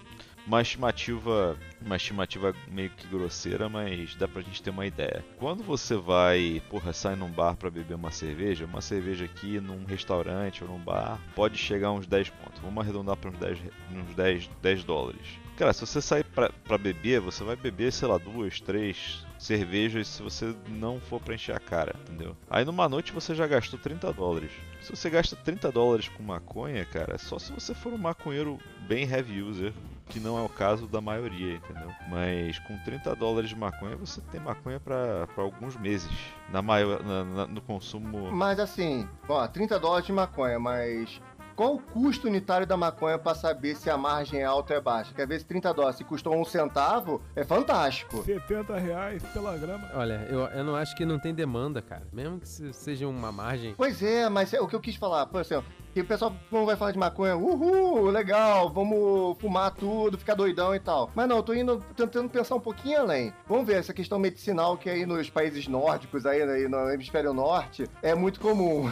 Uma 0.46 0.62
estimativa, 0.62 1.58
uma 1.84 1.96
estimativa 1.96 2.54
meio 2.70 2.90
que 2.90 3.08
grosseira, 3.08 3.68
mas 3.68 4.14
dá 4.14 4.28
pra 4.28 4.42
gente 4.42 4.62
ter 4.62 4.70
uma 4.70 4.86
ideia. 4.86 5.24
Quando 5.38 5.64
você 5.64 5.96
vai, 5.96 6.62
porra, 6.70 6.92
sai 6.92 7.16
num 7.16 7.28
bar 7.28 7.56
pra 7.56 7.68
beber 7.68 7.94
uma 7.94 8.12
cerveja, 8.12 8.64
uma 8.64 8.80
cerveja 8.80 9.24
aqui 9.24 9.58
num 9.58 9.84
restaurante 9.84 10.62
ou 10.62 10.70
num 10.70 10.78
bar 10.78 11.20
pode 11.34 11.58
chegar 11.58 11.88
a 11.88 11.92
uns 11.92 12.06
10 12.06 12.30
pontos. 12.30 12.60
Vamos 12.62 12.80
arredondar 12.80 13.16
para 13.16 13.30
uns 13.30 13.38
10, 13.38 13.58
uns 13.92 14.14
10, 14.14 14.50
10 14.62 14.84
dólares. 14.84 15.26
Cara, 15.56 15.72
se 15.72 15.80
você 15.80 16.00
sair 16.00 16.22
pra, 16.22 16.50
pra 16.64 16.78
beber, 16.78 17.18
você 17.20 17.42
vai 17.42 17.56
beber, 17.56 17.90
sei 17.90 18.06
lá, 18.06 18.18
duas, 18.18 18.60
três 18.60 19.26
cervejas 19.38 20.06
se 20.06 20.22
você 20.22 20.54
não 20.68 21.00
for 21.00 21.20
pra 21.20 21.34
encher 21.34 21.56
a 21.56 21.60
cara, 21.60 21.96
entendeu? 22.02 22.36
Aí 22.48 22.64
numa 22.64 22.88
noite 22.88 23.12
você 23.12 23.34
já 23.34 23.46
gastou 23.46 23.78
30 23.78 24.12
dólares. 24.12 24.50
Se 24.80 24.90
você 24.90 25.10
gasta 25.10 25.34
30 25.34 25.72
dólares 25.72 26.08
com 26.08 26.22
maconha, 26.22 26.84
cara, 26.84 27.14
é 27.14 27.18
só 27.18 27.38
se 27.38 27.52
você 27.52 27.74
for 27.74 27.92
um 27.92 27.98
maconheiro 27.98 28.58
bem 28.86 29.08
heavy 29.08 29.42
user, 29.42 29.72
que 30.08 30.20
não 30.20 30.38
é 30.38 30.42
o 30.42 30.48
caso 30.48 30.86
da 30.86 31.00
maioria, 31.00 31.54
entendeu? 31.56 31.90
Mas 32.08 32.58
com 32.60 32.76
30 32.84 33.14
dólares 33.16 33.50
de 33.50 33.56
maconha 33.56 33.96
você 33.96 34.20
tem 34.32 34.40
maconha 34.40 34.78
pra 34.80 35.26
pra 35.34 35.42
alguns 35.44 35.76
meses. 35.76 36.10
Na 36.50 36.62
maior, 36.62 37.02
na- 37.02 37.24
na- 37.24 37.46
no 37.46 37.60
consumo. 37.60 38.30
Mas 38.32 38.58
assim, 38.60 39.08
ó, 39.28 39.46
30 39.48 39.78
dólares 39.78 40.06
de 40.06 40.12
maconha, 40.12 40.58
mas 40.60 41.20
qual 41.56 41.74
o 41.74 41.78
custo 41.80 42.28
unitário 42.28 42.66
da 42.66 42.76
maconha 42.76 43.18
pra 43.18 43.34
saber 43.34 43.74
se 43.76 43.88
a 43.90 43.96
margem 43.96 44.40
é 44.40 44.44
alta 44.44 44.74
ou 44.74 44.78
é 44.78 44.82
baixa? 44.82 45.12
Quer 45.14 45.26
ver 45.26 45.38
se 45.40 45.44
30 45.46 45.72
dólares 45.74 45.96
se 45.96 46.04
custou 46.04 46.36
um 46.40 46.44
centavo, 46.44 47.20
é 47.34 47.44
fantástico. 47.44 48.22
70 48.22 48.76
reais 48.78 49.22
pela 49.32 49.56
grama. 49.56 49.88
Olha, 49.94 50.26
eu, 50.30 50.40
eu 50.40 50.62
não 50.64 50.76
acho 50.76 50.94
que 50.94 51.04
não 51.04 51.18
tem 51.18 51.34
demanda, 51.34 51.82
cara. 51.82 52.06
Mesmo 52.12 52.38
que 52.38 52.46
se- 52.48 52.72
seja 52.72 53.08
uma 53.08 53.32
margem. 53.32 53.74
Pois 53.76 54.02
é, 54.02 54.28
mas 54.28 54.52
é 54.54 54.60
o 54.60 54.68
que 54.68 54.76
eu 54.76 54.80
quis 54.80 54.96
falar, 54.96 55.26
por 55.26 55.40
exemplo, 55.40 55.70
que 55.96 56.02
o 56.02 56.04
pessoal 56.04 56.36
quando 56.50 56.66
vai 56.66 56.76
falar 56.76 56.92
de 56.92 56.98
maconha, 56.98 57.34
uhul, 57.34 58.10
legal, 58.10 58.68
vamos 58.68 59.38
fumar 59.38 59.70
tudo, 59.70 60.18
ficar 60.18 60.34
doidão 60.34 60.74
e 60.74 60.78
tal. 60.78 61.10
Mas 61.14 61.26
não, 61.26 61.36
eu 61.38 61.42
tô 61.42 61.54
indo, 61.54 61.82
tentando 61.96 62.28
pensar 62.28 62.54
um 62.54 62.60
pouquinho 62.60 63.00
além. 63.00 63.32
Vamos 63.48 63.66
ver 63.66 63.78
essa 63.78 63.94
questão 63.94 64.18
medicinal 64.18 64.76
que 64.76 64.90
aí 64.90 65.06
nos 65.06 65.30
países 65.30 65.66
nórdicos, 65.66 66.26
aí, 66.26 66.42
aí 66.42 66.68
no 66.68 66.90
hemisfério 66.90 67.32
norte, 67.32 67.88
é 68.02 68.14
muito 68.14 68.40
comum. 68.40 68.90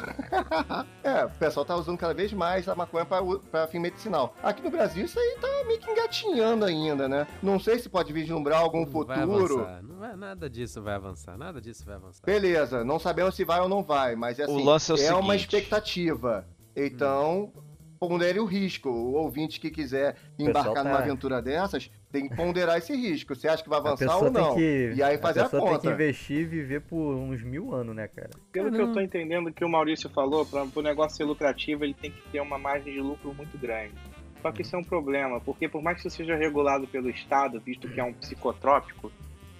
é, 1.04 1.26
o 1.26 1.30
pessoal 1.32 1.66
tá 1.66 1.76
usando 1.76 1.98
cada 1.98 2.14
vez 2.14 2.32
mais 2.32 2.66
a 2.70 2.74
maconha 2.74 3.06
pra 3.50 3.66
fim 3.66 3.80
medicinal. 3.80 4.34
Aqui 4.42 4.62
no 4.62 4.70
Brasil 4.70 5.04
isso 5.04 5.18
aí 5.18 5.36
tá 5.38 5.48
meio 5.66 5.80
que 5.80 5.90
engatinhando 5.90 6.64
ainda, 6.64 7.06
né? 7.06 7.26
Não 7.42 7.60
sei 7.60 7.78
se 7.80 7.90
pode 7.90 8.14
vislumbrar 8.14 8.62
algum 8.62 8.86
não 8.86 9.04
vai 9.04 9.20
futuro. 9.20 9.60
avançar. 9.60 9.82
Não 9.82 9.96
vai, 9.96 10.16
nada 10.16 10.48
disso 10.48 10.80
vai 10.80 10.94
avançar. 10.94 11.36
Nada 11.36 11.60
disso 11.60 11.84
vai 11.84 11.96
avançar. 11.96 12.24
Beleza, 12.24 12.82
não 12.82 12.98
sabemos 12.98 13.34
se 13.34 13.44
vai 13.44 13.60
ou 13.60 13.68
não 13.68 13.82
vai, 13.82 14.16
mas 14.16 14.40
assim, 14.40 14.64
lance 14.64 14.90
é 15.04 15.12
o 15.12 15.18
uma 15.18 15.34
seguinte. 15.34 15.54
expectativa. 15.54 16.46
Então, 16.76 17.52
pondere 17.98 18.38
o 18.40 18.44
risco. 18.44 18.88
O 18.88 19.12
ouvinte 19.14 19.60
que 19.60 19.70
quiser 19.70 20.16
embarcar 20.38 20.74
tá- 20.74 20.84
numa 20.84 20.98
aventura 20.98 21.40
dessas, 21.40 21.90
tem 22.10 22.28
que 22.28 22.36
ponderar 22.36 22.78
esse 22.78 22.94
risco. 22.94 23.34
Você 23.34 23.48
acha 23.48 23.62
que 23.62 23.68
vai 23.68 23.78
A 23.78 23.82
avançar 23.82 24.16
ou 24.18 24.30
não? 24.30 24.54
que. 24.54 24.92
E 24.94 25.02
aí 25.02 25.18
fazer 25.18 25.40
a, 25.40 25.44
pessoa 25.44 25.62
tem 25.62 25.70
que 25.70 25.76
conta. 25.76 25.94
investir 25.94 26.38
e 26.40 26.44
viver 26.44 26.80
por 26.82 27.14
uns 27.14 27.42
mil 27.42 27.74
anos, 27.74 27.94
né, 27.94 28.08
cara? 28.08 28.30
Pelo 28.52 28.70
que 28.70 28.80
eu 28.80 28.92
tô 28.92 29.00
entendendo 29.00 29.52
que 29.52 29.64
o 29.64 29.68
Maurício 29.68 30.08
falou, 30.10 30.44
para 30.44 30.66
o 30.74 30.82
negócio 30.82 31.16
ser 31.16 31.24
lucrativo, 31.24 31.84
ele 31.84 31.94
tem 31.94 32.10
que 32.10 32.22
ter 32.30 32.40
uma 32.40 32.58
margem 32.58 32.92
de 32.92 33.00
lucro 33.00 33.32
muito 33.34 33.56
grande. 33.58 33.94
Só 34.42 34.52
que 34.52 34.60
isso 34.60 34.76
é 34.76 34.78
um 34.78 34.84
problema, 34.84 35.40
porque 35.40 35.66
por 35.68 35.82
mais 35.82 36.00
que 36.00 36.06
isso 36.06 36.18
seja 36.18 36.36
regulado 36.36 36.86
pelo 36.86 37.08
Estado, 37.08 37.58
visto 37.64 37.88
que 37.88 37.98
é 37.98 38.04
um 38.04 38.12
psicotrópico, 38.12 39.10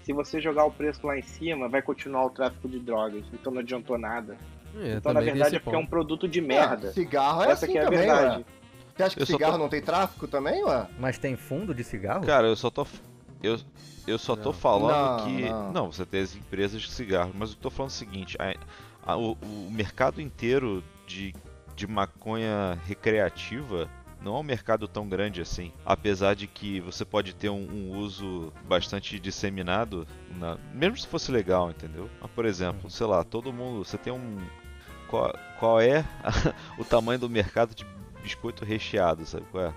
se 0.03 0.13
você 0.13 0.39
jogar 0.39 0.67
o 0.67 0.71
preço 0.71 1.07
lá 1.07 1.19
em 1.19 1.23
cima, 1.23 1.67
vai 1.71 1.81
continuar 1.81 2.27
o 2.27 2.31
tráfico 2.31 2.69
de 2.69 2.79
drogas. 2.79 3.25
Então 3.33 3.51
não 3.51 3.61
adiantou 3.61 3.97
nada. 3.97 4.37
É, 4.77 4.95
então, 4.97 5.13
na 5.13 5.21
também 5.21 5.35
verdade, 5.35 5.57
é 5.57 5.59
porque 5.59 5.75
é 5.77 5.79
um 5.79 5.83
ponto. 5.83 5.91
produto 5.91 6.29
de 6.29 6.41
merda. 6.41 6.89
Ah, 6.89 6.93
cigarro 6.93 7.43
é 7.43 7.51
Essa 7.51 7.65
assim 7.65 7.73
que 7.73 7.79
é 7.79 7.83
a 7.83 7.85
também, 7.85 7.99
verdade. 8.01 8.37
ué. 8.39 8.45
Você 8.97 9.03
acha 9.03 9.17
que 9.17 9.23
Eu 9.23 9.27
cigarro 9.27 9.53
tô- 9.53 9.59
não 9.59 9.69
tem 9.69 9.83
tráfico 9.83 10.29
também, 10.29 10.65
ué? 10.65 10.87
Mas 10.99 11.19
tem 11.19 11.37
fundo 11.37 11.75
de 11.75 11.83
cigarro? 11.85 12.25
Cara, 12.25 12.47
eu 12.47 12.57
só 12.57 12.71
tô. 12.71 12.87
Eu, 13.43 13.59
eu 14.07 14.19
só 14.19 14.35
tô 14.37 14.51
Não. 14.51 14.53
falando 14.53 15.19
Não, 15.19 15.27
que. 15.27 15.43
não. 15.73 15.93
você 15.93 16.05
tem 16.07 16.21
as 16.23 16.35
empresas 16.37 16.81
de 16.83 16.91
cigarro, 16.91 17.33
mas 17.35 17.51
eu 17.51 17.57
tô 17.57 17.71
falando 17.71 17.91
o 17.91 17.95
seguinte: 17.95 18.37
a- 18.41 18.55
a- 19.13 19.17
o, 19.17 19.33
o 19.43 19.69
mercado 19.71 20.21
inteiro 20.21 20.83
de, 21.07 21.35
de 21.75 21.87
maconha 21.87 22.79
recreativa 22.87 23.89
não 24.23 24.37
é 24.37 24.39
um 24.41 24.43
mercado 24.45 24.89
tão 24.89 25.07
grande 25.09 25.41
assim. 25.43 25.71
Apesar 25.85 26.35
de 26.35 26.47
que 26.47 26.81
você 26.81 27.05
pode 27.05 27.35
ter 27.35 27.51
um, 27.51 27.69
um 27.71 27.99
uso 27.99 28.53
bastante 28.67 29.19
disseminado, 29.21 30.07
na- 30.39 30.57
mesmo 30.73 30.97
se 30.97 31.07
fosse 31.07 31.31
legal, 31.33 31.69
entendeu? 31.71 32.09
Mas, 32.21 32.31
por 32.31 32.47
exemplo, 32.47 32.89
sei 32.91 33.07
lá, 33.07 33.23
todo 33.25 33.53
mundo. 33.53 33.85
Você 33.85 33.99
tem 33.99 34.13
um. 34.13 34.39
Qual, 35.15 35.33
qual 35.61 35.81
é 35.81 36.05
o 36.77 36.85
tamanho 36.85 37.21
do 37.21 37.31
mercado 37.31 37.73
de 37.73 37.87
biscoito 38.21 38.65
recheado, 38.65 39.25
sabe 39.25 39.47
qual 39.53 39.67
é? 39.67 39.75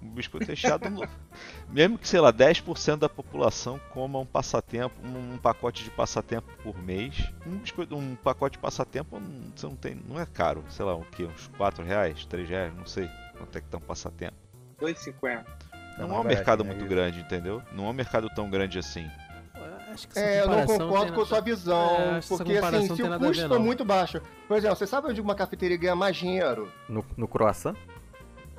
Um 0.00 0.10
biscoito 0.10 0.46
recheado, 0.46 0.88
no- 0.88 1.08
mesmo 1.68 1.98
que, 1.98 2.06
sei 2.06 2.20
lá, 2.20 2.32
10% 2.32 2.96
da 2.98 3.08
população 3.08 3.80
coma 3.90 4.20
um 4.20 4.26
passatempo, 4.26 4.94
um 5.04 5.38
pacote 5.38 5.82
de 5.82 5.90
passatempo 5.90 6.48
por 6.62 6.78
mês, 6.78 7.16
um, 7.44 7.56
biscoito, 7.56 7.96
um 7.96 8.14
pacote 8.14 8.52
de 8.52 8.62
passatempo 8.62 9.18
não, 9.18 9.50
você 9.56 9.66
não, 9.66 9.74
tem, 9.74 9.94
não 10.06 10.20
é 10.20 10.26
caro, 10.26 10.62
sei 10.68 10.84
lá, 10.84 10.94
o 10.94 11.02
que, 11.06 11.24
uns 11.24 11.48
4 11.56 11.82
reais, 11.84 12.24
3 12.26 12.48
reais, 12.48 12.72
não 12.76 12.86
sei 12.86 13.10
quanto 13.36 13.56
é 13.58 13.60
que 13.60 13.66
tá 13.68 13.78
um 13.78 13.80
passatempo. 13.80 14.36
2,50. 14.80 15.44
Tá 15.44 16.06
Não 16.06 16.14
é 16.14 16.20
um 16.20 16.24
mercado 16.24 16.62
baratinho, 16.62 16.66
muito 16.66 16.82
né? 16.82 16.88
grande, 16.88 17.20
entendeu? 17.20 17.60
Não 17.72 17.86
é 17.86 17.88
um 17.88 17.94
mercado 17.94 18.28
tão 18.30 18.48
grande 18.50 18.78
assim. 18.78 19.10
Acho 19.96 20.08
que 20.08 20.18
essa 20.18 20.28
É, 20.28 20.42
eu 20.42 20.48
não 20.48 20.66
concordo 20.66 21.12
com 21.14 21.22
a 21.22 21.26
sua 21.26 21.40
visão, 21.40 21.90
É, 21.90 22.20
porque 22.28 22.56
assim, 22.58 22.94
se 22.94 23.02
o 23.02 23.18
custo 23.18 23.48
for 23.48 23.58
muito 23.58 23.84
baixo, 23.84 24.20
por 24.46 24.56
exemplo, 24.56 24.76
você 24.76 24.86
sabe 24.86 25.08
onde 25.08 25.20
uma 25.20 25.34
cafeteria 25.34 25.76
ganha 25.76 25.96
mais 25.96 26.16
dinheiro? 26.16 26.70
No, 26.88 27.04
no 27.16 27.26
croissant? 27.26 27.74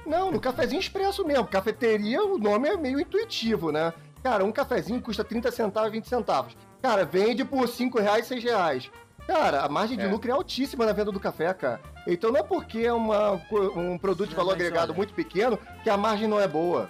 Não, 0.05 0.31
no 0.31 0.39
cafezinho 0.39 0.79
expresso 0.79 1.25
mesmo. 1.25 1.45
Cafeteria, 1.47 2.23
o 2.23 2.38
nome 2.38 2.69
é 2.69 2.77
meio 2.77 2.99
intuitivo, 2.99 3.71
né? 3.71 3.93
Cara, 4.23 4.43
um 4.43 4.51
cafezinho 4.51 5.01
custa 5.01 5.23
30 5.23 5.51
centavos, 5.51 5.91
20 5.91 6.07
centavos. 6.07 6.55
Cara, 6.81 7.05
vende 7.05 7.43
por 7.45 7.67
5 7.67 7.99
reais, 7.99 8.25
6 8.25 8.43
reais. 8.43 8.89
Cara, 9.27 9.61
a 9.61 9.69
margem 9.69 9.97
de 9.97 10.05
É. 10.05 10.07
lucro 10.07 10.29
é 10.29 10.33
altíssima 10.33 10.85
na 10.85 10.93
venda 10.93 11.11
do 11.11 11.19
café, 11.19 11.53
cara. 11.53 11.81
Então 12.07 12.31
não 12.31 12.39
é 12.39 12.43
porque 12.43 12.79
é 12.79 12.93
uma, 12.93 13.33
um 13.75 13.97
produto 13.97 14.29
de 14.29 14.35
valor 14.35 14.53
agregado 14.53 14.91
olha- 14.91 14.97
muito 14.97 15.13
pequeno 15.13 15.59
que 15.83 15.89
a 15.89 15.97
margem 15.97 16.27
não 16.27 16.39
é 16.39 16.47
boa. 16.47 16.89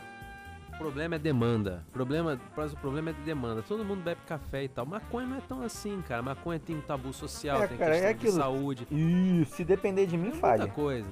O 0.77 0.79
problema 0.87 1.15
é 1.15 1.19
demanda. 1.19 1.83
O 1.89 1.91
problema, 1.91 2.39
o 2.55 2.75
problema 2.77 3.09
é 3.09 3.13
de 3.13 3.21
demanda. 3.21 3.63
Todo 3.63 3.83
mundo 3.83 4.03
bebe 4.03 4.21
café 4.27 4.63
e 4.63 4.67
tal. 4.69 4.85
Maconha 4.85 5.25
não 5.27 5.37
é 5.37 5.41
tão 5.41 5.61
assim, 5.63 6.01
cara. 6.07 6.21
Maconha 6.21 6.59
tem 6.59 6.75
um 6.75 6.81
tabu 6.81 7.11
social, 7.11 7.63
É, 7.63 7.67
tem 7.67 7.77
cara, 7.77 7.91
questão 7.93 8.09
é 8.09 8.13
de 8.13 8.31
saúde. 8.31 8.87
Ih, 8.91 9.45
se 9.45 9.65
depender 9.65 10.05
de 10.05 10.15
mim, 10.15 10.25
muita 10.29 10.37
falha. 10.39 10.67
coisa. 10.67 11.09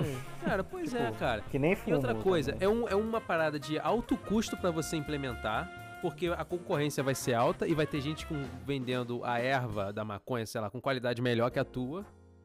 É. 0.00 0.16
Cara, 0.44 0.64
pois 0.64 0.92
é, 0.94 1.06
Tipo, 1.06 1.18
cara. 1.18 1.42
Que 1.50 1.58
nem 1.58 1.72
E 1.72 1.76
fumo. 1.76 1.96
outra 1.96 2.14
coisa, 2.14 2.52
também. 2.54 2.66
é, 2.66 2.70
um, 2.70 2.88
é 2.88 2.94
uma 2.96 3.20
parada 3.20 3.60
de 3.60 3.78
alto 3.78 4.16
custo 4.16 4.56
pra 4.56 4.70
você 4.70 4.96
implementar, 4.96 5.70
porque 6.02 6.28
a 6.28 6.44
concorrência 6.44 7.02
vai 7.02 7.14
ser 7.14 7.34
alta 7.34 7.68
e 7.68 7.74
vai 7.74 7.86
ter 7.86 8.00
gente 8.00 8.26
com, 8.26 8.42
vendendo 8.66 9.22
a 9.24 9.38
erva 9.38 9.92
da 9.92 10.04
maconha, 10.04 10.46
sei 10.46 10.60
lá, 10.60 10.68
com 10.70 10.80
qualidade 10.80 11.20
melhor 11.22 11.50
que 11.50 11.58
a 11.58 11.64
tua. 11.64 12.04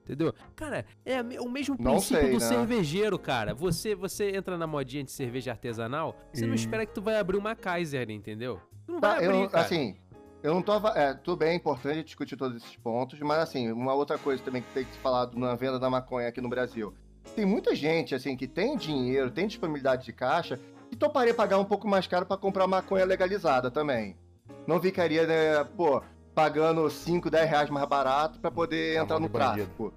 Entendeu? 0.09 0.33
Cara, 0.55 0.85
é 1.05 1.21
o 1.39 1.47
mesmo 1.47 1.75
Não 1.79 1.91
princípio 1.91 2.23
sei, 2.23 2.31
do 2.31 2.39
né? 2.39 2.47
cervejeiro, 2.47 3.19
cara. 3.19 3.53
Você 3.53 3.93
você 3.93 4.31
entra 4.35 4.57
na 4.57 4.65
modinha 4.65 5.03
de 5.03 5.11
cerveja 5.11 5.51
artesanal, 5.51 6.15
você 6.33 6.47
não 6.47 6.53
E- 6.53 6.55
espera 6.55 6.83
que 6.83 6.93
tu 6.93 7.01
vai 7.01 7.17
abrir 7.19 7.37
uma 7.37 7.55
Kaiser, 7.55 8.09
entendeu? 8.09 8.59
Tu 8.87 8.91
não 8.93 8.99
Tá, 8.99 9.09
vai 9.15 9.25
abrir, 9.25 9.41
eu, 9.43 9.49
cara. 9.49 9.63
assim, 9.63 9.95
eu 10.41 10.55
não 10.55 10.63
tô. 10.63 10.75
É, 10.95 11.13
tudo 11.13 11.37
bem, 11.37 11.49
é 11.49 11.53
importante 11.53 12.03
discutir 12.03 12.35
todos 12.35 12.57
esses 12.57 12.75
pontos, 12.77 13.19
mas 13.19 13.37
assim, 13.37 13.71
uma 13.71 13.93
outra 13.93 14.17
coisa 14.17 14.41
também 14.41 14.63
que 14.63 14.73
tem 14.73 14.83
que 14.83 14.93
ser 14.93 14.99
falado 14.99 15.37
na 15.37 15.53
venda 15.53 15.77
da 15.77 15.91
maconha 15.91 16.27
aqui 16.27 16.41
no 16.41 16.49
Brasil. 16.49 16.91
Tem 17.35 17.45
muita 17.45 17.75
gente, 17.75 18.15
assim, 18.15 18.35
que 18.35 18.47
tem 18.47 18.75
dinheiro, 18.75 19.29
tem 19.29 19.45
disponibilidade 19.45 20.05
de 20.05 20.11
caixa, 20.11 20.59
que 20.89 20.95
toparia 20.95 21.35
pagar 21.35 21.59
um 21.59 21.65
pouco 21.65 21.87
mais 21.87 22.07
caro 22.07 22.25
pra 22.25 22.35
comprar 22.35 22.65
maconha 22.65 23.05
legalizada 23.05 23.69
também. 23.69 24.17
Não 24.65 24.81
ficaria, 24.81 25.27
né, 25.27 25.63
pô, 25.77 26.01
pagando 26.39 26.89
5, 26.89 27.29
10 27.29 27.49
reais 27.49 27.69
mais 27.69 27.85
barato 27.85 28.39
pra 28.39 28.49
poder 28.49 28.95
Na 28.95 29.03
entrar 29.03 29.19
no 29.19 29.27
tráfico. 29.27 29.93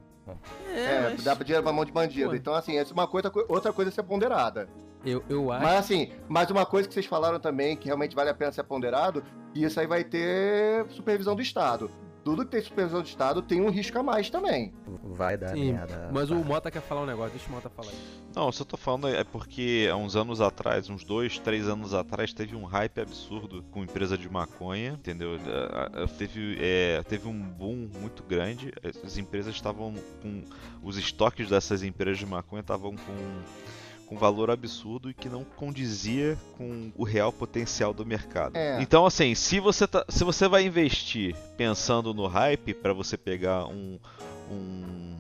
É, 0.74 0.80
É, 0.80 1.10
mas 1.10 1.22
dá 1.22 1.34
dinheiro 1.34 1.62
pra 1.62 1.72
mão 1.72 1.84
de 1.84 1.92
bandido. 1.92 2.30
Pô. 2.30 2.34
Então, 2.36 2.54
assim, 2.54 2.76
essa 2.76 2.90
é 2.90 2.94
uma 2.94 3.06
coisa, 3.06 3.30
outra 3.48 3.72
coisa 3.72 3.90
a 3.90 3.94
ser 3.94 4.02
ponderada. 4.02 4.68
eu, 5.04 5.22
eu 5.28 5.52
acho. 5.52 5.62
Mas 5.62 5.76
assim, 5.76 6.10
mas 6.28 6.50
uma 6.50 6.66
coisa 6.66 6.88
que 6.88 6.94
vocês 6.94 7.06
falaram 7.06 7.38
também, 7.38 7.76
que 7.76 7.86
realmente 7.86 8.14
vale 8.16 8.30
a 8.30 8.34
pena 8.34 8.50
ser 8.50 8.64
ponderado, 8.64 9.22
que 9.52 9.62
isso 9.62 9.78
aí 9.78 9.86
vai 9.86 10.02
ter 10.02 10.84
supervisão 10.90 11.36
do 11.36 11.42
Estado. 11.42 11.88
Tudo 12.24 12.44
que 12.44 12.52
tem 12.52 12.62
supervisão 12.62 13.02
do 13.02 13.06
Estado 13.06 13.42
tem 13.42 13.60
um 13.60 13.68
risco 13.68 13.98
a 13.98 14.02
mais 14.02 14.30
também. 14.30 14.72
Vai 15.02 15.36
dar 15.36 15.48
Sim, 15.48 15.72
merda. 15.72 16.08
mas 16.12 16.30
o. 16.30 16.36
Mota 16.36 16.70
quer 16.70 16.80
falar 16.80 17.02
um 17.02 17.06
negócio, 17.06 17.32
deixa 17.32 17.48
o 17.48 17.52
Mota 17.52 17.68
falar 17.68 17.88
aí. 17.90 17.96
Não, 18.34 18.46
eu 18.46 18.52
só 18.52 18.64
tô 18.64 18.76
falando 18.76 19.08
é 19.08 19.24
porque 19.24 19.88
há 19.90 19.96
uns 19.96 20.14
anos 20.14 20.40
atrás, 20.40 20.88
uns 20.88 21.02
dois, 21.04 21.38
três 21.38 21.68
anos 21.68 21.92
atrás, 21.94 22.32
teve 22.32 22.54
um 22.54 22.64
hype 22.64 23.00
absurdo 23.00 23.64
com 23.72 23.82
empresa 23.82 24.16
de 24.16 24.28
maconha, 24.28 24.90
entendeu? 24.92 25.34
Eh, 25.36 25.38
eh, 25.94 26.06
Teve, 26.16 26.56
é, 26.60 27.02
teve 27.02 27.26
um 27.26 27.40
boom 27.40 27.88
muito 28.00 28.22
grande. 28.22 28.72
As 29.04 29.18
empresas 29.18 29.54
estavam 29.54 29.94
com. 30.22 30.42
Os 30.82 30.96
estoques 30.96 31.48
dessas 31.48 31.82
empresas 31.82 32.18
de 32.18 32.26
maconha 32.26 32.60
estavam 32.60 32.94
com 32.94 33.42
com 34.06 34.16
valor 34.16 34.50
absurdo 34.50 35.10
e 35.10 35.14
que 35.14 35.28
não 35.28 35.44
condizia 35.44 36.38
com 36.56 36.92
o 36.96 37.04
real 37.04 37.32
potencial 37.32 37.92
do 37.94 38.04
mercado. 38.04 38.56
É. 38.56 38.80
Então, 38.80 39.06
assim, 39.06 39.34
se 39.34 39.60
você, 39.60 39.86
tá, 39.86 40.04
se 40.08 40.24
você 40.24 40.48
vai 40.48 40.64
investir 40.64 41.34
pensando 41.56 42.12
no 42.12 42.26
hype 42.26 42.74
para 42.74 42.92
você 42.92 43.16
pegar 43.16 43.66
um, 43.66 43.98
um 44.50 45.16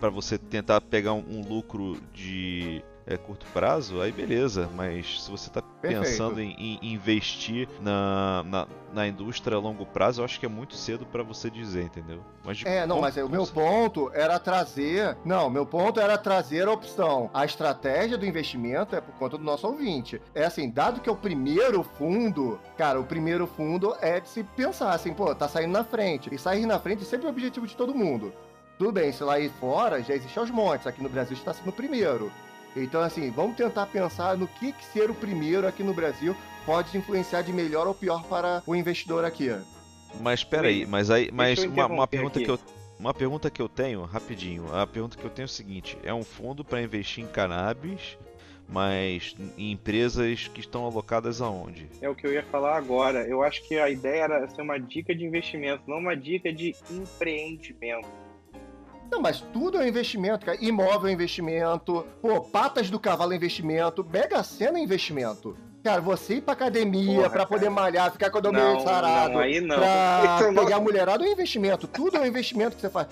para 0.00 0.10
você 0.10 0.38
tentar 0.38 0.80
pegar 0.80 1.12
um, 1.12 1.24
um 1.28 1.46
lucro 1.46 1.98
de 2.14 2.82
é, 3.06 3.16
curto 3.16 3.44
prazo, 3.52 4.00
aí 4.00 4.12
beleza. 4.12 4.68
Mas 4.74 5.24
se 5.24 5.30
você 5.30 5.48
está 5.48 5.60
pensando 5.60 6.40
em, 6.40 6.54
em 6.58 6.94
investir 6.94 7.68
na, 7.80 8.44
na, 8.44 8.66
na 8.92 9.08
indústria 9.08 9.56
a 9.56 9.60
longo 9.60 9.84
prazo, 9.84 10.20
eu 10.20 10.24
acho 10.24 10.38
que 10.38 10.46
é 10.46 10.48
muito 10.48 10.74
cedo 10.74 11.04
para 11.04 11.22
você 11.22 11.50
dizer, 11.50 11.84
entendeu? 11.84 12.20
Mas 12.44 12.62
É, 12.64 12.86
não, 12.86 13.00
mas 13.00 13.16
o 13.16 13.28
meu 13.28 13.46
ponto 13.46 14.10
era 14.14 14.38
trazer. 14.38 15.16
Não, 15.24 15.50
meu 15.50 15.66
ponto 15.66 15.98
era 16.00 16.16
trazer 16.16 16.68
a 16.68 16.72
opção. 16.72 17.28
A 17.34 17.44
estratégia 17.44 18.16
do 18.16 18.24
investimento 18.24 18.94
é 18.94 19.00
por 19.00 19.14
conta 19.14 19.36
do 19.36 19.44
nosso 19.44 19.66
ouvinte. 19.66 20.20
É 20.34 20.44
assim, 20.44 20.70
dado 20.70 21.00
que 21.00 21.08
é 21.08 21.12
o 21.12 21.16
primeiro 21.16 21.82
fundo, 21.82 22.60
cara, 22.76 23.00
o 23.00 23.04
primeiro 23.04 23.46
fundo 23.46 23.94
é 24.00 24.20
de 24.20 24.28
se 24.28 24.44
pensar 24.44 24.92
assim, 24.92 25.12
pô, 25.12 25.34
tá 25.34 25.48
saindo 25.48 25.72
na 25.72 25.84
frente. 25.84 26.32
E 26.32 26.38
sair 26.38 26.64
na 26.64 26.78
frente 26.78 27.04
sempre 27.04 27.26
é 27.26 27.28
o 27.28 27.32
objetivo 27.32 27.66
de 27.66 27.76
todo 27.76 27.94
mundo. 27.94 28.32
Tudo 28.80 28.92
bem, 28.92 29.12
se 29.12 29.22
lá 29.22 29.34
aí 29.34 29.50
fora 29.60 30.02
já 30.02 30.14
existe 30.14 30.38
aos 30.38 30.50
montes, 30.50 30.86
aqui 30.86 31.02
no 31.02 31.08
Brasil 31.10 31.36
está 31.36 31.52
sendo 31.52 31.68
o 31.68 31.72
primeiro. 31.72 32.32
Então, 32.74 33.02
assim, 33.02 33.30
vamos 33.30 33.54
tentar 33.54 33.84
pensar 33.84 34.38
no 34.38 34.48
que, 34.48 34.72
que 34.72 34.82
ser 34.86 35.10
o 35.10 35.14
primeiro 35.14 35.66
aqui 35.66 35.82
no 35.82 35.92
Brasil 35.92 36.34
pode 36.64 36.96
influenciar 36.96 37.42
de 37.42 37.52
melhor 37.52 37.86
ou 37.86 37.92
pior 37.92 38.22
para 38.22 38.62
o 38.66 38.74
investidor 38.74 39.22
aqui. 39.22 39.54
Mas 40.18 40.42
peraí, 40.42 40.86
mas 40.86 41.10
aí, 41.10 41.30
mas 41.30 41.62
uma, 41.62 41.86
uma 41.88 42.06
pergunta 42.06 42.38
aqui. 42.38 42.46
que 42.46 42.50
eu 42.50 42.58
uma 42.98 43.12
pergunta 43.12 43.50
que 43.50 43.60
eu 43.60 43.68
tenho, 43.68 44.02
rapidinho. 44.04 44.74
A 44.74 44.86
pergunta 44.86 45.18
que 45.18 45.24
eu 45.26 45.30
tenho 45.30 45.44
é 45.44 45.46
o 45.46 45.48
seguinte: 45.48 45.98
é 46.02 46.14
um 46.14 46.24
fundo 46.24 46.64
para 46.64 46.80
investir 46.80 47.22
em 47.22 47.26
cannabis, 47.26 48.16
mas 48.66 49.36
em 49.58 49.72
empresas 49.72 50.48
que 50.48 50.60
estão 50.60 50.86
alocadas 50.86 51.42
aonde? 51.42 51.86
É 52.00 52.08
o 52.08 52.14
que 52.14 52.26
eu 52.26 52.32
ia 52.32 52.44
falar 52.44 52.78
agora. 52.78 53.28
Eu 53.28 53.42
acho 53.42 53.62
que 53.68 53.78
a 53.78 53.90
ideia 53.90 54.22
era 54.22 54.48
ser 54.48 54.62
uma 54.62 54.78
dica 54.78 55.14
de 55.14 55.22
investimento, 55.22 55.82
não 55.86 55.98
uma 55.98 56.16
dica 56.16 56.50
de 56.50 56.74
empreendimento. 56.90 58.08
Não, 59.10 59.20
mas 59.20 59.40
tudo 59.52 59.78
é 59.78 59.80
um 59.84 59.86
investimento, 59.88 60.46
cara. 60.46 60.58
Imóvel 60.60 61.08
é 61.08 61.12
investimento, 61.12 62.06
pô, 62.22 62.40
patas 62.40 62.88
do 62.90 62.98
cavalo 63.00 63.32
é 63.32 63.36
investimento, 63.36 64.06
Mega 64.10 64.42
Sena 64.42 64.78
é 64.78 64.82
investimento. 64.82 65.56
Cara, 65.82 66.00
você 66.00 66.34
ir 66.34 66.40
pra 66.42 66.52
academia 66.52 67.16
Porra, 67.22 67.30
pra 67.30 67.46
poder 67.46 67.60
cara. 67.66 67.70
malhar, 67.74 68.12
ficar 68.12 68.30
com 68.30 68.38
o 68.38 68.52
Não, 68.52 68.80
sarado, 68.80 69.32
não, 69.32 69.40
aí 69.40 69.60
não. 69.62 69.76
pra 69.76 70.36
Isso 70.36 70.52
não- 70.52 70.62
pegar 70.64 70.76
a 70.76 70.80
mulherada 70.80 71.24
é 71.24 71.28
um 71.28 71.32
investimento. 71.32 71.86
Tudo 71.88 72.18
é 72.18 72.20
um 72.20 72.26
investimento 72.26 72.76
que 72.76 72.82
você 72.82 72.90
faz. 72.90 73.08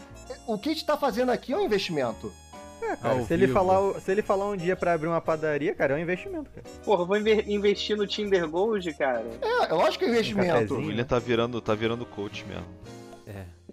O 0.46 0.58
que 0.58 0.68
a 0.68 0.72
gente 0.72 0.84
tá 0.84 0.96
fazendo 0.96 1.30
aqui 1.30 1.52
é 1.52 1.56
um 1.56 1.62
investimento. 1.64 2.30
Cara, 2.80 2.98
Ao 3.18 3.24
se, 3.26 3.32
ele 3.34 3.46
vivo. 3.46 3.58
falar, 3.58 4.00
se 4.00 4.10
ele 4.12 4.22
falar 4.22 4.48
um 4.50 4.56
dia 4.56 4.76
pra 4.76 4.92
abrir 4.92 5.08
uma 5.08 5.20
padaria, 5.20 5.74
cara, 5.74 5.94
é 5.94 5.96
um 5.96 6.00
investimento, 6.00 6.48
cara. 6.50 6.64
Porra, 6.84 7.02
eu 7.02 7.06
vou 7.06 7.16
inve- 7.16 7.44
investir 7.48 7.96
no 7.96 8.06
Tinder 8.06 8.46
Gold, 8.48 8.92
cara. 8.94 9.24
É, 9.42 9.72
eu 9.72 9.80
acho 9.80 9.98
que 9.98 10.04
é 10.04 10.08
um 10.08 10.10
investimento. 10.10 10.48
O 10.50 10.52
cafezinho. 10.54 10.86
William 10.88 11.04
tá 11.04 11.18
virando, 11.18 11.60
tá 11.60 11.74
virando 11.74 12.06
coach 12.06 12.44
mesmo. 12.46 12.66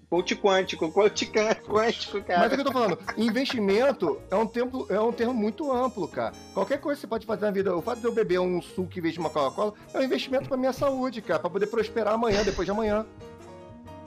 Coach 0.09 0.35
quântico, 0.35 0.91
coach 0.91 1.25
quântico, 1.25 1.73
Mas 1.73 2.15
é 2.15 2.19
cara. 2.21 2.47
o 2.47 2.49
que 2.51 2.59
eu 2.61 2.63
tô 2.65 2.71
falando, 2.71 2.97
investimento 3.17 4.21
é 4.29 4.35
um, 4.35 4.45
tempo, 4.45 4.85
é 4.89 4.99
um 4.99 5.11
termo 5.11 5.33
muito 5.33 5.71
amplo, 5.71 6.07
cara. 6.07 6.33
Qualquer 6.53 6.79
coisa 6.79 6.97
que 6.97 7.01
você 7.01 7.07
pode 7.07 7.25
fazer 7.25 7.45
na 7.45 7.51
vida, 7.51 7.75
o 7.75 7.81
fato 7.81 7.99
de 7.99 8.05
eu 8.05 8.13
beber 8.13 8.39
um 8.39 8.61
suco 8.61 8.97
em 8.97 9.01
vez 9.01 9.13
de 9.15 9.19
uma 9.19 9.29
Coca-Cola 9.29 9.73
é 9.93 9.97
um 9.99 10.03
investimento 10.03 10.47
pra 10.47 10.57
minha 10.57 10.71
saúde, 10.73 11.21
cara, 11.21 11.39
pra 11.39 11.49
poder 11.49 11.67
prosperar 11.67 12.13
amanhã, 12.13 12.43
depois 12.43 12.65
de 12.65 12.71
amanhã. 12.71 13.05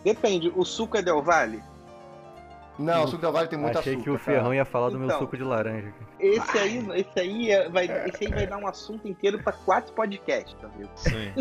Depende, 0.04 0.52
o 0.54 0.64
suco 0.64 0.96
é 0.96 1.02
Del 1.02 1.20
Valle? 1.22 1.62
Não, 2.78 3.02
o 3.02 3.08
suco 3.08 3.20
da 3.20 3.30
Vale 3.32 3.48
tem 3.48 3.58
muito 3.58 3.76
Achei 3.76 3.94
açúcar. 3.94 4.04
que 4.04 4.10
o 4.10 4.18
cara. 4.20 4.24
Ferrão 4.38 4.54
ia 4.54 4.64
falar 4.64 4.90
do 4.90 4.98
meu 5.00 5.08
Então. 5.08 5.18
suco 5.18 5.36
de 5.36 5.42
laranja. 5.42 5.90
cara. 5.90 6.06
Esse 6.20 6.58
aí, 6.58 6.88
esse 7.00 7.18
aí, 7.20 7.50
é- 7.50 7.68
vai, 7.68 7.86
esse 8.08 8.24
aí 8.24 8.30
vai 8.32 8.46
dar 8.46 8.56
um 8.58 8.68
assunto 8.68 9.08
inteiro 9.08 9.42
pra 9.42 9.52
quatro 9.52 9.92
podcasts, 9.94 10.54
tá 10.60 10.68
vendo? 10.78 10.88
Sim. 10.94 11.32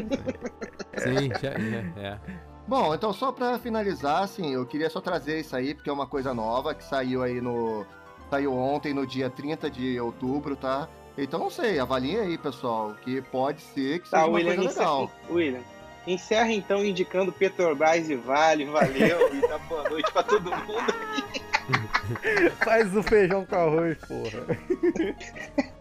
Sim, 0.98 1.30
já, 1.40 1.50
é, 1.52 2.08
é. 2.08 2.20
Bom, 2.68 2.94
então 2.94 3.14
só 3.14 3.32
pra 3.32 3.58
finalizar, 3.58 4.24
assim, 4.24 4.54
eu 4.54 4.66
queria 4.66 4.90
só 4.90 5.00
trazer 5.00 5.40
isso 5.40 5.56
aí, 5.56 5.74
porque 5.74 5.90
é 5.90 5.94
uma 5.94 6.06
coisa 6.08 6.34
nova 6.34 6.74
que 6.76 6.84
saiu 6.84 7.24
aí 7.24 7.40
no 7.40 7.86
Saiu 8.30 8.54
ontem, 8.54 8.94
no 8.94 9.08
dia 9.08 9.30
30 9.30 9.70
de 9.70 9.98
outubro, 10.02 10.56
tá? 10.58 10.90
Então 11.18 11.40
não 11.40 11.50
sei, 11.50 11.80
avaliem 11.80 12.20
aí, 12.20 12.38
pessoal, 12.38 12.94
que 13.02 13.22
pode 13.22 13.62
ser 13.62 14.00
que 14.00 14.10
seja 14.10 14.22
Tá, 14.24 14.28
uma 14.28 14.36
William, 14.38 14.56
coisa 14.56 14.70
legal. 14.80 15.04
encerra, 15.06 15.34
William, 15.34 15.62
encerra 16.06 16.52
então 16.52 16.84
indicando 16.84 17.32
Petrobras 17.32 18.10
e 18.10 18.16
Vale, 18.16 18.66
valeu, 18.66 19.34
e 19.34 19.42
dá 19.48 19.58
boa 19.60 19.90
noite 19.90 20.12
pra 20.12 20.24
todo 20.24 20.44
mundo. 20.52 20.94
Faz 22.66 22.94
o 22.96 23.02
feijão 23.02 23.46
com 23.46 23.56
arroz, 23.56 23.98
porra. 24.00 24.46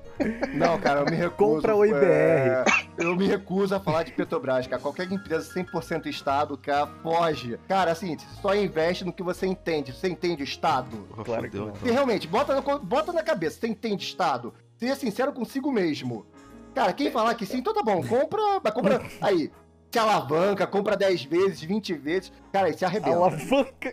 Não, 0.54 0.78
cara, 0.80 1.00
eu 1.00 1.06
me 1.06 1.16
recuso. 1.16 1.56
Compra 1.56 1.76
o 1.76 1.84
IBR. 1.84 2.04
é, 2.04 2.64
eu 2.98 3.14
me 3.16 3.26
recuso 3.26 3.74
a 3.74 3.80
falar 3.80 4.02
de 4.02 4.12
Petrobras, 4.12 4.66
cara. 4.66 4.80
Qualquer 4.80 5.10
empresa 5.10 5.52
100% 5.52 6.06
Estado, 6.06 6.56
cara, 6.56 6.86
foge. 7.02 7.58
Cara, 7.68 7.92
assim, 7.92 8.16
só 8.40 8.54
investe 8.54 9.04
no 9.04 9.12
que 9.12 9.22
você 9.22 9.46
entende. 9.46 9.92
Você 9.92 10.08
entende 10.08 10.42
o 10.42 10.44
Estado? 10.44 11.06
Claro 11.24 11.50
que 11.50 11.56
não. 11.56 11.72
Você 11.72 11.90
realmente, 11.90 12.26
bota, 12.26 12.54
na- 12.54 12.78
bota 12.78 13.12
na 13.12 13.22
cabeça, 13.22 13.58
você 13.60 13.66
entende 13.68 14.04
Estado? 14.04 14.52
Seja 14.76 14.94
sincero 14.96 15.32
consigo 15.32 15.70
mesmo. 15.72 16.26
Cara, 16.74 16.92
quem 16.92 17.10
falar 17.10 17.34
que 17.34 17.46
sim, 17.46 17.58
então 17.58 17.72
tá 17.72 17.82
bom. 17.82 18.02
Compra, 18.06 18.40
mas 18.62 18.72
compra 18.74 19.02
aí. 19.20 19.50
Se 19.90 19.98
alavanca, 19.98 20.66
compra 20.66 20.96
10 20.96 21.24
vezes, 21.24 21.62
20 21.62 21.94
vezes. 21.94 22.30
Cara, 22.52 22.66
aí 22.66 22.76
se 22.76 22.84
arrebenta. 22.84 23.16
Alavanca. 23.16 23.92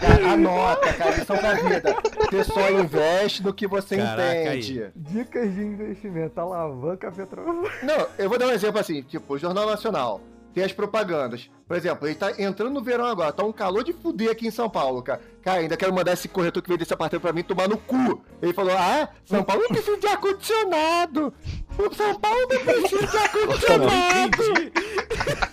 Cara, 0.00 0.32
anota, 0.32 0.92
cara, 0.94 1.16
lição 1.16 1.36
da 1.36 1.54
vida. 1.54 1.96
Você 2.30 2.44
só 2.44 2.70
investe 2.70 3.42
no 3.42 3.52
que 3.52 3.66
você 3.66 3.96
Caraca, 3.96 4.54
entende. 4.56 4.90
Dicas 4.94 5.54
de 5.54 5.60
investimento. 5.60 6.40
Alavanca 6.40 7.10
Petrobras. 7.10 7.72
Não, 7.82 8.06
eu 8.18 8.28
vou 8.28 8.38
dar 8.38 8.46
um 8.46 8.52
exemplo 8.52 8.78
assim, 8.80 9.02
tipo, 9.02 9.34
o 9.34 9.38
Jornal 9.38 9.66
Nacional. 9.66 10.20
Tem 10.54 10.64
as 10.64 10.72
propagandas. 10.72 11.50
Por 11.66 11.76
exemplo, 11.76 12.08
ele 12.08 12.14
tá 12.14 12.32
entrando 12.38 12.72
no 12.72 12.82
verão 12.82 13.04
agora, 13.04 13.32
tá 13.32 13.44
um 13.44 13.52
calor 13.52 13.84
de 13.84 13.92
fuder 13.92 14.30
aqui 14.30 14.46
em 14.46 14.50
São 14.50 14.68
Paulo, 14.68 15.02
cara. 15.02 15.20
Cara, 15.48 15.60
ainda 15.60 15.78
quero 15.78 15.94
mandar 15.94 16.12
esse 16.12 16.28
corretor 16.28 16.62
que 16.62 16.68
veio 16.68 16.78
desse 16.78 16.92
apartamento 16.92 17.22
pra 17.22 17.32
mim 17.32 17.42
tomar 17.42 17.66
no 17.66 17.78
cu. 17.78 18.22
Ele 18.42 18.52
falou: 18.52 18.76
Ah, 18.76 19.08
São 19.24 19.42
Paulo 19.42 19.62
não 19.62 19.68
precisa 19.70 19.96
de 19.96 20.06
ar-condicionado. 20.06 21.32
O 21.78 21.94
São 21.94 22.14
Paulo 22.20 22.38
não 22.50 22.60
precisa 22.60 23.06
de 23.06 23.16
ar-condicionado. 23.16 24.42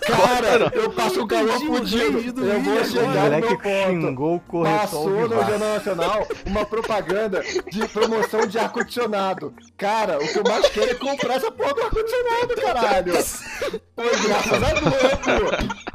Cara, 0.06 0.70
eu 0.74 0.92
passo 0.92 1.22
um 1.22 1.26
calor 1.26 1.58
fudido. 1.58 2.44
Eu 2.44 2.60
vou 2.60 2.84
chegar 2.84 3.30
no 3.30 3.40
meu 3.40 3.58
ponto. 3.58 4.24
o 4.24 4.40
corretor 4.40 4.80
Passou 4.80 5.08
no. 5.08 5.28
Jornal 5.28 5.58
Nacional 5.58 6.28
uma 6.44 6.66
propaganda 6.66 7.42
de 7.72 7.88
promoção 7.88 8.46
de 8.46 8.58
ar-condicionado. 8.58 9.54
Cara, 9.78 10.18
o 10.18 10.28
que 10.28 10.38
eu 10.38 10.44
mais 10.44 10.68
quero 10.68 10.90
é 10.90 10.94
comprar 10.94 11.36
essa 11.36 11.50
porra 11.50 11.72
do 11.72 11.82
ar-condicionado, 11.84 12.54
caralho. 12.60 13.12
Foi 13.14 14.28
graças 14.28 14.62
a 14.62 15.85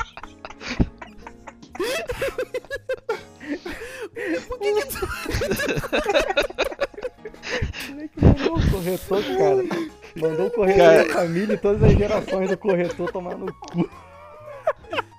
Globo. 4.58 4.82
Como 7.88 8.02
é 8.02 8.08
que 8.08 8.22
mandou 8.24 8.58
o 8.58 8.72
corretor, 8.72 9.24
cara? 9.24 9.64
Mandou 10.16 10.48
o 10.48 10.52
corretor 10.52 10.86
Cara. 10.86 11.08
da 11.08 11.14
família 11.14 11.54
e 11.54 11.58
todas 11.58 11.84
as 11.84 11.94
gerações 11.94 12.50
do 12.50 12.58
corretor 12.58 13.12
tomar 13.12 13.38
no 13.38 13.54
cu. 13.54 13.90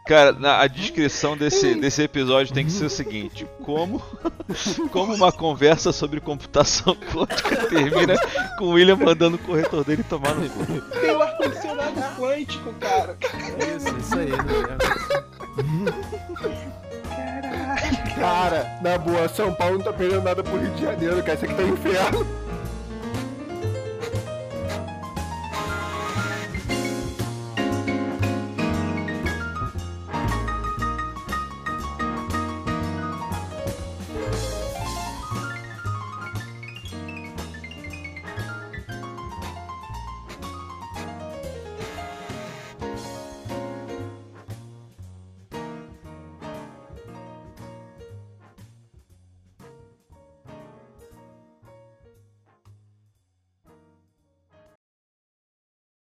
Cara, 0.07 0.33
na, 0.33 0.61
a 0.61 0.67
descrição 0.67 1.37
desse, 1.37 1.77
desse 1.77 2.03
episódio 2.03 2.53
tem 2.53 2.65
que 2.67 2.73
ser 2.73 2.85
o 2.85 2.91
seguinte: 2.91 3.47
como, 3.63 4.03
como 4.91 5.15
uma 5.15 5.31
conversa 5.31 5.93
sobre 5.93 6.21
computação 6.21 6.95
quântica 7.13 7.69
termina 7.69 8.15
com 8.59 8.67
o 8.67 8.71
William 8.71 8.97
mandando 8.97 9.37
o 9.37 9.41
corretor 9.41 9.85
dele 9.85 10.03
tomar 10.03 10.35
no 10.35 10.51
cu. 10.51 10.67
Tem 11.01 11.11
o 11.13 11.23
ar-condicionado 11.23 12.01
quântico, 12.19 12.73
cara. 12.75 13.17
Isso, 13.77 13.97
isso 13.99 14.19
aí, 14.19 14.31
né? 14.31 14.77
Cara, 18.23 18.79
na 18.81 18.97
boa, 18.97 19.29
São 19.29 19.53
Paulo 19.53 19.79
não 19.79 19.85
tá 19.85 19.93
perdendo 19.93 20.23
nada 20.23 20.45
pro 20.45 20.57
Rio 20.57 20.71
de 20.75 20.83
Janeiro, 20.83 21.21
cara. 21.25 21.35
Isso 21.35 21.45
aqui 21.45 21.55
tá 21.55 21.63
um 21.65 21.73
inferno. 21.73 22.42